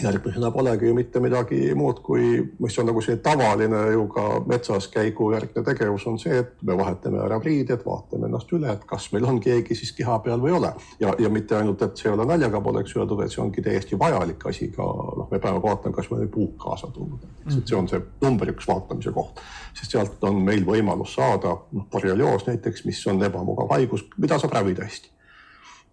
järgmisena 0.03 0.51
polegi 0.51 0.87
ju 0.87 0.93
mitte 0.93 1.19
midagi 1.19 1.73
muud, 1.75 1.99
kui 2.05 2.41
mis 2.59 2.77
on 2.79 2.87
nagu 2.89 3.01
see 3.01 3.17
tavaline 3.23 3.79
ju 3.93 4.05
ka 4.13 4.25
metsas 4.49 4.87
käigu 4.93 5.31
järgne 5.33 5.63
tegevus 5.65 6.05
on 6.07 6.19
see, 6.21 6.37
et 6.43 6.53
me 6.65 6.77
vahetame 6.77 7.19
ära 7.23 7.39
riided, 7.43 7.81
vaatame 7.85 8.29
ennast 8.29 8.51
üle, 8.53 8.71
et 8.73 8.85
kas 8.89 9.09
meil 9.13 9.25
on 9.29 9.39
keegi 9.43 9.77
siis 9.77 9.93
keha 9.97 10.19
peal 10.25 10.41
või 10.43 10.53
ei 10.53 10.57
ole. 10.59 10.73
ja, 10.99 11.13
ja 11.19 11.31
mitte 11.33 11.57
ainult, 11.57 11.81
et 11.81 11.97
see 11.97 12.09
ei 12.09 12.15
ole 12.15 12.27
naljaga 12.29 12.61
poleks 12.61 12.95
öeldud, 12.97 13.23
et 13.25 13.33
see 13.33 13.43
ongi 13.43 13.63
täiesti 13.65 13.99
vajalik 13.99 14.45
asi 14.51 14.69
ka 14.75 14.85
noh, 14.85 15.27
me 15.31 15.41
peame 15.41 15.61
vaatama, 15.63 15.95
kas 15.95 16.11
meil 16.13 16.29
puuk 16.33 16.55
kaasa 16.61 16.91
tulnud 16.93 17.23
näiteks, 17.23 17.57
et 17.57 17.73
see 17.73 17.77
on 17.79 17.89
see 17.91 18.01
number 18.21 18.53
üks 18.53 18.69
vaatamise 18.69 19.13
koht, 19.15 19.41
sest 19.77 19.97
sealt 19.97 20.23
on 20.29 20.41
meil 20.45 20.65
võimalus 20.67 21.17
saada 21.17 21.57
noh, 21.57 21.89
borrelioos 21.91 22.47
näiteks, 22.49 22.85
mis 22.85 23.03
on 23.09 23.23
ebamugav 23.23 23.73
haigus, 23.73 24.05
mida 24.17 24.39
saab 24.41 24.59
ravida 24.59 24.85
hästi 24.85 25.16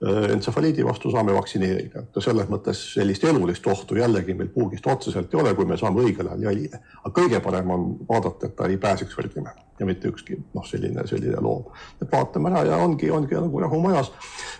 entsefaliidi 0.03 0.85
vastu 0.85 1.11
saame 1.11 1.33
vaktsineerida, 1.35 2.03
selles 2.21 2.49
mõttes 2.51 2.81
sellist 2.95 3.25
elulist 3.25 3.67
ohtu 3.71 3.97
jällegi 3.97 4.35
meil 4.35 4.51
puugist 4.53 4.87
otseselt 4.91 5.35
ei 5.35 5.41
ole, 5.41 5.55
kui 5.55 5.69
me 5.69 5.79
saame 5.81 6.03
õigel 6.03 6.29
ajal 6.29 6.43
jälile. 6.49 6.81
aga 7.03 7.13
kõige 7.21 7.41
parem 7.41 7.71
on 7.71 7.87
vaadata, 8.09 8.47
et 8.47 8.57
ta 8.57 8.67
ei 8.69 8.77
pääseks 8.77 9.17
võrdlemine 9.17 9.55
ja 9.79 9.87
mitte 9.87 10.09
ükski 10.09 10.37
noh, 10.55 10.67
selline, 10.67 11.07
selline 11.07 11.41
loom. 11.41 11.65
et 12.03 12.13
vaatame 12.13 12.51
ära 12.51 12.65
ja 12.69 12.77
ongi, 12.77 13.11
ongi 13.11 13.35
nagu 13.35 13.61
rahu 13.61 13.81
majas. 13.81 14.13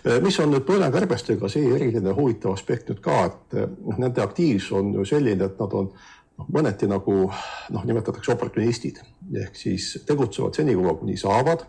Äh, 0.07 0.21
mis 0.23 0.39
on 0.39 0.51
nüüd 0.55 0.65
põõnakärbestega 0.67 1.51
see 1.51 1.69
eriline 1.75 2.15
huvitav 2.15 2.55
aspekt 2.55 2.89
nüüd 2.89 3.03
ka, 3.03 3.25
et 3.29 3.59
noh, 3.59 3.99
nende 3.99 4.23
aktiivsus 4.23 4.71
on 4.79 4.93
ju 4.95 5.05
selline, 5.05 5.51
et 5.51 5.59
nad 5.61 5.77
on 5.77 5.91
noh, 5.91 6.49
mõneti 6.51 6.89
nagu 6.89 7.19
noh, 7.27 7.85
nimetatakse 7.85 8.33
oportunistid 8.33 9.03
ehk 9.43 9.55
siis 9.57 9.93
tegutsevad 10.07 10.57
senikaua, 10.57 10.97
kuni 10.99 11.17
saavad 11.19 11.67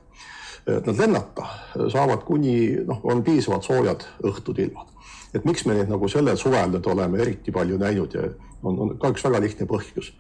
et 0.66 0.86
nad 0.86 0.98
lennata 0.98 1.46
saavad 1.92 2.24
kuni 2.26 2.76
noh, 2.86 3.00
on 3.04 3.22
piisavalt 3.24 3.66
soojad 3.66 4.06
õhtud 4.26 4.58
ilmad. 4.58 4.88
et 5.34 5.44
miks 5.44 5.66
me 5.66 5.74
neid 5.74 5.90
nagu 5.92 6.08
sellel 6.08 6.38
suvel 6.40 6.70
nüüd 6.72 6.86
oleme 6.90 7.20
eriti 7.22 7.52
palju 7.52 7.78
näinud 7.78 8.14
ja 8.14 8.22
on, 8.62 8.78
on 8.78 8.96
ka 8.98 9.12
üks 9.14 9.24
väga 9.24 9.40
lihtne 9.40 9.66
põhjus. 9.70 10.12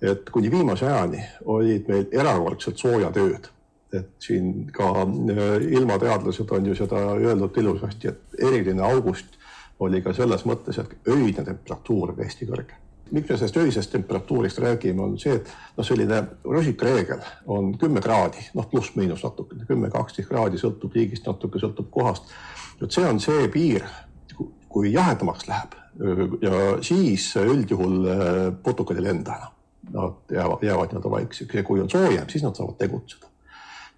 et 0.00 0.30
kuni 0.30 0.50
viimase 0.50 0.86
ajani 0.86 1.24
olid 1.44 1.88
meil 1.88 2.08
erakordselt 2.12 2.78
soojad 2.78 3.16
ööd. 3.20 3.50
et 3.92 4.10
siin 4.18 4.70
ka 4.72 4.90
äh, 5.02 5.68
ilmateadlased 5.72 6.50
on 6.50 6.66
ju 6.66 6.74
seda 6.74 7.02
öelnud 7.16 7.56
ilusasti, 7.56 8.08
et 8.08 8.40
eriline 8.48 8.82
august 8.82 9.36
oli 9.80 10.00
ka 10.02 10.12
selles 10.16 10.44
mõttes, 10.48 10.80
et 10.80 11.08
öine 11.12 11.44
temperatuur 11.44 12.14
oli 12.14 12.24
hästi 12.24 12.48
kõrge 12.48 12.85
miks 13.10 13.28
me 13.28 13.36
sellest 13.36 13.56
öisest 13.56 13.92
temperatuurist 13.92 14.58
räägime, 14.58 15.02
on 15.02 15.16
see, 15.18 15.36
et 15.38 15.50
noh, 15.76 15.86
selline 15.86 16.22
rusikareegel 16.44 17.22
on 17.46 17.72
kümme 17.78 18.02
kraadi, 18.02 18.48
noh, 18.58 18.68
pluss-miinus 18.70 19.24
natukene, 19.24 19.66
kümme, 19.68 19.90
kaksteist 19.92 20.30
kraadi, 20.30 20.60
sõltub 20.60 20.94
liigist, 20.96 21.26
natuke 21.26 21.62
sõltub 21.62 21.90
kohast. 21.94 22.32
vot 22.80 22.92
see 22.92 23.06
on 23.08 23.20
see 23.22 23.48
piir, 23.52 23.86
kui 24.68 24.92
jahedamaks 24.92 25.46
läheb 25.48 25.76
ja 26.42 26.82
siis 26.84 27.30
üldjuhul 27.40 28.08
äh, 28.08 28.18
putukad 28.62 28.96
ei 28.96 29.06
lenda 29.06 29.36
enam. 29.36 29.52
Nad 29.86 30.34
jäävad, 30.34 30.62
jäävad 30.66 30.90
nii-öelda 30.90 31.10
vaikseks 31.10 31.54
ja 31.54 31.62
kui 31.62 31.80
on 31.80 31.90
soojem, 31.90 32.28
siis 32.28 32.42
nad 32.42 32.54
saavad 32.58 32.74
tegutseda. 32.78 33.26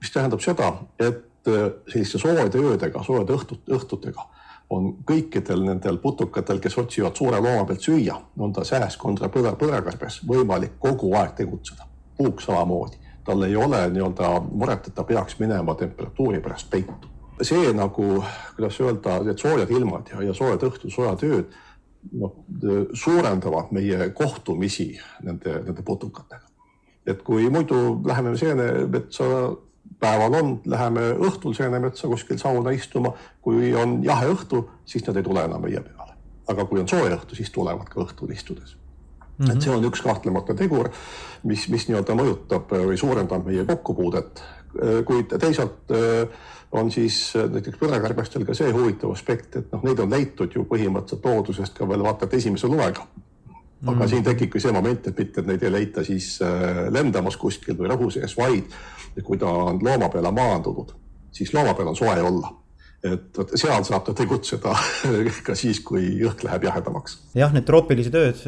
mis 0.00 0.10
tähendab 0.14 0.40
seda, 0.40 0.72
et 1.00 1.48
äh, 1.48 1.70
selliste 1.88 2.18
soojade 2.18 2.58
öödega, 2.58 3.02
soojade 3.02 3.34
õhtut, 3.34 3.64
õhtutega 3.66 4.28
on 4.70 4.88
kõikidel 5.08 5.62
nendel 5.64 5.98
putukatel, 6.02 6.60
kes 6.60 6.76
otsivad 6.78 7.16
suure 7.16 7.40
looma 7.40 7.64
pealt 7.68 7.84
süüa, 7.84 8.16
on 8.38 8.52
ta 8.52 8.64
sääskondra 8.68 9.30
põdra, 9.32 9.54
põdrakarbes 9.56 10.20
võimalik 10.28 10.76
kogu 10.78 11.14
aeg 11.16 11.36
tegutseda. 11.38 11.86
puuk 12.18 12.40
samamoodi, 12.42 12.96
tal 13.24 13.42
ei 13.46 13.56
ole 13.56 13.78
nii-öelda 13.94 14.28
muret, 14.50 14.88
et 14.88 14.94
ta 14.94 15.04
peaks 15.04 15.38
minema 15.38 15.74
temperatuuri 15.74 16.40
pärast 16.40 16.70
peitu. 16.70 17.08
see 17.42 17.72
nagu, 17.72 18.24
kuidas 18.56 18.80
öelda, 18.80 19.20
need 19.22 19.38
soojad 19.38 19.70
ilmad 19.70 20.08
ja, 20.12 20.22
ja 20.22 20.34
soojad 20.34 20.62
õhtud, 20.62 20.90
soojad 20.90 21.22
ööd, 21.22 21.52
noh, 22.12 22.34
suurendavad 22.92 23.70
meie 23.70 24.10
kohtumisi 24.10 24.98
nende, 25.22 25.62
nende 25.64 25.82
putukatega. 25.82 26.44
et 27.06 27.22
kui 27.22 27.48
muidu 27.50 28.02
läheme 28.04 28.36
seenemetsa 28.36 29.24
päeval 30.00 30.34
on, 30.34 30.50
läheme 30.66 31.12
õhtul 31.28 31.54
seenemetsa 31.56 32.08
kuskil 32.08 32.38
sauna 32.38 32.70
istuma, 32.70 33.12
kui 33.42 33.72
on 33.74 33.98
jahe 34.04 34.28
õhtu, 34.32 34.64
siis 34.86 35.06
nad 35.06 35.16
ei 35.16 35.26
tule 35.26 35.44
enam 35.44 35.62
meie 35.62 35.80
peale. 35.80 36.14
aga 36.48 36.64
kui 36.64 36.80
on 36.80 36.88
soe 36.88 37.10
õhtu, 37.12 37.36
siis 37.36 37.50
tulevad 37.52 37.88
ka 37.92 38.00
õhtul 38.00 38.30
istudes 38.32 38.76
mm. 39.38 39.44
-hmm. 39.44 39.52
et 39.52 39.62
see 39.62 39.74
on 39.74 39.84
üks 39.84 40.02
kahtlemata 40.02 40.54
tegur, 40.54 40.88
mis, 41.42 41.68
mis 41.68 41.88
nii-öelda 41.88 42.14
mõjutab 42.14 42.72
või 42.72 42.96
suurendab 42.96 43.44
meie 43.46 43.64
kokkupuudet, 43.64 44.42
kuid 45.04 45.34
teisalt 45.40 45.92
äh, 45.92 46.28
on 46.72 46.90
siis 46.90 47.36
äh, 47.36 47.50
näiteks 47.50 47.78
põdrakärbestel 47.78 48.44
ka 48.46 48.54
see 48.54 48.72
huvitav 48.72 49.12
aspekt, 49.12 49.56
et 49.56 49.72
noh, 49.72 49.82
neid 49.84 49.98
on 50.04 50.10
leitud 50.10 50.54
ju 50.54 50.64
põhimõtteliselt 50.68 51.24
loodusest 51.24 51.78
ka 51.78 51.88
veel 51.88 52.04
vaata 52.04 52.28
et 52.28 52.34
esimese 52.40 52.68
loega 52.68 53.06
aga 53.86 53.98
mm. 54.04 54.08
siin 54.10 54.24
tekibki 54.26 54.60
see 54.62 54.74
moment, 54.74 55.10
et 55.10 55.18
mitte, 55.18 55.42
et 55.42 55.50
neid 55.50 55.66
ei 55.66 55.74
leita 55.74 56.04
siis 56.06 56.36
äh, 56.44 56.86
lendamas 56.94 57.36
kuskil 57.40 57.76
või 57.78 57.90
rõhu 57.92 58.10
sees, 58.14 58.36
vaid 58.38 58.72
kui 59.24 59.38
ta 59.38 59.50
on 59.50 59.80
looma 59.82 60.10
peale 60.12 60.30
maandunud, 60.34 60.94
siis 61.34 61.52
looma 61.54 61.74
peal 61.74 61.92
on 61.92 61.98
soe 61.98 62.16
olla 62.22 62.54
et 63.06 63.38
vot 63.38 63.52
seal 63.54 63.84
saab 63.86 64.02
ta 64.08 64.12
tegutseda 64.16 64.72
ka 65.46 65.54
siis, 65.58 65.78
kui 65.86 66.16
õhk 66.26 66.42
läheb 66.46 66.64
jahedamaks. 66.66 67.18
jah, 67.38 67.52
need 67.54 67.66
troopilised 67.68 68.16
ööd, 68.18 68.40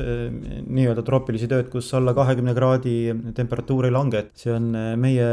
nii-öelda 0.67 1.05
troopilised 1.07 1.55
ööd, 1.55 1.69
kus 1.71 1.93
alla 1.95 2.15
kahekümne 2.17 2.55
kraadi 2.57 2.97
temperatuur 3.37 3.87
ei 3.87 3.95
lange, 3.95 4.25
et 4.25 4.43
see 4.43 4.51
on 4.55 4.73
meie 4.99 5.29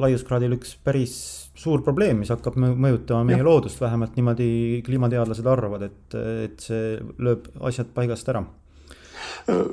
laiuskraadil 0.00 0.58
üks 0.58 0.76
päris 0.84 1.16
suur 1.56 1.80
probleem, 1.86 2.20
mis 2.20 2.32
hakkab 2.34 2.58
mõjutama 2.58 3.24
meie 3.30 3.40
ja. 3.40 3.46
loodust, 3.46 3.80
vähemalt 3.80 4.18
niimoodi 4.18 4.82
kliimateadlased 4.84 5.48
arvavad, 5.48 5.88
et, 5.88 6.18
et 6.50 6.68
see 6.68 6.98
lööb 7.24 7.48
asjad 7.64 7.96
paigast 7.96 8.28
ära 8.28 8.44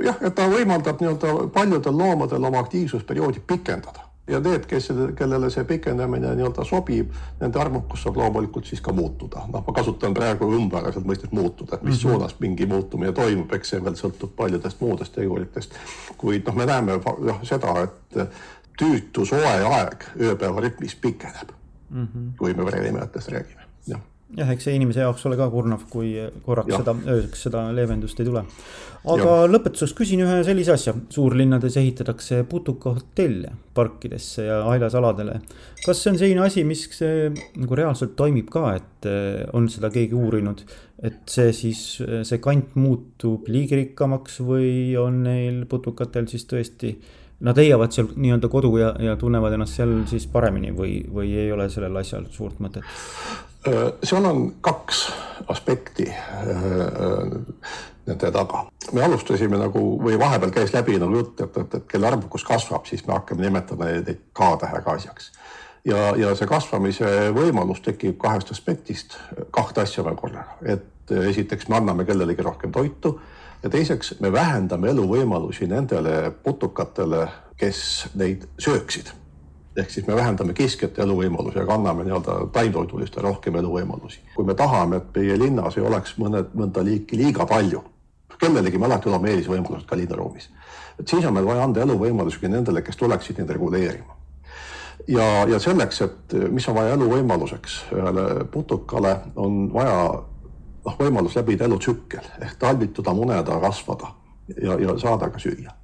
jah, 0.03 0.21
et 0.21 0.35
ta 0.35 0.47
võimaldab 0.49 1.01
nii-öelda 1.01 1.49
paljudel 1.53 1.97
loomadel 1.97 2.43
oma 2.43 2.59
aktiivsusperioodi 2.59 3.43
pikendada 3.47 4.11
ja 4.27 4.39
need, 4.39 4.65
kes, 4.69 4.89
kellele 5.17 5.49
see 5.51 5.63
pikenemine 5.67 6.33
nii-öelda 6.35 6.63
sobib, 6.67 7.11
nende 7.39 7.59
arvukus 7.59 8.03
saab 8.05 8.19
loomulikult 8.21 8.69
siis 8.69 8.81
ka 8.81 8.93
muutuda. 8.95 9.45
noh, 9.51 9.63
ma 9.67 9.73
kasutan 9.73 10.13
praegu 10.13 10.47
ümberselt 10.55 11.07
mõistet 11.07 11.33
muutuda, 11.35 11.75
et 11.75 11.83
mis 11.83 11.95
mm 11.95 11.97
-hmm. 11.97 12.01
suunas 12.01 12.35
mingi 12.39 12.65
muutumine 12.65 13.11
toimub, 13.11 13.53
eks 13.53 13.69
see 13.69 13.83
veel 13.83 13.97
sõltub 13.99 14.35
paljudest 14.35 14.81
muudest 14.81 15.15
teguritest. 15.15 15.75
kuid 16.17 16.47
noh, 16.47 16.55
me 16.55 16.65
näeme 16.65 16.99
jah 17.25 17.43
seda, 17.43 17.75
et 17.83 18.27
tüütu 18.79 19.25
soe 19.25 19.45
aeg 19.45 20.05
ööpäeva 20.19 20.61
rütmis 20.61 20.95
pikeneb 20.95 21.51
mm. 21.89 22.07
-hmm. 22.07 22.37
kui 22.37 22.53
me 22.53 22.65
vereimehetest 22.65 23.27
räägime, 23.27 23.60
jah 24.37 24.51
eks 24.53 24.67
see 24.67 24.77
inimese 24.77 25.03
jaoks 25.03 25.25
ole 25.27 25.37
ka 25.39 25.49
kurnav, 25.51 25.83
kui 25.91 26.13
korraks 26.45 26.71
Jah. 26.71 26.83
seda, 26.83 26.95
ööseks 27.15 27.45
seda 27.47 27.65
leevendust 27.75 28.19
ei 28.21 28.27
tule. 28.27 28.43
aga 29.01 29.25
Jah. 29.25 29.49
lõpetuseks 29.51 29.95
küsin 29.97 30.23
ühe 30.23 30.37
sellise 30.47 30.75
asja, 30.75 30.93
suurlinnades 31.11 31.77
ehitatakse 31.81 32.43
putukahotelle 32.49 33.51
parkidesse 33.75 34.45
ja 34.47 34.61
haljasaladele. 34.69 35.39
kas 35.85 36.03
see 36.03 36.13
on 36.13 36.21
selline 36.21 36.45
asi, 36.45 36.63
mis 36.67 36.85
see, 36.95 37.31
nagu 37.59 37.79
reaalselt 37.79 38.15
toimib 38.19 38.51
ka, 38.53 38.75
et 38.79 39.09
eh, 39.09 39.43
on 39.57 39.67
seda 39.69 39.91
keegi 39.93 40.15
uurinud, 40.15 40.63
et 41.01 41.23
see 41.29 41.51
siis, 41.55 41.81
see 41.99 42.43
kant 42.43 42.75
muutub 42.79 43.49
liigirikkamaks 43.51 44.39
või 44.45 44.93
on 45.01 45.23
neil 45.27 45.65
putukatel 45.69 46.29
siis 46.31 46.47
tõesti 46.49 46.95
Nad 47.41 47.57
leiavad 47.57 47.89
seal 47.89 48.11
nii-öelda 48.21 48.49
kodu 48.53 48.69
ja, 48.77 48.91
ja 49.01 49.15
tunnevad 49.17 49.55
ennast 49.55 49.79
seal 49.79 49.95
siis 50.05 50.27
paremini 50.29 50.69
või, 50.77 50.99
või 51.09 51.31
ei 51.41 51.47
ole 51.49 51.65
sellel 51.73 51.95
asjal 51.97 52.27
suurt 52.29 52.59
mõtet? 52.61 52.85
Seal 54.03 54.25
on 54.25 54.53
kaks 54.61 55.05
aspekti 55.47 56.07
äh, 56.09 57.35
nende 58.05 58.31
taga. 58.31 58.65
me 58.91 59.03
alustasime 59.03 59.57
nagu 59.61 59.81
või 60.01 60.19
vahepeal 60.19 60.53
käis 60.55 60.73
läbi 60.73 60.97
nagu 60.99 61.19
jutt, 61.19 61.41
et, 61.41 61.57
et, 61.57 61.75
et 61.77 61.87
kelle 61.89 62.07
arvukus 62.07 62.43
kasvab, 62.47 62.85
siis 62.89 63.05
me 63.07 63.13
hakkame 63.13 63.45
nimetama 63.45 63.91
neid 63.91 64.09
K-tähega 64.37 64.95
asjaks. 64.97 65.31
ja, 65.85 66.11
ja 66.17 66.33
see 66.35 66.49
kasvamise 66.49 67.29
võimalus 67.35 67.83
tekib 67.85 68.17
kahest 68.21 68.51
aspektist, 68.51 69.17
kahte 69.51 69.85
asja 69.85 70.05
veel 70.05 70.17
korraga, 70.17 70.57
et 70.65 71.13
esiteks 71.31 71.69
me 71.69 71.77
anname 71.77 72.05
kellelegi 72.05 72.41
rohkem 72.41 72.71
toitu 72.71 73.19
ja 73.63 73.69
teiseks 73.69 74.15
me 74.19 74.31
vähendame 74.33 74.89
eluvõimalusi 74.89 75.67
nendele 75.69 76.31
putukatele, 76.43 77.27
kes 77.57 78.07
neid 78.17 78.47
sööksid. 78.57 79.11
Ehk 79.77 79.89
siis 79.89 80.07
me 80.07 80.15
vähendame 80.15 80.53
kiskjate 80.53 81.01
eluvõimalusi, 81.03 81.59
aga 81.61 81.73
anname 81.73 82.03
nii-öelda 82.07 82.37
taimtoidulistele 82.51 83.23
rohkem 83.27 83.55
eluvõimalusi. 83.55 84.19
kui 84.35 84.45
me 84.45 84.53
tahame, 84.53 84.97
et 84.97 85.15
meie 85.15 85.39
linnas 85.39 85.77
ei 85.77 85.83
oleks 85.83 86.17
mõned, 86.19 86.53
mõnda 86.55 86.83
liiki 86.83 87.17
liiga 87.17 87.45
palju, 87.45 87.83
kellelegi 88.39 88.77
me 88.77 88.85
alati 88.85 89.09
oleme 89.09 89.29
eelisvõimalused 89.29 89.87
ka 89.87 89.95
linnaruumis, 89.95 90.49
et 90.99 91.07
siis 91.07 91.25
on 91.25 91.33
meil 91.33 91.45
vaja 91.45 91.63
anda 91.63 91.81
eluvõimalusi 91.81 92.49
nendele, 92.49 92.81
kes 92.81 92.97
tuleksid 92.97 93.37
neid 93.39 93.49
reguleerima 93.49 94.17
ja, 95.07 95.47
ja 95.47 95.59
selleks, 95.59 96.01
et 96.01 96.35
mis 96.49 96.67
on 96.69 96.75
vaja 96.75 96.95
eluvõimaluseks 96.97 97.77
ühele 97.95 98.25
putukale, 98.51 99.15
on 99.35 99.67
vaja 99.73 99.95
noh, 100.85 100.97
võimalus 100.99 101.35
läbida 101.39 101.67
elutsükkel 101.69 102.25
ehk 102.41 102.57
talvituda, 102.61 103.13
muneda, 103.13 103.59
kasvada 103.61 104.13
ja, 104.57 104.77
ja 104.79 104.97
saada 105.01 105.29
ka 105.29 105.39
süüa. 105.39 105.80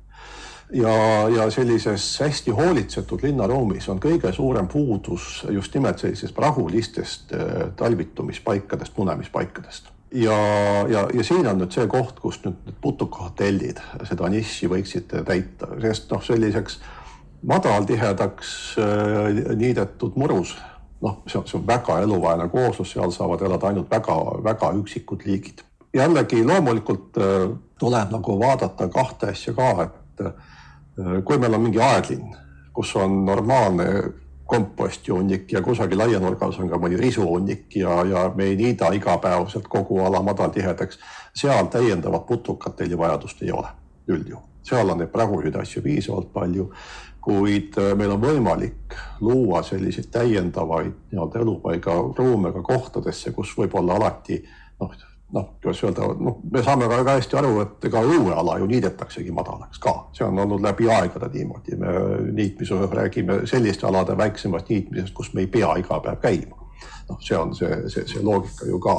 Ja, 0.74 1.30
ja 1.30 1.50
sellises 1.52 2.20
hästi 2.20 2.52
hoolitsetud 2.52 3.24
linnaruumis 3.24 3.90
on 3.90 4.00
kõige 4.04 4.32
suurem 4.36 4.68
puudus 4.68 5.46
just 5.50 5.74
nimelt 5.76 6.00
sellisest 6.00 6.38
rahulistest 6.38 7.34
äh, 7.34 7.70
talvitumispaikadest, 7.76 8.98
munemispaikadest 8.98 9.92
ja, 10.12 10.38
ja, 10.90 11.08
ja 11.14 11.24
siin 11.24 11.48
on 11.48 11.62
nüüd 11.62 11.76
see 11.76 11.88
koht, 11.92 12.20
kus 12.20 12.42
nüüd 12.46 12.58
need 12.66 12.80
putukahotellid 12.84 13.82
seda 14.10 14.30
nišši 14.32 14.72
võiksid 14.72 15.20
täita, 15.28 15.72
sest 15.84 16.12
noh, 16.12 16.24
selliseks 16.24 16.80
madaltihedaks 17.48 18.56
äh, 18.82 19.56
niidetud 19.56 20.20
murus 20.20 20.56
noh, 21.02 21.22
see 21.28 21.40
on, 21.40 21.48
see 21.48 21.60
on 21.60 21.66
väga 21.68 22.02
eluvaene 22.04 22.50
kooslus, 22.52 22.92
seal 22.92 23.12
saavad 23.14 23.44
elada 23.46 23.70
ainult 23.70 23.92
väga-väga 23.92 24.74
üksikud 24.82 25.24
liigid. 25.30 25.64
jällegi 25.96 26.44
loomulikult 26.44 27.18
äh, 27.24 27.48
tuleb 27.80 28.12
nagu 28.12 28.40
vaadata 28.40 28.90
kahte 28.92 29.32
asja 29.32 29.54
ka, 29.54 29.72
et 29.88 30.26
kui 30.98 31.38
meil 31.38 31.54
on 31.54 31.62
mingi 31.62 31.82
aedlinn, 31.82 32.36
kus 32.74 32.96
on 32.96 33.26
normaalne 33.26 33.86
kompostihunnik 34.48 35.52
ja 35.52 35.62
kusagil 35.62 36.02
aianurgas 36.02 36.60
on 36.60 36.70
ka 36.72 36.80
mõni 36.80 36.98
risuhunnik 37.00 37.76
ja, 37.76 38.00
ja 38.08 38.28
me 38.36 38.48
ei 38.48 38.56
niida 38.56 38.90
igapäevaselt 38.96 39.68
kogu 39.68 40.00
ala 40.06 40.22
madaltihedaks, 40.24 41.00
seal 41.36 41.68
täiendavat 41.72 42.26
putukatelli 42.26 42.98
vajadust 42.98 43.44
ei 43.44 43.52
ole 43.52 43.74
üldjuhul, 44.08 44.46
seal 44.64 44.90
on 44.90 45.04
neid 45.04 45.12
pragusid 45.12 45.56
asju 45.60 45.84
piisavalt 45.84 46.32
palju 46.34 46.70
kuid 47.28 47.76
äh, 47.82 47.92
meil 48.00 48.14
on 48.16 48.24
võimalik 48.24 48.96
luua 49.20 49.60
selliseid 49.68 50.08
täiendavaid 50.14 50.94
nii-öelda 51.12 51.44
elupaigaruume 51.44 52.54
ka 52.56 52.64
kohtadesse, 52.64 53.34
kus 53.36 53.52
võib-olla 53.58 53.98
alati 54.00 54.40
noh, 54.80 54.94
noh, 55.34 55.48
kuidas 55.62 55.84
öelda, 55.84 56.08
noh, 56.20 56.40
me 56.52 56.64
saame 56.64 56.88
väga 56.90 57.18
hästi 57.18 57.40
aru, 57.40 57.56
et 57.64 57.88
ega 57.90 58.04
õueala 58.08 58.58
ju 58.62 58.68
niidetaksegi 58.70 59.34
madalaks 59.36 59.82
ka, 59.84 59.96
see 60.16 60.28
on 60.28 60.40
olnud 60.44 60.64
läbi 60.64 60.88
aegade 60.92 61.30
niimoodi, 61.34 61.80
me 61.80 61.96
niitmise 62.38 62.80
räägime 62.92 63.42
selliste 63.50 63.88
alade 63.90 64.16
väiksemast 64.18 64.72
niitmisest, 64.72 65.16
kus 65.18 65.34
me 65.34 65.44
ei 65.44 65.52
pea 65.52 65.76
iga 65.82 66.00
päev 66.04 66.22
käima. 66.24 66.64
noh, 67.10 67.20
see 67.24 67.36
on 67.40 67.54
see, 67.56 67.84
see, 67.92 68.08
see 68.08 68.24
loogika 68.24 68.68
ju 68.68 68.80
ka. 68.84 68.96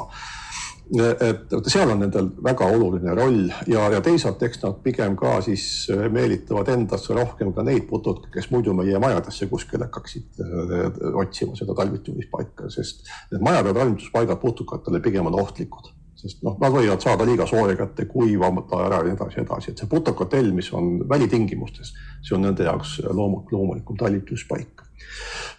Et 0.88 1.52
seal 1.68 1.90
on 1.92 1.98
nendel 2.00 2.30
väga 2.40 2.64
oluline 2.72 3.12
roll 3.12 3.50
ja, 3.68 3.82
ja 3.92 3.98
teisalt, 4.00 4.40
eks 4.42 4.62
nad 4.62 4.78
pigem 4.80 5.18
ka 5.20 5.34
siis 5.44 5.66
meelitavad 6.12 6.70
endasse 6.72 7.12
rohkem 7.12 7.52
ka 7.52 7.64
neid 7.66 7.84
putukaid, 7.90 8.30
kes 8.32 8.48
muidu 8.54 8.72
meie 8.76 8.96
majadesse 9.00 9.50
kuskil 9.52 9.84
hakkaksid 9.84 10.40
äh, 10.40 10.88
otsima 11.20 11.56
seda 11.60 11.76
talvitumispaika, 11.76 12.72
sest 12.72 13.04
need 13.34 13.44
majade 13.44 13.76
talvituspaigad 13.76 14.40
putukatele 14.40 15.04
pigem 15.04 15.28
on 15.28 15.36
ohtlikud 15.44 15.92
sest 16.18 16.42
noh, 16.42 16.56
nad 16.60 16.74
võivad 16.74 17.02
saada 17.04 17.26
liiga 17.28 17.46
sooja 17.46 17.76
kätte, 17.78 18.08
kuivamata 18.10 18.82
ära 18.86 19.00
ja 19.02 19.08
nii 19.08 19.16
edasi, 19.16 19.40
edasi, 19.44 19.72
et 19.72 19.82
see 19.82 19.90
putukatell, 19.90 20.50
mis 20.56 20.72
on 20.74 20.98
välitingimustes, 21.08 21.94
see 22.26 22.36
on 22.36 22.46
nende 22.48 22.66
jaoks 22.66 22.98
loomuk, 23.06 23.52
loomulikum 23.54 23.98
talvituspaik. 24.00 24.84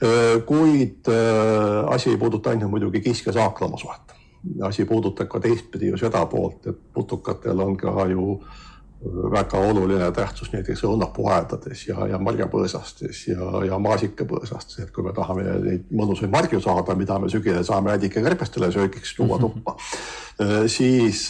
Äh, 0.03 0.39
kuid 0.47 1.07
äh, 1.11 1.93
asi 1.93 2.13
ei 2.13 2.21
puuduta 2.21 2.51
ainult 2.53 2.71
muidugi 2.75 3.01
kiskja-saaklama 3.03 3.79
suhet 3.79 4.15
asi 4.63 4.85
puudutab 4.85 5.27
ka 5.27 5.39
teistpidi 5.43 5.89
ju 5.89 5.97
seda 5.99 6.25
poolt, 6.25 6.67
et 6.67 6.77
putukatel 6.93 7.59
on 7.59 7.77
ka 7.77 8.05
ju 8.07 8.39
väga 9.05 9.57
oluline 9.63 10.11
tähtsus 10.11 10.51
näiteks 10.51 10.81
õunapuuaedades 10.83 11.85
ja, 11.87 12.07
ja 12.11 12.17
marjapõõsastes 12.19 13.21
ja, 13.29 13.45
ja 13.65 13.77
maasikapõõsastes, 13.79 14.81
et 14.83 14.91
kui 14.91 15.05
me 15.05 15.13
tahame 15.15 15.45
neid 15.63 15.85
mõnusaid 15.95 16.31
marju 16.33 16.59
saada, 16.63 16.95
mida 16.99 17.19
me 17.19 17.29
sügisel 17.31 17.63
saame 17.63 17.93
ädikakärbestele 17.95 18.71
söögiks 18.75 19.15
tuua 19.15 19.37
Mhm. 19.37 19.41
tuppa 19.45 19.71
mm, 19.71 20.45
-hmm. 20.45 20.67
siis, 20.67 21.29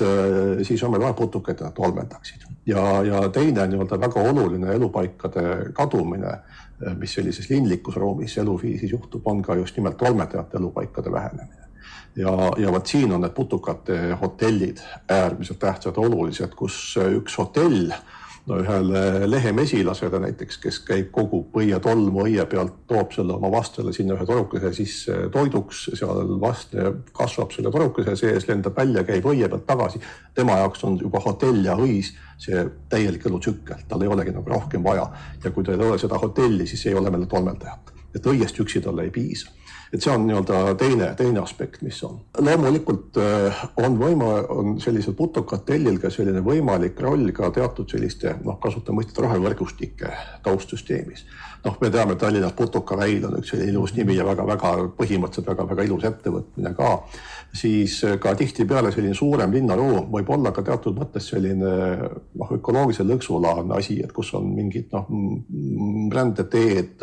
siis 0.67 0.83
on 0.83 0.91
meil 0.91 1.01
vaja 1.01 1.13
putukaid, 1.13 1.57
et 1.57 1.63
nad 1.63 1.73
tolmeldaksid. 1.73 2.41
ja, 2.65 3.03
ja 3.03 3.29
teine 3.29 3.67
nii-öelda 3.67 3.99
väga 4.01 4.21
oluline 4.21 4.73
elupaikade 4.73 5.71
kadumine, 5.73 6.39
mis 6.97 7.13
sellises 7.13 7.49
linlikus 7.49 7.95
ruumis 7.95 8.37
eluviisis 8.37 8.91
juhtub, 8.91 9.21
on 9.27 9.41
ka 9.41 9.55
just 9.55 9.77
nimelt 9.77 9.97
tolmeldajate 9.97 10.57
elupaikade 10.57 11.11
vähenemine 11.11 11.58
ja, 12.19 12.35
ja 12.57 12.71
vot 12.71 12.87
siin 12.87 13.11
on 13.15 13.23
need 13.23 13.35
putukate 13.35 13.99
hotellid 14.21 14.81
äärmiselt 15.09 15.59
tähtsad, 15.59 15.97
olulised, 15.97 16.55
kus 16.57 16.97
üks 16.99 17.37
hotell 17.39 17.93
no 18.49 18.57
ühele 18.63 19.01
lehemesilasele 19.29 20.19
näiteks, 20.23 20.57
kes 20.63 20.79
käib, 20.87 21.11
kogub 21.13 21.57
õietolmu 21.61 22.23
õie 22.25 22.45
pealt, 22.49 22.79
toob 22.89 23.13
selle 23.13 23.35
oma 23.35 23.51
vastele 23.53 23.93
sinna 23.93 24.15
ühe 24.17 24.25
torukese 24.25 24.71
sisse 24.73 25.17
toiduks, 25.33 25.83
seal 25.99 26.33
vastne 26.41 26.89
kasvab 27.15 27.53
selle 27.53 27.71
torukese 27.73 28.15
sees, 28.19 28.47
lendab 28.49 28.77
välja, 28.79 29.03
käib 29.05 29.27
õie 29.29 29.49
pealt 29.51 29.67
tagasi. 29.69 30.01
tema 30.35 30.57
jaoks 30.63 30.83
on 30.87 30.97
juba 31.01 31.21
hotell 31.25 31.61
ja 31.65 31.77
õis 31.77 32.13
see 32.41 32.65
täielik 32.89 33.25
elutsükkel, 33.29 33.85
tal 33.87 34.01
ei 34.01 34.09
olegi 34.09 34.33
nagu 34.33 34.49
rohkem 34.49 34.83
vaja. 34.83 35.05
Ja 35.43 35.51
kui 35.51 35.63
tal 35.63 35.79
ei 35.79 35.93
ole 35.93 36.01
seda 36.01 36.17
hotelli, 36.17 36.67
siis 36.67 36.87
ei 36.87 36.97
ole 36.97 37.11
meil 37.13 37.29
tolmeldajat, 37.29 37.93
et 38.15 38.33
õiest 38.33 38.65
üksi 38.65 38.81
talle 38.81 39.05
ei 39.05 39.13
piisa 39.13 39.58
et 39.93 40.03
see 40.03 40.11
on 40.13 40.25
nii-öelda 40.27 40.75
teine, 40.77 41.09
teine 41.17 41.41
aspekt, 41.41 41.81
mis 41.81 41.97
on. 42.05 42.19
loomulikult 42.37 43.17
on 43.81 43.97
võima-, 43.97 44.43
on 44.53 44.77
sellisel 44.81 45.15
putukatellil 45.17 45.97
ka 46.01 46.11
selline 46.13 46.43
võimalik 46.45 46.99
roll 47.01 47.31
ka 47.35 47.49
teatud 47.55 47.89
selliste 47.89 48.35
noh, 48.45 48.59
kasutame 48.61 49.01
mõistet 49.01 49.21
rohevõrgustike 49.23 50.11
taustsüsteemis. 50.45 51.25
noh, 51.65 51.75
me 51.81 51.89
teame, 51.89 52.15
Tallinnas 52.15 52.53
Putukaväil 52.55 53.25
on 53.25 53.39
üks 53.41 53.49
selline 53.53 53.73
ilus 53.73 53.95
nimi 53.97 54.15
ja 54.15 54.27
väga-väga 54.27 54.75
põhimõtteliselt 54.99 55.49
väga-väga 55.49 55.87
ilus 55.89 56.05
ettevõtmine 56.11 56.75
ka. 56.77 56.93
siis 57.53 57.97
ka 58.21 58.35
tihtipeale 58.37 58.91
selline 58.93 59.17
suurem 59.17 59.51
linnaruum 59.51 60.11
võib 60.13 60.29
olla 60.29 60.51
ka 60.53 60.61
teatud 60.61 61.01
mõttes 61.01 61.31
selline 61.33 61.73
noh, 62.37 62.53
ökoloogilise 62.59 63.07
lõksulaadne 63.09 63.77
asi, 63.81 63.99
et 64.03 64.13
kus 64.13 64.33
on 64.37 64.53
mingid 64.53 64.93
noh, 64.93 65.09
rändeteed 66.13 67.01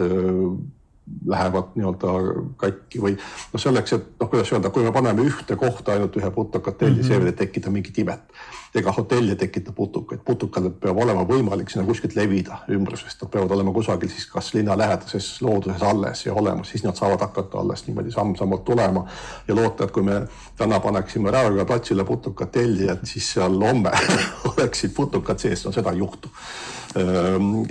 lähevad 1.27 1.75
nii-öelda 1.79 2.13
katki 2.61 3.01
või 3.03 3.15
noh, 3.17 3.61
selleks, 3.63 3.95
et 3.95 4.07
noh, 4.21 4.31
kuidas 4.31 4.51
öelda, 4.53 4.71
kui 4.75 4.87
me 4.87 4.93
paneme 4.95 5.27
ühte 5.27 5.57
kohta 5.59 5.95
ainult 5.95 6.17
ühe 6.19 6.31
putukatelli 6.35 6.97
mm, 6.97 7.03
-hmm. 7.03 7.09
see 7.09 7.23
võib 7.23 7.39
tekitada 7.39 7.75
mingit 7.75 7.99
imet. 8.03 8.41
Ega 8.75 8.93
hotell 8.93 9.29
ei 9.29 9.37
tekita 9.37 9.73
putukaid, 9.73 10.21
putukal 10.25 10.71
peab 10.81 10.99
olema 11.03 11.25
võimalik 11.29 11.71
sinna 11.73 11.87
kuskilt 11.87 12.17
levida 12.17 12.61
ümbrusest, 12.73 13.23
nad 13.23 13.33
peavad 13.33 13.55
olema 13.57 13.73
kusagil 13.73 14.11
siis 14.13 14.27
kas 14.33 14.53
linna 14.55 14.77
lähedases 14.79 15.31
looduses 15.43 15.83
alles 15.83 16.27
ja 16.27 16.35
olemas, 16.35 16.71
siis 16.71 16.85
nad 16.85 16.97
saavad 16.99 17.21
hakata 17.21 17.59
alles 17.59 17.87
niimoodi 17.87 18.13
samm-sammult 18.15 18.65
tulema 18.65 19.07
ja 19.49 19.57
loota, 19.57 19.85
et 19.85 19.95
kui 19.95 20.03
me 20.07 20.23
täna 20.57 20.81
paneksime 20.81 21.31
Raekoja 21.31 21.65
platsile 21.65 22.05
putukatelli, 22.05 22.91
et 22.93 23.05
siis 23.05 23.33
seal 23.37 23.61
homme 23.63 23.93
oleksid 24.53 24.95
putukad 24.97 25.39
sees, 25.39 25.65
no 25.65 25.73
seda 25.73 25.93
ei 25.93 26.03
juhtu. 26.05 26.33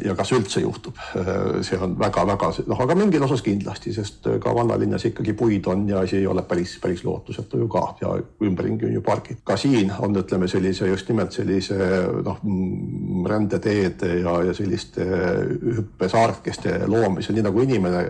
Ja 0.06 0.14
kas 0.14 0.30
üldse 0.36 0.62
juhtub, 0.62 1.00
see 1.66 1.78
on 1.82 1.96
väga-väga, 1.98 2.52
noh, 2.70 2.82
aga 2.84 2.96
mingil 2.98 3.24
osas 3.26 3.42
kindlasti, 3.42 3.94
sest 3.96 4.28
ka 4.44 4.54
vanalinnas 4.54 5.08
ikkagi 5.10 5.34
puid 5.34 5.66
on 5.72 5.88
ja 5.90 6.04
asi 6.06 6.20
ei 6.20 6.28
ole 6.30 6.44
päris, 6.46 6.76
päris 6.82 7.02
lootusetu 7.08 7.64
ju 7.64 7.70
ka. 7.72 7.86
Ja 8.04 8.12
ümberringi 8.46 8.86
on 8.86 8.94
ju 9.00 9.02
pargid. 9.02 9.42
ka 9.44 9.58
siin 9.58 9.90
on, 9.98 10.14
ütleme 10.22 10.48
sellise 10.52 10.85
just 10.88 11.10
nimelt 11.10 11.36
sellise 11.36 11.76
noh, 12.26 12.40
rändeteede 13.30 14.20
ja, 14.20 14.36
ja 14.44 14.54
selliste 14.54 15.06
hüppesaarekeste 15.78 16.80
loomisel, 16.88 17.36
nii 17.36 17.46
nagu 17.46 17.64
inimene 17.64 18.04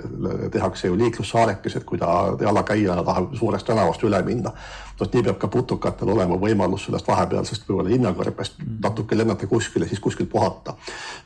tehakse 0.54 0.88
ju 0.88 0.98
liiklussaarekesed, 1.00 1.86
kui 1.88 2.02
ta 2.02 2.36
jalakäijana 2.42 3.04
tahab 3.04 3.36
suurest 3.36 3.68
tänavast 3.68 4.04
üle 4.08 4.22
minna 4.26 4.54
vot 5.00 5.14
nii 5.14 5.24
peab 5.24 5.38
ka 5.40 5.48
putukatel 5.52 6.10
olema 6.14 6.38
võimalus 6.40 6.86
sellest 6.88 7.08
vahepealsest 7.08 7.68
võib-olla 7.68 7.92
hinnakõrbest 7.92 8.60
mm. 8.60 8.78
natuke 8.84 9.18
lennata 9.18 9.48
kuskile, 9.48 9.88
siis 9.88 10.00
kuskilt 10.00 10.30
puhata. 10.32 10.76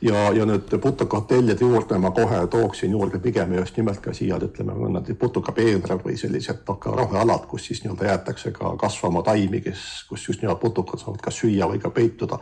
ja, 0.02 0.30
ja 0.34 0.46
nüüd 0.46 0.74
putukahotellide 0.82 1.56
juurde 1.60 1.98
ma 1.98 2.10
kohe 2.16 2.40
tooksin 2.50 2.90
juurde 2.96 3.18
pigem 3.18 3.54
just 3.58 3.76
nimelt 3.76 4.00
ka 4.02 4.14
siia, 4.16 4.40
ütleme, 4.42 4.74
mõned 4.74 5.12
putukapeenrad 5.18 6.04
või 6.04 6.18
sellised 6.18 6.64
noh, 6.68 6.78
ka 6.82 6.94
rohealad, 6.96 7.46
kus 7.50 7.70
siis 7.70 7.84
nii-öelda 7.84 8.10
jäetakse 8.10 8.52
ka 8.56 8.74
kasvama 8.80 9.22
taimi, 9.26 9.62
kes, 9.64 9.86
kus 10.08 10.28
just 10.28 10.42
nimelt 10.42 10.60
putukad 10.60 11.02
saavad 11.02 11.22
kas 11.22 11.42
süüa 11.42 11.70
või 11.70 11.82
ka 11.82 11.90
peituda 11.94 12.40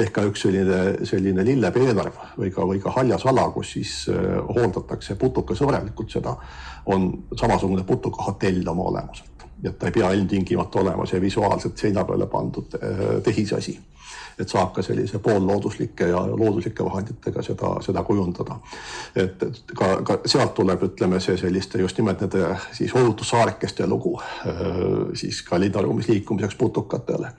ehk 0.00 0.12
ka 0.16 0.24
üks 0.24 0.46
selline, 0.46 1.04
selline 1.08 1.44
lillepeenarv 1.44 2.16
või 2.38 2.52
ka, 2.54 2.64
või 2.68 2.80
ka 2.80 2.94
haljasala, 2.96 3.48
kus 3.52 3.74
siis 3.76 3.92
äh, 4.12 4.38
hooldatakse 4.48 5.18
putukasõbralikult 5.20 6.16
seda, 6.16 6.36
on 6.92 7.10
samasugune 7.38 7.84
putukahotell 7.86 8.72
oma 8.72 8.88
olemuselt 8.90 9.31
et 9.64 9.78
ta 9.78 9.86
ei 9.86 9.92
pea 9.92 10.10
ilmtingimata 10.12 10.80
olema 10.80 11.06
see 11.06 11.20
visuaalselt 11.20 11.78
seina 11.78 12.04
peale 12.04 12.26
pandud 12.26 12.74
äh, 12.74 13.22
tehisasi. 13.22 13.80
et 14.40 14.48
saab 14.48 14.70
ka 14.72 14.82
sellise 14.82 15.18
poollooduslike 15.18 16.06
ja 16.08 16.20
looduslike 16.26 16.84
vahenditega 16.84 17.42
seda, 17.42 17.74
seda 17.84 18.02
kujundada. 18.02 18.56
et, 19.16 19.44
ka, 19.76 19.90
ka 20.02 20.18
sealt 20.26 20.54
tuleb, 20.54 20.82
ütleme 20.82 21.20
see 21.20 21.36
selliste 21.36 21.78
just 21.78 21.98
nimelt 21.98 22.20
nende 22.20 22.56
siis 22.72 22.94
ohutussaarekeste 22.94 23.86
lugu 23.86 24.18
äh, 24.20 24.52
siis 25.14 25.42
ka 25.42 25.60
linnaruumis 25.60 26.08
liikumiseks 26.08 26.56
putukatele. 26.56 27.32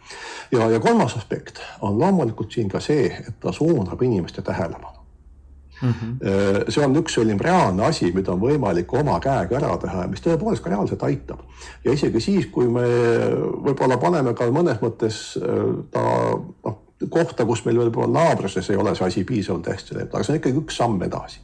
ja, 0.52 0.70
ja 0.70 0.80
kolmas 0.80 1.18
aspekt 1.18 1.62
on 1.82 2.00
loomulikult 2.00 2.52
siin 2.52 2.70
ka 2.70 2.80
see, 2.80 3.08
et 3.28 3.40
ta 3.40 3.52
suunab 3.52 4.02
inimeste 4.02 4.42
tähelepanu 4.42 5.03
Mm 5.84 5.94
-hmm. 5.94 6.72
see 6.72 6.86
on 6.86 6.96
üks 6.96 7.14
selline 7.18 7.44
reaalne 7.44 7.86
asi, 7.86 8.12
mida 8.16 8.32
on 8.32 8.40
võimalik 8.40 8.94
oma 9.00 9.20
käega 9.20 9.58
ära 9.58 9.78
teha 9.78 10.02
ja 10.02 10.08
mis 10.08 10.22
tõepoolest 10.24 10.64
ka 10.64 10.70
reaalselt 10.70 11.04
aitab. 11.04 11.40
ja 11.84 11.92
isegi 11.92 12.20
siis, 12.20 12.46
kui 12.46 12.68
me 12.68 12.86
võib-olla 13.66 13.98
paneme 13.98 14.34
ka 14.34 14.46
mõnes 14.46 14.80
mõttes 14.82 15.38
äh, 15.38 15.84
ta 15.92 16.04
noh, 16.64 16.78
kohta, 17.10 17.46
kus 17.46 17.66
meil 17.66 17.78
võib-olla 17.78 18.08
naabruses 18.08 18.70
ei 18.70 18.78
ole 18.78 18.96
see 18.96 19.08
asi 19.08 19.24
piisavalt 19.24 19.68
hästi 19.68 19.96
tehtud, 19.96 20.14
aga 20.16 20.24
see 20.24 20.34
on 20.34 20.40
ikkagi 20.40 20.58
üks 20.58 20.78
samm 20.78 21.04
edasi 21.04 21.40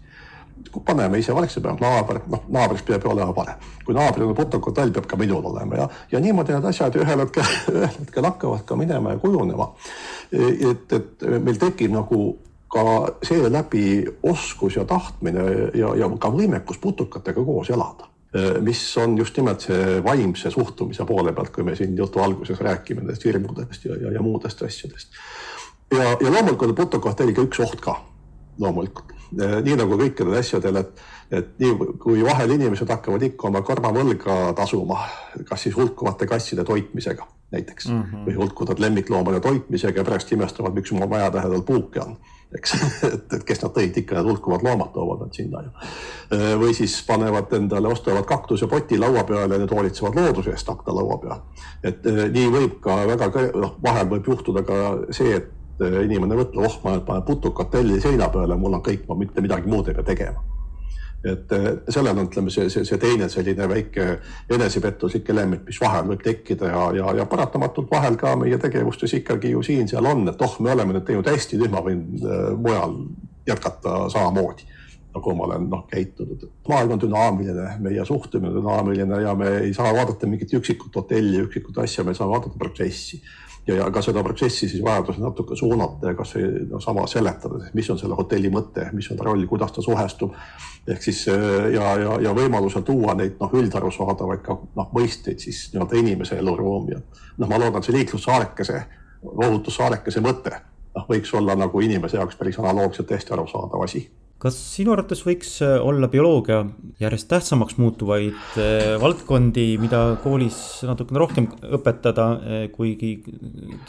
kui 0.72 0.84
paneme 0.86 1.20
ise 1.20 1.34
valeks 1.36 1.58
peame, 1.64 1.80
naaber, 1.82 2.20
noh 2.30 2.44
naabrist 2.52 2.86
peab 2.86 3.04
ju 3.04 3.12
olema 3.14 3.34
parem. 3.34 3.56
kui 3.86 3.96
naabril 3.96 4.28
on 4.30 4.36
protokoll, 4.36 4.92
peab 4.92 5.08
ka 5.08 5.18
minul 5.18 5.46
olema 5.52 5.76
ja, 5.76 5.88
ja 6.12 6.20
niimoodi 6.20 6.54
need 6.54 6.68
asjad 6.72 6.96
ühel 7.00 7.24
hetkel, 7.24 7.48
ühel 7.76 7.88
hetkel 7.88 8.28
hakkavad 8.28 8.66
ka 8.66 8.76
minema 8.76 9.16
ja 9.16 9.22
kujunema. 9.24 9.72
et, 10.32 10.94
et 10.94 11.28
meil 11.40 11.58
tekib 11.58 11.96
nagu 11.96 12.38
ka 12.70 12.84
seeläbi 13.26 14.06
oskus 14.24 14.76
ja 14.76 14.86
tahtmine 14.86 15.46
ja, 15.74 15.96
ja 15.98 16.10
ka 16.20 16.32
võimekus 16.34 16.78
putukatega 16.82 17.44
koos 17.46 17.70
elada 17.74 18.10
mis 18.62 18.98
on 18.98 19.18
just 19.18 19.38
nimelt 19.38 19.64
see 19.66 20.02
vaimse 20.06 20.52
suhtumise 20.54 21.06
poole 21.10 21.34
pealt, 21.34 21.50
kui 21.50 21.64
me 21.66 21.74
siin 21.76 21.96
jutu 21.98 22.22
alguses 22.22 22.60
räägime 22.62 23.02
nendest 23.02 23.26
hirmudest 23.26 23.88
ja, 23.90 23.96
ja, 23.98 24.12
ja 24.14 24.22
muudest 24.22 24.62
asjadest. 24.62 25.18
ja, 25.92 26.12
ja 26.12 26.32
loomulikult 26.32 26.70
on 26.70 26.76
putukohteliga 26.78 27.42
üks 27.48 27.64
oht 27.66 27.82
ka, 27.82 27.96
loomulikult. 28.62 29.16
nii 29.32 29.80
nagu 29.82 29.98
kõikidel 29.98 30.38
asjadel, 30.44 30.78
et, 30.84 31.02
et 31.32 31.52
nii 31.62 31.98
kui 32.02 32.22
vahel 32.26 32.54
inimesed 32.54 32.94
hakkavad 32.94 33.26
ikka 33.32 33.50
oma 33.50 33.66
karvavõlga 33.66 34.38
tasuma, 34.58 35.02
kas 35.50 35.66
siis 35.66 35.78
hulkuvate 35.78 36.30
kasside 36.30 36.66
toitmisega 36.70 37.26
näiteks 37.52 37.88
mm 37.88 38.02
-hmm. 38.02 38.26
või 38.26 38.36
hulkuvad 38.38 38.80
lemmikloomade 38.80 39.40
toitmisega 39.40 40.00
ja 40.00 40.06
pärast 40.06 40.32
imestavad, 40.32 40.74
miks 40.74 40.92
oma 40.92 41.08
maja 41.08 41.32
lähedal 41.34 41.62
puuke 41.62 42.00
on 42.00 42.18
eks 42.56 42.74
et, 43.14 43.34
et 43.34 43.44
kes 43.46 43.62
nad 43.64 43.74
tõid, 43.76 43.98
ikka 44.02 44.18
need 44.18 44.30
hulkuvad 44.32 44.66
loomad 44.66 44.92
toovad 44.94 45.22
nad 45.26 45.38
sinna 45.38 45.62
ju. 45.66 45.72
või 46.62 46.74
siis 46.78 46.96
panevad 47.08 47.54
endale, 47.54 47.92
ostavad 47.94 48.26
kaktusepoti 48.30 48.98
laua 48.98 49.24
peale 49.24 49.56
ja 49.56 49.62
need 49.62 49.74
hoolitsevad 49.74 50.18
looduse 50.18 50.54
eest 50.56 50.70
aknalaua 50.70 51.18
peal. 51.22 51.42
et 51.84 52.06
nii 52.06 52.52
võib 52.56 52.80
ka 52.86 53.02
väga, 53.14 53.32
noh, 53.56 53.78
vahel 53.84 54.10
võib 54.10 54.32
juhtuda 54.34 54.66
ka 54.66 54.80
see, 55.12 55.36
et 55.38 55.56
inimene 55.80 56.36
mõtleb, 56.36 56.66
oh, 56.66 56.80
ma 56.84 56.98
panen 57.06 57.24
putukotelli 57.24 58.02
seina 58.02 58.28
peale, 58.34 58.58
mul 58.60 58.80
on 58.80 58.84
kõik, 58.84 59.06
ma 59.08 59.16
mitte 59.16 59.42
midagi 59.42 59.70
muud 59.70 59.88
ei 59.88 59.96
pea 59.96 60.10
tegema 60.14 60.59
et 61.24 61.52
eh, 61.52 61.68
sellel 61.92 62.18
on, 62.18 62.28
ütleme 62.30 62.52
see, 62.54 62.70
see, 62.72 62.86
see 62.88 63.00
teine 63.02 63.28
selline 63.32 63.68
väike 63.70 64.08
enesepettuslik 64.56 65.30
element, 65.34 65.66
mis 65.68 65.80
vahel 65.82 66.08
võib 66.14 66.24
tekkida 66.24 66.72
ja, 66.72 66.84
ja, 66.96 67.14
ja 67.20 67.26
paratamatult 67.30 67.92
vahel 67.92 68.16
ka 68.20 68.36
meie 68.40 68.60
tegevustes 68.62 69.18
ikkagi 69.20 69.52
ju 69.52 69.64
siin-seal 69.66 70.08
on, 70.08 70.28
et 70.32 70.42
oh, 70.46 70.58
me 70.64 70.72
oleme 70.76 70.96
nüüd 70.96 71.08
teinud 71.10 71.28
hästi, 71.28 71.60
nüüd 71.60 71.76
ma 71.76 71.84
võin 71.84 72.06
äh, 72.24 72.52
mujal 72.56 73.02
jätkata 73.50 74.06
samamoodi 74.14 74.68
nagu 75.10 75.34
ma 75.36 75.48
olen 75.48 75.64
noh 75.72 75.86
käitunud. 75.90 76.44
maailm 76.70 76.92
on 76.94 77.02
dünaamiline, 77.02 77.68
meie 77.82 78.06
suhtumine 78.06 78.52
on 78.54 78.62
dünaamiline 78.62 79.22
ja 79.24 79.34
me 79.36 79.50
ei 79.66 79.74
saa 79.74 79.90
vaadata 79.96 80.28
mingit 80.30 80.54
üksikut 80.54 80.96
hotelli, 80.96 81.42
üksikut 81.48 81.78
asja, 81.82 82.06
me 82.06 82.14
saame 82.14 82.36
vaadata 82.36 82.62
protsessi 82.62 83.22
ja, 83.70 83.76
ja 83.80 83.88
ka 83.94 84.02
seda 84.04 84.24
protsessi 84.26 84.70
siis 84.70 84.84
vajadusel 84.84 85.24
natuke 85.24 85.56
suunata 85.58 86.12
ja 86.12 86.18
kasvõi 86.18 86.66
no, 86.70 86.82
sama 86.84 87.06
seletada, 87.08 87.62
mis 87.78 87.90
on 87.94 88.00
selle 88.02 88.18
hotelli 88.18 88.52
mõte, 88.54 88.90
mis 88.98 89.10
on 89.12 89.20
ta 89.20 89.28
roll, 89.28 89.46
kuidas 89.50 89.74
ta 89.76 89.84
suhestub. 89.86 90.36
ehk 90.90 91.04
siis 91.04 91.26
ja, 91.28 91.92
ja, 92.02 92.16
ja 92.24 92.34
võimalusel 92.34 92.86
tuua 92.88 93.14
neid 93.20 93.38
noh, 93.42 93.54
üldarusaadavaid 93.62 94.42
ka 94.46 94.58
noh, 94.76 94.90
mõisteid 94.96 95.40
siis 95.40 95.68
nii-öelda 95.74 96.00
inimese 96.00 96.40
eluruumi. 96.42 96.98
noh, 97.38 97.50
ma 97.50 97.60
loodan, 97.62 97.84
see 97.84 97.98
liiklussaarekese, 97.98 98.82
ohutussaarekese 99.24 100.24
mõte 100.26 100.56
noh, 100.96 101.06
võiks 101.10 101.34
olla 101.38 101.56
nagu 101.56 101.82
inimese 101.86 102.18
jaoks 102.18 102.40
päris 102.40 102.60
analoogselt 102.60 103.12
hästi 103.12 103.38
arusaadav 103.38 103.86
asi 103.86 104.08
kas 104.40 104.56
sinu 104.72 104.94
arvates 104.94 105.20
võiks 105.28 105.58
äh, 105.66 105.76
olla 105.84 106.08
bioloogia 106.12 106.62
järjest 107.02 107.28
tähtsamaks 107.32 107.76
muutuvaid 107.80 108.38
äh, 108.56 108.94
valdkondi, 109.02 109.66
mida 109.82 110.16
koolis 110.24 110.58
natukene 110.88 111.20
rohkem 111.20 111.50
õpetada, 111.76 112.28
äh, 112.38 112.62
kuigi 112.72 113.18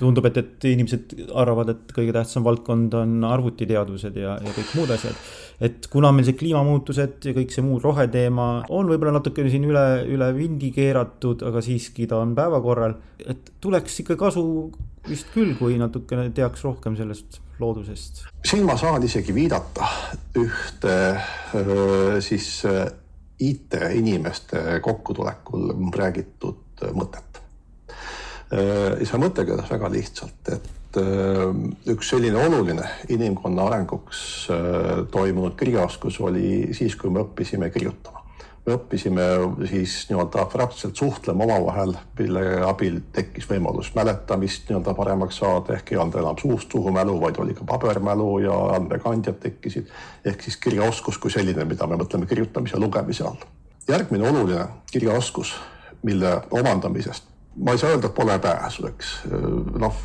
tundub, 0.01 0.26
et, 0.26 0.40
et 0.42 0.66
inimesed 0.72 1.14
arvavad, 1.38 1.70
et 1.74 1.94
kõige 1.94 2.14
tähtsam 2.16 2.46
valdkond 2.46 2.96
on 2.98 3.20
arvutiteadused 3.28 4.18
ja, 4.18 4.34
ja 4.42 4.55
kõik 4.57 4.74
muud 4.78 4.90
asjad. 4.96 5.20
et 5.62 5.86
kuna 5.92 6.11
meil 6.16 6.26
see 6.26 6.38
kliimamuutused 6.40 7.28
ja 7.28 7.34
kõik 7.36 7.55
see 7.55 7.62
muu 7.62 7.78
roheteema 7.82 8.48
on 8.74 8.90
võib-olla 8.90 9.18
natukene 9.20 9.53
siin 9.53 9.68
üle, 9.68 9.84
üle 10.11 10.32
vindi 10.34 10.72
keeratud, 10.74 11.44
aga 11.46 11.62
siiski 11.62 12.09
ta 12.11 12.18
on 12.24 12.34
päevakorral, 12.34 12.96
et 13.22 13.55
tuleks 13.62 14.03
ikka 14.03 14.18
kasu 14.18 14.42
vist 15.07 15.30
küll, 15.34 15.55
kui 15.61 15.78
natukene 15.78 16.32
teaks 16.34 16.66
rohkem 16.66 16.98
sellest 16.98 17.38
loodusest. 17.61 18.24
siin 18.44 18.66
ma 18.66 18.76
saan 18.80 19.04
isegi 19.06 19.34
viidata 19.34 19.88
ühte 20.40 20.96
siis 22.24 22.62
IT-inimeste 23.40 24.80
kokkutulekul 24.84 25.72
räägitud 25.96 26.84
mõtet. 26.96 27.40
see 28.50 29.20
mõte 29.20 29.46
kõlas 29.48 29.70
väga 29.70 29.90
lihtsalt, 29.92 30.52
et 30.52 31.00
üks 31.92 32.08
selline 32.11 32.40
oluline 32.46 32.88
inimkonna 33.08 33.68
arenguks 33.70 34.22
toimunud 35.12 35.54
kirjaoskus 35.56 36.20
oli 36.20 36.74
siis, 36.76 36.96
kui 36.96 37.12
me 37.14 37.22
õppisime 37.22 37.70
kirjutama 37.70 38.19
me 38.66 38.74
õppisime 38.76 39.26
siis 39.68 39.94
nii-öelda 40.11 40.42
abstraktselt 40.42 40.96
suhtlema 40.96 41.44
omavahel, 41.44 41.94
mille 42.18 42.42
abil 42.66 43.00
tekkis 43.12 43.48
võimalus 43.48 43.92
mäletamist 43.96 44.68
nii-öelda 44.68 44.94
paremaks 44.98 45.40
saada, 45.40 45.76
ehk 45.76 45.92
ei 45.92 46.00
olnud 46.00 46.18
enam 46.20 46.38
suust 46.40 46.72
suhu 46.72 46.92
mälu, 46.94 47.16
vaid 47.20 47.40
oli 47.40 47.56
ka 47.56 47.64
pabermälu 47.68 48.28
ja 48.44 48.58
andmekandjad 48.76 49.40
tekkisid. 49.40 49.88
ehk 50.24 50.42
siis 50.42 50.56
kirjaoskus 50.56 51.18
kui 51.18 51.30
selline, 51.30 51.64
mida 51.64 51.86
me 51.86 51.96
mõtleme 51.96 52.26
kirjutamise 52.26 52.76
ja 52.76 52.80
lugemise 52.80 53.24
all. 53.24 53.48
järgmine 53.88 54.28
oluline 54.28 54.66
kirjaoskus, 54.92 55.54
mille 56.02 56.40
omandamisest 56.50 57.30
ma 57.56 57.72
ei 57.72 57.78
saa 57.78 57.90
öelda, 57.90 58.06
et 58.06 58.14
pole 58.14 58.38
pääsu, 58.38 58.86
eks 58.86 59.14
noh, 59.78 59.96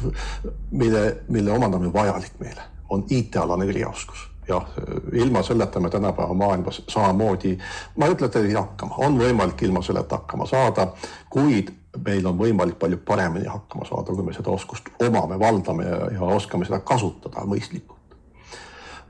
mille, 0.71 1.17
mille 1.29 1.51
omandamine 1.51 1.93
vajalik 1.93 2.39
meile 2.39 2.61
on 2.89 3.05
IT-alane 3.09 3.65
kirjaoskus 3.65 4.34
jah, 4.47 4.67
ilma 5.13 5.43
selleta 5.43 5.79
me 5.79 5.89
tänapäeva 5.89 6.33
maailmas 6.33 6.81
samamoodi, 6.87 7.57
ma 7.97 8.05
ei 8.05 8.13
ütle, 8.15 8.29
et 8.29 8.35
ei 8.35 8.53
hakkama, 8.53 8.95
on 8.97 9.17
võimalik 9.19 9.61
ilma 9.65 9.81
selleta 9.81 10.19
hakkama 10.21 10.45
saada, 10.49 10.87
kuid 11.29 11.71
meil 12.05 12.25
on 12.27 12.37
võimalik 12.37 12.79
palju 12.79 12.99
paremini 13.05 13.47
hakkama 13.47 13.85
saada, 13.87 14.13
kui 14.13 14.25
me 14.25 14.33
seda 14.33 14.51
oskust 14.51 14.89
omame, 15.03 15.39
valdame 15.39 15.85
ja, 15.87 15.99
ja 16.17 16.31
oskame 16.35 16.65
seda 16.65 16.79
kasutada 16.79 17.45
mõistlikult. 17.47 18.17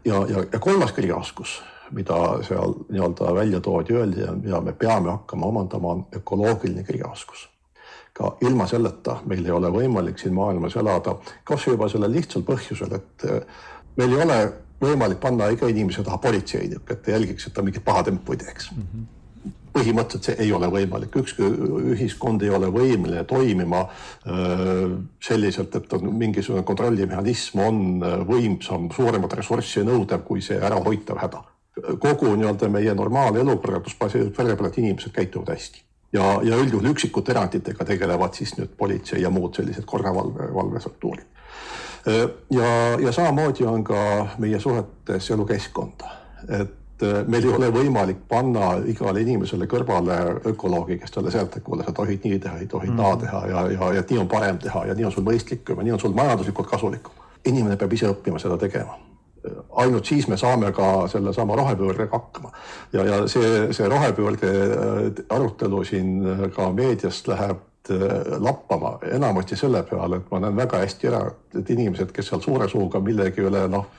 ja, 0.05 0.21
ja, 0.29 0.45
ja 0.51 0.59
kolmas 0.59 0.91
kirjaoskus, 0.91 1.61
mida 1.91 2.19
seal 2.45 2.77
nii-öelda 2.89 3.33
välja 3.35 3.59
toodi, 3.59 3.93
öeldi 3.93 4.21
ja 4.21 4.31
mida 4.31 4.61
me 4.61 4.73
peame 4.73 5.11
hakkama 5.11 5.45
omandama, 5.45 5.91
on 5.91 6.05
ökoloogiline 6.15 6.83
kirjaoskus. 6.83 7.49
Ka 8.13 8.37
ilma 8.41 8.67
selleta 8.67 9.17
meil 9.25 9.45
ei 9.45 9.51
ole 9.51 9.69
võimalik 9.69 10.19
siin 10.19 10.33
maailmas 10.33 10.75
elada, 10.79 11.17
kas 11.43 11.67
juba 11.67 11.89
sellel 11.91 12.13
lihtsal 12.15 12.45
põhjusel, 12.47 12.95
et 12.95 13.25
meil 13.97 14.13
ei 14.15 14.21
ole 14.23 14.37
võimalik 14.81 15.19
panna 15.19 15.49
iga 15.53 15.67
inimese 15.71 16.03
taha 16.03 16.17
politseinik, 16.21 16.83
et 16.89 17.03
ta 17.03 17.15
jälgiks, 17.15 17.47
et 17.47 17.53
ta 17.53 17.63
mingit 17.65 17.83
paha 17.85 18.03
tempu 18.09 18.33
ei 18.33 18.43
teeks 18.45 18.71
mm. 18.71 18.87
-hmm 18.93 19.11
põhimõtteliselt 19.75 20.29
see 20.29 20.45
ei 20.45 20.51
ole 20.55 20.69
võimalik, 20.71 21.15
ükski 21.19 21.47
ühiskond 21.93 22.43
ei 22.45 22.51
ole 22.53 22.69
võimeline 22.71 23.25
toimima 23.27 23.81
selliselt, 25.27 25.75
et 25.75 25.95
on 25.97 26.13
mingisugune 26.15 26.63
kontrollimehhanism 26.67 27.59
on 27.65 27.81
võimsam, 28.29 28.87
suuremat 28.95 29.35
ressurssi 29.41 29.83
nõudev 29.87 30.23
kui 30.27 30.41
see 30.45 30.61
ärahoitav 30.61 31.19
häda. 31.25 31.43
kogu 31.99 32.29
nii-öelda 32.39 32.69
meie 32.71 32.93
normaalne 32.95 33.41
elukorraldus 33.43 33.97
baseerub 33.99 34.35
selle 34.35 34.55
peale, 34.55 34.69
et 34.71 34.77
inimesed 34.79 35.11
käituvad 35.11 35.49
hästi 35.51 35.81
ja, 36.15 36.39
ja 36.43 36.55
üldjuhul 36.55 36.93
üksikute 36.93 37.33
eranditega 37.33 37.85
tegelevad 37.85 38.33
siis 38.33 38.55
nüüd 38.55 38.77
politsei 38.79 39.21
ja 39.21 39.29
muud 39.29 39.59
sellised 39.59 39.83
korravalve, 39.85 40.53
valvestruktuurid 40.55 41.34
ja, 42.51 42.99
ja 42.99 43.11
samamoodi 43.11 43.65
on 43.65 43.83
ka 43.83 44.27
meie 44.37 44.59
suhetes 44.59 45.31
elukeskkonda, 45.31 46.09
et 46.49 47.03
äh, 47.03 47.23
meil 47.27 47.47
ei 47.47 47.53
ole 47.53 47.71
võimalik 47.73 48.25
panna 48.29 48.75
igale 48.85 49.23
inimesele 49.25 49.67
kõrvale 49.71 50.19
ökoloogi, 50.51 50.99
kes 51.01 51.15
talle 51.15 51.33
seletab, 51.33 51.63
kuule, 51.65 51.85
sa 51.87 51.95
tohid 51.95 52.27
nii 52.27 52.39
teha, 52.39 52.61
ei 52.61 52.69
tohi 52.69 52.91
mm. 52.91 53.01
naa 53.01 53.17
teha 53.23 53.41
ja, 53.49 53.65
ja, 53.73 53.91
ja 53.99 54.05
nii 54.09 54.21
on 54.21 54.29
parem 54.31 54.61
teha 54.61 54.85
ja 54.91 54.97
nii 54.97 55.09
on 55.09 55.15
sul 55.15 55.25
mõistlikum 55.25 55.81
ja 55.81 55.87
nii 55.87 55.97
on 55.97 56.05
sul 56.05 56.15
majanduslikult 56.17 56.69
kasulikum. 56.69 57.25
inimene 57.45 57.77
peab 57.77 57.93
ise 57.93 58.09
õppima 58.09 58.41
seda 58.41 58.57
tegema 58.57 58.97
ainult 59.77 60.05
siis 60.05 60.25
me 60.27 60.37
saame 60.37 60.71
ka 60.73 61.07
sellesama 61.07 61.55
rohepöördega 61.55 62.17
hakkama. 62.17 62.51
ja, 62.93 63.03
ja 63.05 63.27
see, 63.27 63.73
see 63.73 63.89
rohepöörde 63.89 64.51
äh, 64.51 65.23
arutelu 65.29 65.83
siin 65.83 66.19
ka 66.55 66.71
meediast 66.73 67.27
läheb 67.27 67.61
Äh, 67.61 67.74
lappama 67.89 68.97
enamasti 69.11 69.55
selle 69.55 69.83
peale, 69.83 70.17
et 70.17 70.31
ma 70.31 70.39
näen 70.41 70.55
väga 70.57 70.79
hästi 70.81 71.09
ära, 71.09 71.19
et 71.59 71.69
inimesed, 71.69 72.11
kes 72.15 72.31
seal 72.31 72.41
suure 72.41 72.67
suuga 72.69 72.99
millegi 73.03 73.43
üle 73.45 73.65
noh, 73.71 73.91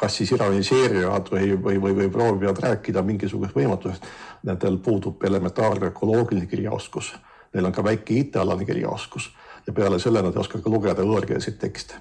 kas 0.00 0.16
siis 0.20 0.32
ironiseerivad 0.36 1.28
või, 1.32 1.50
või, 1.56 1.80
või, 1.82 1.96
või 1.98 2.08
proovivad 2.12 2.62
rääkida 2.64 3.02
mingisugusest 3.06 3.56
võimatusest, 3.56 4.08
nendel 4.48 4.78
puudub 4.84 5.24
elementaarne 5.24 5.92
ökoloogiline 5.92 6.48
kirjaoskus. 6.48 7.12
Neil 7.54 7.66
on 7.66 7.76
ka 7.76 7.84
väike 7.84 8.16
IT-alane 8.22 8.64
kirjaoskus 8.64 9.30
ja 9.66 9.74
peale 9.76 9.98
selle 10.00 10.22
nad 10.22 10.34
ei 10.34 10.40
oska 10.40 10.62
ka 10.62 10.72
lugeda 10.72 11.04
võõrkeelseid 11.04 11.60
tekste. 11.60 12.00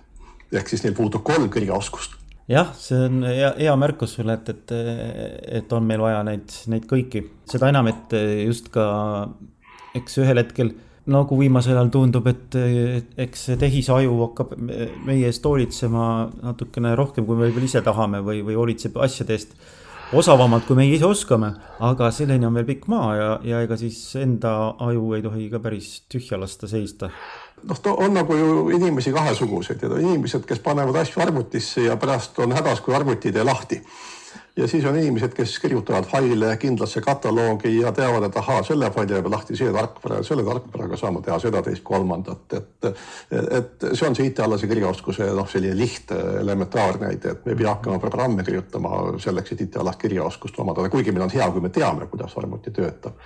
ehk 0.52 0.68
siis 0.68 0.84
neil 0.84 0.96
puudub 0.98 1.24
kolm 1.24 1.50
kirjaoskust 1.50 2.16
jah, 2.50 2.72
see 2.74 2.98
on 3.06 3.24
hea, 3.24 3.52
hea 3.60 3.76
märkus 3.78 4.16
sulle, 4.18 4.34
et, 4.34 4.50
et, 4.50 4.72
et 5.60 5.74
on 5.74 5.84
meil 5.86 6.02
vaja 6.02 6.24
neid, 6.26 6.50
neid 6.72 6.88
kõiki, 6.90 7.22
seda 7.50 7.70
enam, 7.70 7.88
et 7.92 8.16
just 8.46 8.72
ka 8.74 8.86
eks 9.98 10.20
ühel 10.22 10.42
hetkel 10.42 10.74
nagu 11.10 11.40
viimasel 11.40 11.78
ajal 11.78 11.92
tundub, 11.94 12.30
et 12.30 12.56
eks 13.26 13.50
see 13.50 13.60
tehisaju 13.60 14.16
hakkab 14.28 14.56
meie 14.60 15.28
eest 15.30 15.46
hoolitsema 15.46 16.06
natukene 16.44 16.96
rohkem, 17.00 17.26
kui 17.28 17.38
me 17.38 17.48
võib-olla 17.48 17.70
ise 17.70 17.84
tahame 17.86 18.24
või, 18.26 18.44
või 18.46 18.58
hoolitseb 18.60 18.98
asjade 19.02 19.38
eest 19.38 19.54
osavamalt, 20.14 20.66
kui 20.66 20.78
meie 20.78 20.96
ise 20.96 21.06
oskame. 21.06 21.54
aga 21.80 22.10
selleni 22.12 22.46
on 22.46 22.56
veel 22.58 22.66
pikk 22.68 22.88
maa 22.92 23.12
ja, 23.16 23.30
ja 23.44 23.62
ega 23.66 23.78
siis 23.78 24.00
enda 24.20 24.76
aju 24.80 25.14
ei 25.16 25.22
tohi 25.26 25.50
ka 25.50 25.62
päris 25.64 26.02
tühja 26.10 26.40
lasta 26.40 26.68
seista 26.68 27.12
noh, 27.64 27.82
on 27.98 28.14
nagu 28.14 28.36
ju 28.36 28.70
inimesi 28.76 29.14
kahesuguseid 29.14 29.84
ja 29.84 30.00
inimesed, 30.00 30.46
kes 30.48 30.62
panevad 30.64 30.96
asju 31.02 31.22
arvutisse 31.24 31.86
ja 31.88 31.98
pärast 31.98 32.40
on 32.40 32.56
hädas, 32.56 32.82
kui 32.82 32.96
arvuti 32.96 33.34
ei 33.34 33.46
lahti 33.46 33.82
ja 34.60 34.68
siis 34.68 34.86
on 34.86 34.98
inimesed, 34.98 35.34
kes 35.34 35.60
kirjutavad 35.60 36.04
faile 36.04 36.58
kindlasse 36.58 37.02
kataloogi 37.02 37.72
ja 37.80 37.92
teavad, 37.96 38.26
et 38.28 38.38
ahaa, 38.38 38.64
selle 38.68 38.92
faili 38.92 39.16
jääb 39.16 39.30
lahti 39.32 39.56
see 39.56 39.72
tarkvara 39.74 40.20
ja 40.20 40.28
selle 40.28 40.44
tarkvaraga 40.44 41.00
saame 41.00 41.22
teha 41.26 41.40
seda, 41.40 41.62
teist, 41.64 41.84
kolmandat, 41.88 42.58
et. 42.58 42.90
et 43.32 43.88
see 43.94 44.08
on 44.08 44.18
see 44.18 44.30
IT-alase 44.30 44.68
kirjaoskuse 44.68 45.30
noh, 45.36 45.48
selline 45.50 45.78
lihtne 45.80 46.20
elementaarne 46.42 47.08
näide, 47.08 47.36
et 47.36 47.46
me 47.46 47.56
ei 47.56 47.60
pea 47.62 47.72
hakkama 47.72 48.00
programme 48.04 48.44
kirjutama 48.44 49.04
selleks, 49.24 49.56
et 49.56 49.68
IT-alast 49.68 50.02
kirjaoskust 50.02 50.60
omandada, 50.60 50.92
kuigi 50.92 51.16
meil 51.16 51.30
on 51.30 51.36
hea, 51.36 51.52
kui 51.54 51.64
me 51.64 51.72
teame, 51.74 52.10
kuidas 52.12 52.36
arvuti 52.38 52.76
töötab. 52.76 53.20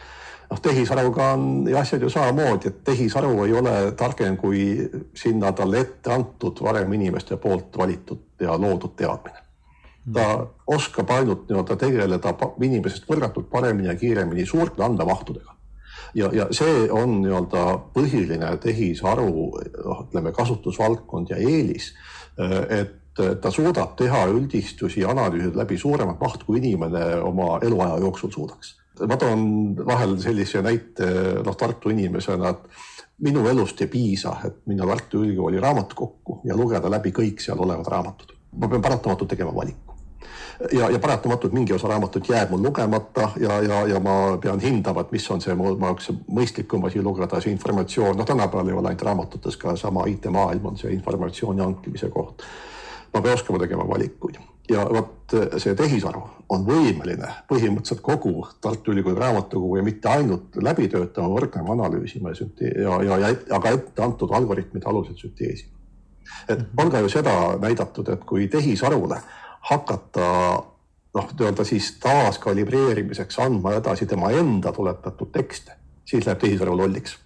Noh, 0.52 0.60
tehisaruga 0.62 1.32
on 1.34 1.46
asjad 1.80 2.04
ju 2.04 2.12
samamoodi, 2.14 2.70
et 2.70 2.84
tehisaru 2.86 3.38
ei 3.48 3.56
ole 3.58 3.78
targem 3.98 4.38
kui 4.38 4.68
sinna 5.18 5.52
talle 5.52 5.82
ette 5.82 6.14
antud 6.14 6.62
varem 6.62 6.94
inimeste 6.94 7.40
poolt 7.42 7.78
valitud 7.78 8.44
ja 8.44 8.60
loodud 8.60 8.94
teadmine 9.00 9.43
ta 10.12 10.48
oskab 10.68 11.12
ainult 11.16 11.48
nii-öelda 11.48 11.78
tegeleda 11.80 12.34
inimesest 12.62 13.06
võrratult 13.08 13.48
paremini 13.52 13.88
ja 13.88 13.96
kiiremini 13.96 14.46
suurte 14.46 14.84
andmemahtudega. 14.84 15.56
ja, 16.16 16.30
ja 16.34 16.48
see 16.52 16.90
on 16.92 17.22
nii-öelda 17.22 17.64
põhiline 17.96 18.52
tehisaru, 18.62 19.30
noh, 19.86 20.04
ütleme 20.08 20.34
kasutusvaldkond 20.36 21.32
ja 21.32 21.40
eelis, 21.40 21.94
et 22.70 23.24
ta 23.42 23.52
suudab 23.54 23.96
teha 23.98 24.26
üldistusi, 24.34 25.06
analüüsida 25.06 25.62
läbi 25.62 25.78
suuremat 25.78 26.20
mahtu, 26.20 26.46
kui 26.46 26.60
inimene 26.60 27.06
oma 27.22 27.60
eluaja 27.62 28.00
jooksul 28.04 28.32
suudaks. 28.32 28.76
ma 29.08 29.18
toon 29.18 29.76
vahel 29.86 30.20
sellise 30.22 30.62
näite 30.62 31.08
noh, 31.46 31.56
Tartu 31.58 31.90
inimesena, 31.90 32.50
et 32.50 33.24
minu 33.26 33.48
elust 33.48 33.82
ei 33.82 33.88
piisa, 33.88 34.36
et 34.46 34.60
minna 34.68 34.86
Tartu 34.86 35.24
Ülikooli 35.24 35.62
raamatukokku 35.62 36.42
ja 36.44 36.58
lugeda 36.58 36.92
läbi 36.92 37.12
kõik 37.16 37.42
seal 37.42 37.60
olevad 37.60 37.88
raamatud. 37.88 38.36
ma 38.58 38.68
pean 38.68 38.82
paratamatult 38.82 39.30
tegema 39.30 39.56
valiku 39.56 39.93
ja, 40.72 40.90
ja 40.90 41.00
paratamatult 41.00 41.54
mingi 41.54 41.74
osa 41.74 41.88
raamatut 41.88 42.30
jääb 42.30 42.50
mul 42.50 42.64
lugemata 42.64 43.30
ja, 43.40 43.62
ja, 43.62 43.88
ja 43.88 44.00
ma 44.00 44.38
pean 44.42 44.60
hindama, 44.60 45.02
et 45.02 45.12
mis 45.12 45.30
on 45.32 45.42
see 45.42 45.56
mu 45.56 45.74
jaoks 45.74 46.12
mõistlikum 46.28 46.86
asi 46.88 47.02
lugeda, 47.04 47.42
see 47.42 47.52
informatsioon, 47.54 48.18
noh, 48.18 48.28
tänapäeval 48.28 48.72
ei 48.72 48.78
ole 48.78 48.92
ainult 48.92 49.06
raamatutes 49.10 49.58
ka 49.58 49.76
sama 49.80 50.08
IT-maailm 50.12 50.72
on 50.72 50.80
see 50.80 50.94
informatsiooni 50.94 51.64
hankimise 51.64 52.10
koht. 52.10 52.44
ma 53.14 53.22
pean 53.22 53.34
oskama 53.34 53.60
tegema 53.60 53.88
valikuid 53.88 54.40
ja 54.70 54.86
vot 54.90 55.36
see 55.58 55.76
tehisaru 55.76 56.22
on 56.50 56.66
võimeline 56.66 57.30
põhimõtteliselt 57.50 58.02
kogu 58.02 58.48
Tartu 58.62 58.92
Ülikooli 58.92 59.20
raamatukogu 59.20 59.78
ja 59.78 59.84
mitte 59.84 60.10
ainult 60.10 60.56
läbi 60.56 60.88
töötama, 60.88 61.30
võrdlema, 61.36 61.76
analüüsima 61.76 62.32
ja 62.32 62.48
ja, 62.82 62.98
ja, 63.04 63.30
ja 63.30 63.36
aga 63.58 63.76
ette 63.76 64.04
antud 64.04 64.32
algoritmide 64.32 64.88
alusel 64.90 65.18
sünteesima. 65.20 65.72
et 66.50 66.60
on 66.78 66.92
ka 66.92 67.00
ju 67.00 67.10
seda 67.10 67.58
näidatud, 67.60 68.10
et 68.10 68.24
kui 68.24 68.48
tehisarule 68.48 69.20
hakata 69.70 70.28
noh, 71.14 71.28
nii-öelda 71.40 71.64
siis 71.64 71.92
taaskalibreerimiseks 72.04 73.40
andma 73.40 73.74
edasi 73.78 74.06
tema 74.06 74.32
enda 74.32 74.72
tuletatud 74.72 75.32
tekste, 75.32 75.78
siis 76.06 76.26
läheb 76.26 76.40
tehisaru 76.40 76.78
lolliks. 76.78 77.18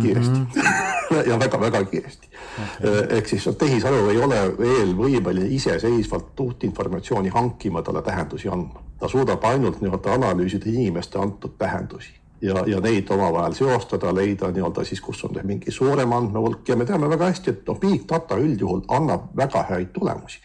Kiiresti. 0.00 0.38
Mm 0.38 0.46
-hmm. 0.46 1.28
ja 1.30 1.38
väga-väga 1.38 1.84
kiiresti. 1.84 2.28
Okay.. 2.78 3.16
ehk 3.16 3.26
siis 3.28 3.48
tehisaru 3.58 4.08
ei 4.08 4.18
ole 4.18 4.58
veel 4.58 4.94
võimeline 4.96 5.46
iseseisvalt 5.48 6.40
uut 6.40 6.64
informatsiooni 6.64 7.28
hankima, 7.28 7.82
talle 7.82 8.02
tähendusi 8.02 8.48
andma. 8.48 8.82
ta 8.98 9.08
suudab 9.08 9.44
ainult 9.44 9.80
nii-öelda 9.80 10.12
analüüsida 10.12 10.70
inimeste 10.70 11.18
antud 11.18 11.52
tähendusi 11.58 12.12
ja, 12.42 12.64
ja 12.66 12.80
neid 12.80 13.10
omavahel 13.10 13.52
seostada, 13.52 14.14
leida 14.14 14.50
nii-öelda 14.50 14.84
siis, 14.84 15.00
kus 15.00 15.24
on 15.24 15.30
mingi 15.42 15.70
suurem 15.70 16.12
andmehulk 16.12 16.68
ja 16.68 16.76
me 16.76 16.84
teame 16.84 17.08
väga 17.08 17.24
hästi, 17.24 17.50
et 17.50 17.66
noh, 17.66 17.80
big 17.80 18.08
data 18.08 18.36
üldjuhul 18.36 18.82
annab 18.88 19.20
väga 19.36 19.62
häid 19.68 19.92
tulemusi 19.92 20.38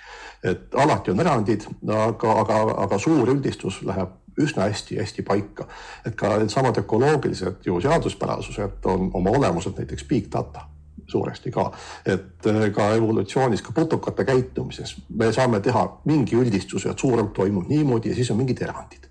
et 0.44 0.76
alati 0.76 1.12
on 1.12 1.20
erandid, 1.20 1.66
aga, 1.88 2.40
aga, 2.44 2.62
aga 2.86 3.00
suur 3.02 3.30
üldistus 3.34 3.82
läheb 3.86 4.16
üsna 4.38 4.68
hästi-hästi 4.70 5.24
paika. 5.26 5.68
et 6.06 6.16
ka 6.16 6.38
needsamad 6.38 6.78
ökoloogilised 6.78 7.66
ju 7.66 7.82
seaduspärasused 7.82 8.86
on 8.86 9.10
oma 9.14 9.30
olemuselt 9.30 9.78
näiteks 9.78 10.04
big 10.04 10.32
data 10.34 10.68
suuresti 11.08 11.52
ka, 11.52 11.72
et 12.06 12.48
äh, 12.48 12.72
ka 12.72 12.90
evolutsioonis, 12.96 13.62
ka 13.62 13.72
putukate 13.72 14.26
käitumises 14.26 14.96
me 15.10 15.32
saame 15.34 15.60
teha 15.60 16.02
mingi 16.06 16.36
üldistuse, 16.36 16.90
et 16.90 17.00
suurelt 17.00 17.34
toimub 17.34 17.68
niimoodi 17.68 18.10
ja 18.10 18.16
siis 18.16 18.32
on 18.32 18.38
mingid 18.38 18.62
erandid 18.62 19.08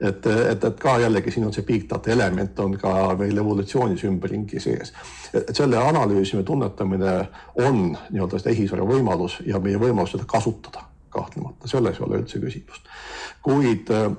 et, 0.00 0.26
et, 0.26 0.64
et 0.64 0.80
ka 0.80 0.98
jällegi 1.00 1.32
siin 1.32 1.46
on 1.46 1.54
see 1.54 1.64
big 1.64 1.86
data 1.90 2.12
element 2.12 2.58
on 2.60 2.76
ka 2.80 3.14
meil 3.18 3.38
evolutsioonis 3.40 4.04
ümberringi 4.04 4.60
sees. 4.60 4.92
Et 5.34 5.56
selle 5.56 5.78
analüüsimine, 5.78 6.44
tunnetamine 6.46 7.16
on 7.62 7.82
nii-öelda 8.10 8.40
tehisaru 8.44 8.86
võimalus 8.88 9.40
ja 9.46 9.60
meie 9.62 9.80
võimalus 9.80 10.14
seda 10.16 10.24
kasutada 10.28 10.86
kahtlemata, 11.10 11.68
selles 11.68 12.00
ei 12.00 12.06
ole 12.06 12.22
üldse 12.22 12.40
küsimust. 12.42 12.88
kuid 13.42 13.90
äh, 13.94 14.10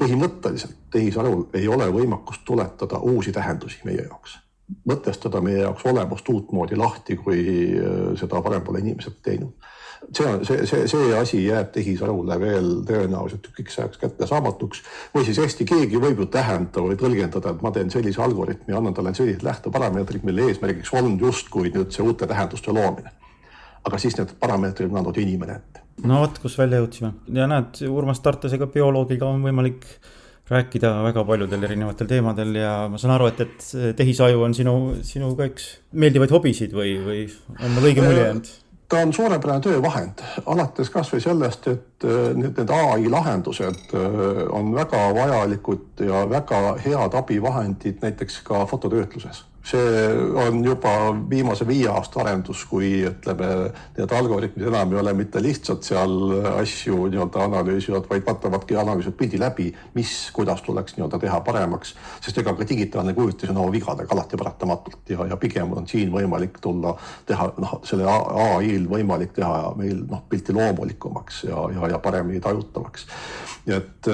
põhimõtteliselt 0.00 0.76
tehisarul 0.90 1.44
ei 1.54 1.68
ole 1.68 1.90
võimekust 1.92 2.44
tuletada 2.44 2.98
uusi 2.98 3.32
tähendusi 3.32 3.82
meie 3.84 4.06
jaoks. 4.06 4.38
Mõtestada 4.86 5.40
meie 5.42 5.64
jaoks 5.64 5.84
olemust 5.86 6.28
uutmoodi 6.28 6.78
lahti, 6.78 7.16
kui 7.16 7.42
äh, 7.76 8.14
seda 8.20 8.42
varem 8.44 8.64
pole 8.64 8.82
inimesed 8.84 9.20
teinud 9.22 9.69
see 10.12 10.26
on 10.26 10.44
see, 10.44 10.66
see, 10.66 10.86
see 10.88 11.14
asi 11.16 11.40
jääb 11.44 11.70
tehisarule 11.74 12.36
veel 12.40 12.70
tõenäoliselt 12.88 13.44
tükiks 13.46 13.78
ajaks 13.78 14.00
kättesaamatuks 14.02 14.82
või 15.14 15.26
siis 15.26 15.40
hästi 15.42 15.66
keegi 15.68 16.00
võib 16.02 16.24
ju 16.24 16.28
tähendada 16.32 16.84
või 16.86 16.98
tõlgendada, 17.00 17.54
et 17.54 17.64
ma 17.64 17.72
teen 17.74 17.92
sellise 17.92 18.22
algoritmi, 18.24 18.74
annan 18.76 18.96
talle 18.96 19.14
sellised 19.14 19.44
lähteparameetrid, 19.46 20.24
mille 20.26 20.48
eesmärgiks 20.50 20.94
on 20.98 21.12
justkui 21.20 21.72
nüüd 21.74 21.92
see 21.94 22.06
uute 22.06 22.28
tähenduste 22.30 22.74
loomine. 22.74 23.12
aga 23.84 23.98
siis 23.98 24.16
need 24.18 24.32
parameetrid 24.40 24.90
on 24.90 25.00
andnud 25.00 25.20
inimene 25.20 25.58
ette. 25.60 25.84
no 26.04 26.22
vot, 26.24 26.38
kus 26.42 26.58
välja 26.58 26.80
jõudsime 26.80 27.12
ja 27.32 27.46
näed, 27.50 27.84
Urmas 27.88 28.20
Tartasega, 28.20 28.66
bioloogiga 28.66 29.28
on 29.28 29.44
võimalik 29.44 29.86
rääkida 30.50 30.90
väga 31.04 31.22
paljudel 31.24 31.62
erinevatel 31.62 32.08
teemadel 32.10 32.56
ja 32.58 32.72
ma 32.90 32.98
saan 32.98 33.14
aru, 33.14 33.28
et, 33.30 33.44
et 33.46 33.96
tehisaju 33.96 34.42
on 34.48 34.56
sinu, 34.56 34.74
sinu 35.06 35.30
ka 35.38 35.46
üks 35.46 35.68
meeldivaid 35.92 36.34
hobisid 36.34 36.74
või, 36.74 36.96
või 37.04 37.22
on 37.60 37.76
mul 37.76 37.86
õige 37.92 38.02
mulje 38.02 38.26
jäänud? 38.26 38.50
Ta 38.90 38.98
on 38.98 39.12
suurepärane 39.12 39.62
töövahend, 39.62 40.22
alates 40.50 40.90
kasvõi 40.90 41.22
sellest, 41.22 41.68
et 41.70 42.06
äh, 42.06 42.32
need, 42.34 42.56
need 42.58 42.72
ai 42.74 43.06
lahendused 43.10 43.94
äh, 43.94 44.42
on 44.50 44.74
väga 44.74 45.04
vajalikud 45.14 46.02
ja 46.06 46.24
väga 46.30 46.74
head 46.84 47.14
abivahendid 47.22 48.02
näiteks 48.02 48.40
ka 48.46 48.64
fototöötluses 48.66 49.44
see 49.64 50.08
on 50.40 50.64
juba 50.64 50.92
viimase 51.30 51.66
viie 51.68 51.88
aasta 51.92 52.22
arendus, 52.22 52.62
kui 52.68 53.02
ütleme, 53.06 53.48
need 53.98 54.14
algoritmid 54.16 54.66
enam 54.70 54.94
ei 54.94 55.00
ole 55.02 55.12
mitte 55.18 55.42
lihtsalt 55.42 55.84
seal 55.84 56.14
asju 56.54 57.10
nii-öelda 57.12 57.44
analüüsivad, 57.44 58.08
vaid 58.08 58.24
vaatavadki 58.26 58.78
analüüsivad 58.80 59.18
pildi 59.18 59.40
läbi, 59.40 59.68
mis, 59.94 60.14
kuidas 60.36 60.64
tuleks 60.64 60.96
nii-öelda 60.96 61.20
teha 61.20 61.40
paremaks, 61.44 61.92
sest 62.24 62.40
ega 62.40 62.54
ka 62.56 62.68
digitaalne 62.68 63.14
kujutis 63.16 63.52
on 63.52 63.60
oma 63.60 63.74
vigadega 63.74 64.16
alati 64.16 64.40
paratamatult 64.40 65.12
ja, 65.12 65.28
ja 65.34 65.38
pigem 65.40 65.76
on 65.76 65.88
siin 65.90 66.12
võimalik 66.14 66.56
tulla, 66.64 66.94
teha 67.28 67.50
noh, 67.60 67.76
selle 67.84 68.08
ai-l 68.08 68.88
võimalik 68.88 69.36
teha 69.36 69.74
meil 69.76 70.06
noh, 70.08 70.24
pilti 70.30 70.56
loomulikumaks 70.56 71.44
ja, 71.50 71.66
ja, 71.76 71.94
ja 71.94 72.00
paremini 72.00 72.40
tajutavaks. 72.40 73.06
nii 73.68 73.76
et 73.76 74.08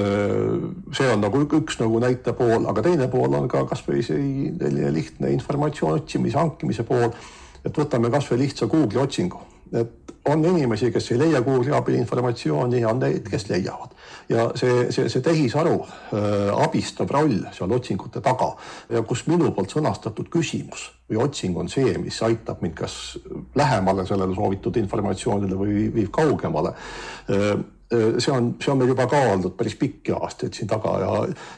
see 0.97 1.07
on 1.07 1.21
nagu 1.23 1.39
üks 1.45 1.79
nagu 1.79 2.03
näite 2.03 2.35
pool, 2.35 2.67
aga 2.67 2.83
teine 2.83 3.07
pool 3.07 3.31
on 3.39 3.47
ka 3.47 3.63
kasvõi 3.69 4.03
selline 4.03 4.91
lihtne 4.91 5.37
informatsiooni 5.47 6.01
otsimise, 6.01 6.37
hankimise 6.37 6.83
pool. 6.83 7.11
et 7.65 7.77
võtame 7.77 8.11
kasvõi 8.11 8.37
lihtsa 8.39 8.67
Google'i 8.71 9.01
otsingu, 9.01 9.39
et 9.75 10.13
on 10.27 10.43
inimesi, 10.45 10.91
kes 10.91 11.11
ei 11.11 11.17
leia 11.19 11.41
Google'i 11.41 11.73
abil 11.75 11.97
informatsiooni 11.97 12.81
ja 12.81 12.91
on 12.91 12.99
neid, 12.99 13.27
kes 13.27 13.49
leiavad 13.49 13.95
ja 14.29 14.45
see, 14.55 14.91
see, 14.91 15.07
see 15.09 15.23
tehisaru 15.23 15.75
äh, 15.79 16.51
abistav 16.63 17.11
roll 17.11 17.39
seal 17.55 17.71
otsingute 17.71 18.21
taga 18.23 18.49
ja 18.91 19.01
kus 19.07 19.25
minu 19.27 19.49
poolt 19.55 19.71
sõnastatud 19.75 20.29
küsimus 20.31 20.89
või 21.09 21.21
otsing 21.23 21.57
on 21.59 21.71
see, 21.71 21.95
mis 22.03 22.19
aitab 22.27 22.61
mind 22.63 22.75
kas 22.77 23.17
lähemale 23.55 24.05
sellele 24.07 24.35
soovitud 24.35 24.79
informatsioonile 24.83 25.59
või 25.59 25.87
viib 25.95 26.11
kaugemale 26.15 26.75
äh, 26.75 27.55
see 27.89 28.31
on, 28.33 28.55
see 28.59 28.71
on 28.71 28.81
meil 28.81 28.89
juba 28.91 29.05
ka 29.07 29.19
olnud 29.31 29.53
päris 29.55 29.77
pikki 29.79 30.11
aastaid 30.11 30.55
siin 30.57 30.67
taga 30.67 30.97
ja, 30.99 31.11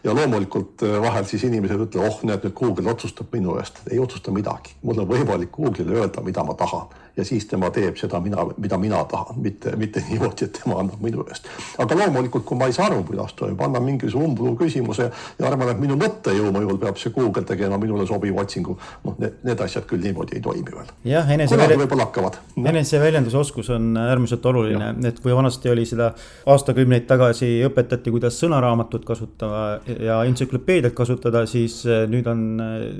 ja 0.03 0.13
loomulikult 0.13 0.83
äh, 0.85 0.99
vahel 1.01 1.25
siis 1.25 1.43
inimesed 1.47 1.87
ütlevad, 1.87 2.11
oh 2.11 2.19
näed 2.29 2.45
nüüd 2.45 2.55
Google 2.59 2.91
otsustab 2.93 3.33
minu 3.33 3.57
eest, 3.61 3.81
ei 3.89 3.99
otsusta 3.99 4.33
midagi, 4.35 4.75
mul 4.85 5.01
on 5.01 5.09
võimalik 5.09 5.49
Google'ile 5.55 5.97
öelda, 6.03 6.21
mida 6.25 6.45
ma 6.45 6.53
tahan 6.59 6.91
ja 7.19 7.25
siis 7.25 7.45
tema 7.49 7.69
teeb 7.75 7.97
seda, 7.99 8.19
mina, 8.23 8.45
mida 8.57 8.77
mina 8.79 9.01
tahan, 9.09 9.39
mitte, 9.43 9.75
mitte 9.79 10.03
niimoodi, 10.07 10.47
et 10.47 10.55
tema 10.61 10.79
annab 10.79 11.01
minu 11.03 11.25
eest. 11.27 11.47
aga 11.83 11.97
loomulikult, 11.99 12.45
kui 12.47 12.57
ma 12.57 12.69
ei 12.69 12.75
saa 12.75 12.87
aru, 12.87 13.01
kuidas 13.07 13.33
toimub, 13.39 13.61
annan 13.65 13.83
mingisuguse 13.83 14.29
umblugu 14.29 14.55
küsimuse 14.63 15.09
ja 15.09 15.47
arvan, 15.49 15.73
et 15.73 15.81
minu 15.81 15.97
mõttejõu 15.99 16.53
mõjul 16.55 16.79
peab 16.81 16.99
see 17.01 17.11
Google 17.15 17.43
tegema 17.47 17.79
minule 17.81 18.07
sobiva 18.07 18.43
otsingu. 18.45 18.77
noh, 19.05 19.17
need, 19.19 19.39
need 19.47 19.63
asjad 19.65 19.87
küll 19.89 20.03
niimoodi 20.03 20.37
ei 20.39 20.43
toimi 20.45 20.75
veel. 20.75 20.93
jah, 21.11 21.31
eneseväljendus, 21.35 22.39
eneseväljendusoskus 22.73 23.71
on 23.75 23.91
äärmiselt 23.99 24.45
oluline, 24.45 24.93
et 25.09 25.19
kui 25.19 25.35
vanasti 25.35 25.73
oli 25.73 25.85
seda 25.89 26.13
aastakümneid 26.49 27.07
tagasi 27.09 27.51
õpetati, 27.67 28.13
kuidas 28.15 28.39
sõnaraamatut 28.39 29.05
kasutada 29.07 29.97
ja 29.99 30.21
entsüklopeediat 30.29 30.95
kasutada, 30.95 31.43
siis 31.49 31.81
nüüd 32.07 32.27
on, 32.31 32.47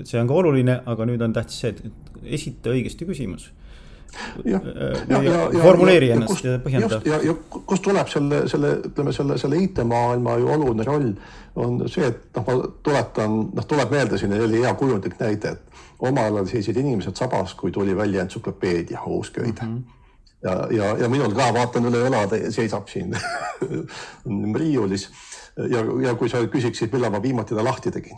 see 0.03 0.20
on 0.20 0.28
ka 0.28 0.41
oluline, 0.43 0.82
aga 0.89 1.07
nüüd 1.07 1.24
on 1.24 1.34
tähtis 1.36 1.63
see, 1.63 1.74
et 1.76 2.36
esita 2.39 2.74
õigesti 2.76 3.07
küsimus 3.07 3.49
ja, 4.45 4.60
ja, 5.10 5.22
ja, 5.24 5.34
ja 5.53 5.62
formuleeri 5.62 6.10
ennast 6.16 6.45
ja 6.45 6.57
põhjenda. 6.64 7.01
ja, 7.05 7.20
ja 7.24 7.36
kust 7.49 7.84
tuleb 7.86 8.10
selle, 8.12 8.41
selle, 8.51 8.74
ütleme 8.89 9.14
selle, 9.16 9.38
selle 9.41 9.62
IT-maailma 9.66 10.38
ju 10.41 10.51
oluline 10.55 10.88
roll 10.88 11.14
on 11.60 11.80
see, 11.91 12.07
et 12.07 12.36
noh, 12.38 12.45
ma 12.47 12.74
tuletan, 12.86 13.39
noh, 13.55 13.70
tuleb 13.70 13.93
meelde 13.93 14.20
selline 14.22 14.43
oli 14.47 14.64
hea 14.64 14.74
kujundlik 14.80 15.18
näide, 15.20 15.55
et 15.55 16.05
omal 16.10 16.39
ajal 16.39 16.51
seisid 16.51 16.78
inimesed 16.80 17.18
sabas, 17.20 17.55
kui 17.60 17.72
tuli 17.76 17.95
välja 17.97 18.26
entsüklopeedia 18.26 19.05
uusköide 19.05 19.66
mm. 19.66 19.78
-hmm 19.78 19.95
ja, 20.43 20.68
ja, 20.72 20.97
ja 20.97 21.10
minul 21.10 21.34
ka 21.36 21.49
vaatan 21.53 21.89
üle 21.89 22.05
õlade, 22.07 22.38
seisab 22.51 22.88
siin 22.88 23.12
riiulis. 24.62 25.10
Ja, 25.68 25.82
ja 26.05 26.14
kui 26.16 26.30
sa 26.32 26.39
küsiksid, 26.47 26.93
millal 26.93 27.12
ma 27.12 27.20
viimati 27.20 27.55
ta 27.55 27.64
lahti 27.64 27.91
tegin, 27.91 28.16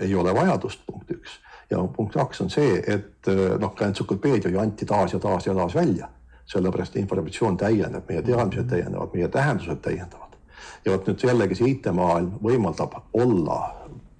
ei 0.00 0.14
ole 0.14 0.34
vajadust, 0.34 0.80
punkt 0.86 1.12
üks 1.14 1.38
ja 1.70 1.84
punkt 1.96 2.14
kaks 2.14 2.40
on 2.40 2.50
see, 2.50 2.78
et 2.86 3.28
eh, 3.30 3.44
noh, 3.60 3.74
ka 3.76 3.86
entsüklopeedia 3.90 4.50
ju 4.50 4.60
anti 4.60 4.86
taas 4.86 5.14
ja 5.14 5.20
taas 5.22 5.46
ja 5.46 5.54
taas 5.54 5.74
välja, 5.74 6.08
sellepärast 6.50 6.96
informatsioon 6.96 7.56
täieneb, 7.56 8.08
meie 8.08 8.22
teadmised 8.26 8.68
täienevad, 8.70 9.14
meie 9.14 9.28
tähendused 9.28 9.82
täiendavad. 9.84 10.38
ja 10.84 10.92
vot 10.92 11.06
nüüd 11.06 11.22
jällegi 11.24 11.56
see 11.58 11.74
IT-maailm 11.74 12.38
võimaldab 12.42 12.94
olla 13.12 13.58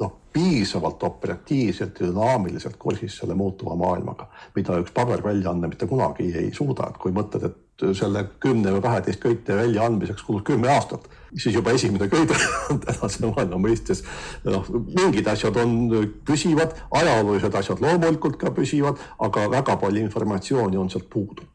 noh, 0.00 0.12
piisavalt 0.32 1.02
operatiivselt 1.02 2.00
ja 2.00 2.06
dünaamiliselt 2.06 2.76
kursis 2.78 3.16
selle 3.18 3.34
muutuva 3.34 3.74
maailmaga, 3.80 4.28
mida 4.54 4.76
üks 4.82 4.92
paberväljaanne 4.94 5.72
mitte 5.72 5.88
kunagi 5.88 6.30
ei 6.36 6.52
suuda, 6.54 6.90
et 6.90 7.00
kui 7.00 7.12
mõtled, 7.16 7.48
et 7.48 7.86
selle 7.96 8.26
kümne 8.40 8.74
või 8.76 8.84
kaheteist 8.84 9.22
köite 9.22 9.56
väljaandmiseks 9.56 10.22
kulus 10.22 10.44
kümme 10.44 10.68
aastat, 10.68 11.08
siis 11.36 11.54
juba 11.54 11.74
esimene 11.76 12.08
köide 12.12 12.36
on 12.70 12.80
tänase 12.84 13.26
maailma 13.26 13.60
mõistes 13.68 14.04
noh, 14.44 14.66
mingid 14.96 15.28
asjad 15.30 15.56
on 15.62 15.78
püsivad, 16.26 16.74
ajaloolised 17.02 17.54
asjad 17.62 17.82
loomulikult 17.84 18.40
ka 18.40 18.54
püsivad, 18.54 19.00
aga 19.18 19.48
väga 19.52 19.78
palju 19.80 20.04
informatsiooni 20.06 20.80
on 20.80 20.90
sealt 20.90 21.10
puudu 21.10 21.49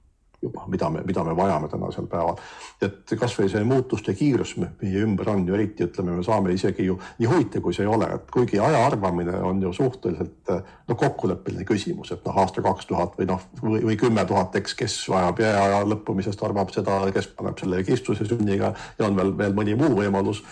juba, 0.46 0.66
mida 0.72 0.90
me, 0.94 1.02
mida 1.06 1.24
me 1.24 1.36
vajame 1.38 1.70
tänasel 1.72 2.08
päeval. 2.12 2.40
et 2.86 3.14
kasvõi 3.20 3.50
see 3.50 3.64
muutuste 3.66 4.14
kiirus 4.14 4.56
meie 4.60 5.04
ümber 5.04 5.30
on 5.32 5.46
ju 5.48 5.56
eriti, 5.58 5.88
ütleme, 5.88 6.18
me 6.20 6.24
saame 6.26 6.54
isegi 6.54 6.86
ju 6.86 6.98
nii 7.20 7.30
huvitav, 7.30 7.64
kui 7.66 7.74
see 7.74 7.86
ei 7.86 7.92
ole, 7.92 8.10
et 8.18 8.32
kuigi 8.34 8.60
aja 8.62 8.84
arvamine 8.86 9.38
on 9.48 9.62
ju 9.64 9.74
suhteliselt 9.74 10.52
noh, 10.52 10.98
kokkuleppeline 10.98 11.66
küsimus, 11.68 12.12
et 12.16 12.26
noh, 12.28 12.38
aasta 12.44 12.64
kaks 12.66 12.90
tuhat 12.92 13.18
või 13.20 13.30
noh, 13.32 13.48
või, 13.64 13.98
kümme 14.00 14.26
tuhat, 14.30 14.56
eks, 14.60 14.76
kes 14.78 14.98
vajab 15.12 15.42
jääaja 15.46 15.82
lõppumisest, 15.94 16.44
arvab 16.46 16.74
seda, 16.76 17.00
kes 17.16 17.32
paneb 17.38 17.60
selle 17.62 17.82
kistluse 17.88 18.28
sünniga 18.30 18.74
ja 19.00 19.08
on 19.08 19.18
veel, 19.18 19.34
veel 19.38 19.58
mõni 19.58 19.78
muu 19.80 19.96
võimalus, 19.98 20.44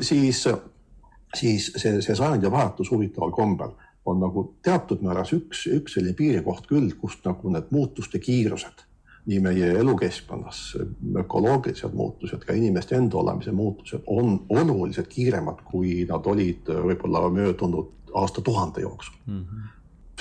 siis, 0.00 0.46
siis 1.36 1.70
see, 1.76 2.00
see 2.00 2.18
sajandivahetus 2.18 2.90
huvitaval 2.90 3.34
kombel 3.36 3.76
on 4.10 4.20
nagu 4.20 4.46
teatud 4.64 5.02
määras 5.04 5.34
üks, 5.36 5.66
üks 5.70 5.96
selline 5.96 6.16
piirikoht 6.16 6.66
küll, 6.70 6.92
kust 7.00 7.26
nagu 7.28 7.52
need 7.52 7.68
muutuste 7.74 8.18
kiirused 8.22 8.86
nii 9.30 9.40
meie 9.40 9.70
elukeskkonnas 9.78 10.60
ökoloogilised 11.22 11.94
muutused, 11.94 12.42
ka 12.46 12.56
inimeste 12.56 12.96
enda 12.98 13.20
olemise 13.20 13.52
muutused 13.54 14.02
on 14.06 14.40
oluliselt 14.48 15.08
kiiremad, 15.08 15.62
kui 15.70 16.02
nad 16.08 16.26
olid 16.26 16.70
võib-olla 16.70 17.28
möödunud 17.30 18.10
aastatuhande 18.14 18.82
jooksul 18.82 19.14
mm. 19.26 19.44
-hmm. 19.44 19.70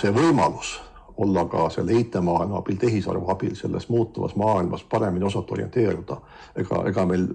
see 0.02 0.14
võimalus 0.14 0.78
olla 1.20 1.46
ka 1.52 1.70
selle 1.70 1.98
IT-maailma 2.00 2.62
abil, 2.62 2.78
tehisaru 2.80 3.26
abil 3.30 3.56
selles 3.56 3.90
muutuvas 3.90 4.36
maailmas 4.36 4.84
paremini 4.84 5.26
osata 5.26 5.54
orienteeruda, 5.54 6.22
ega, 6.56 6.84
ega 6.88 7.06
meil 7.06 7.28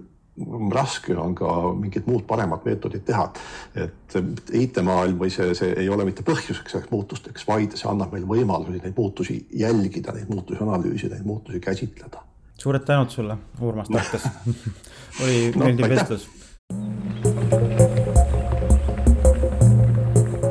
raske 0.71 1.15
on 1.17 1.35
ka 1.35 1.47
mingit 1.79 2.07
muud 2.07 2.25
paremat 2.27 2.65
meetodit 2.65 3.05
teha. 3.05 3.29
et 3.75 4.15
IT-maailm 4.51 5.19
või 5.19 5.31
see, 5.31 5.53
see 5.55 5.73
ei 5.79 5.89
ole 5.89 6.05
mitte 6.05 6.23
põhjuseks 6.27 6.71
selleks 6.75 6.91
muutusteks, 6.91 7.47
vaid 7.47 7.75
see 7.75 7.89
annab 7.89 8.11
meile 8.11 8.27
võimalusi 8.27 8.81
neid 8.83 8.95
muutusi 8.97 9.39
jälgida, 9.55 10.13
neid 10.15 10.29
muutusi 10.29 10.63
analüüsida, 10.63 11.15
neid 11.15 11.27
muutusi 11.27 11.59
käsitleda. 11.59 12.23
suured 12.57 12.83
tänud 12.83 13.09
sulle, 13.09 13.37
Urmas 13.61 13.89
Tarkas 13.89 14.27
oli 15.23 15.51
no, 15.55 15.65
meeldiv 15.65 15.89
vestlus. 15.89 16.29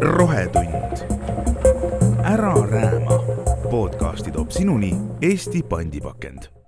rohetund, 0.00 1.06
ära 2.24 2.54
rääma. 2.70 3.20
podcasti 3.70 4.32
toob 4.32 4.50
sinuni 4.50 4.94
Eesti 5.20 5.62
pandipakend 5.62 6.63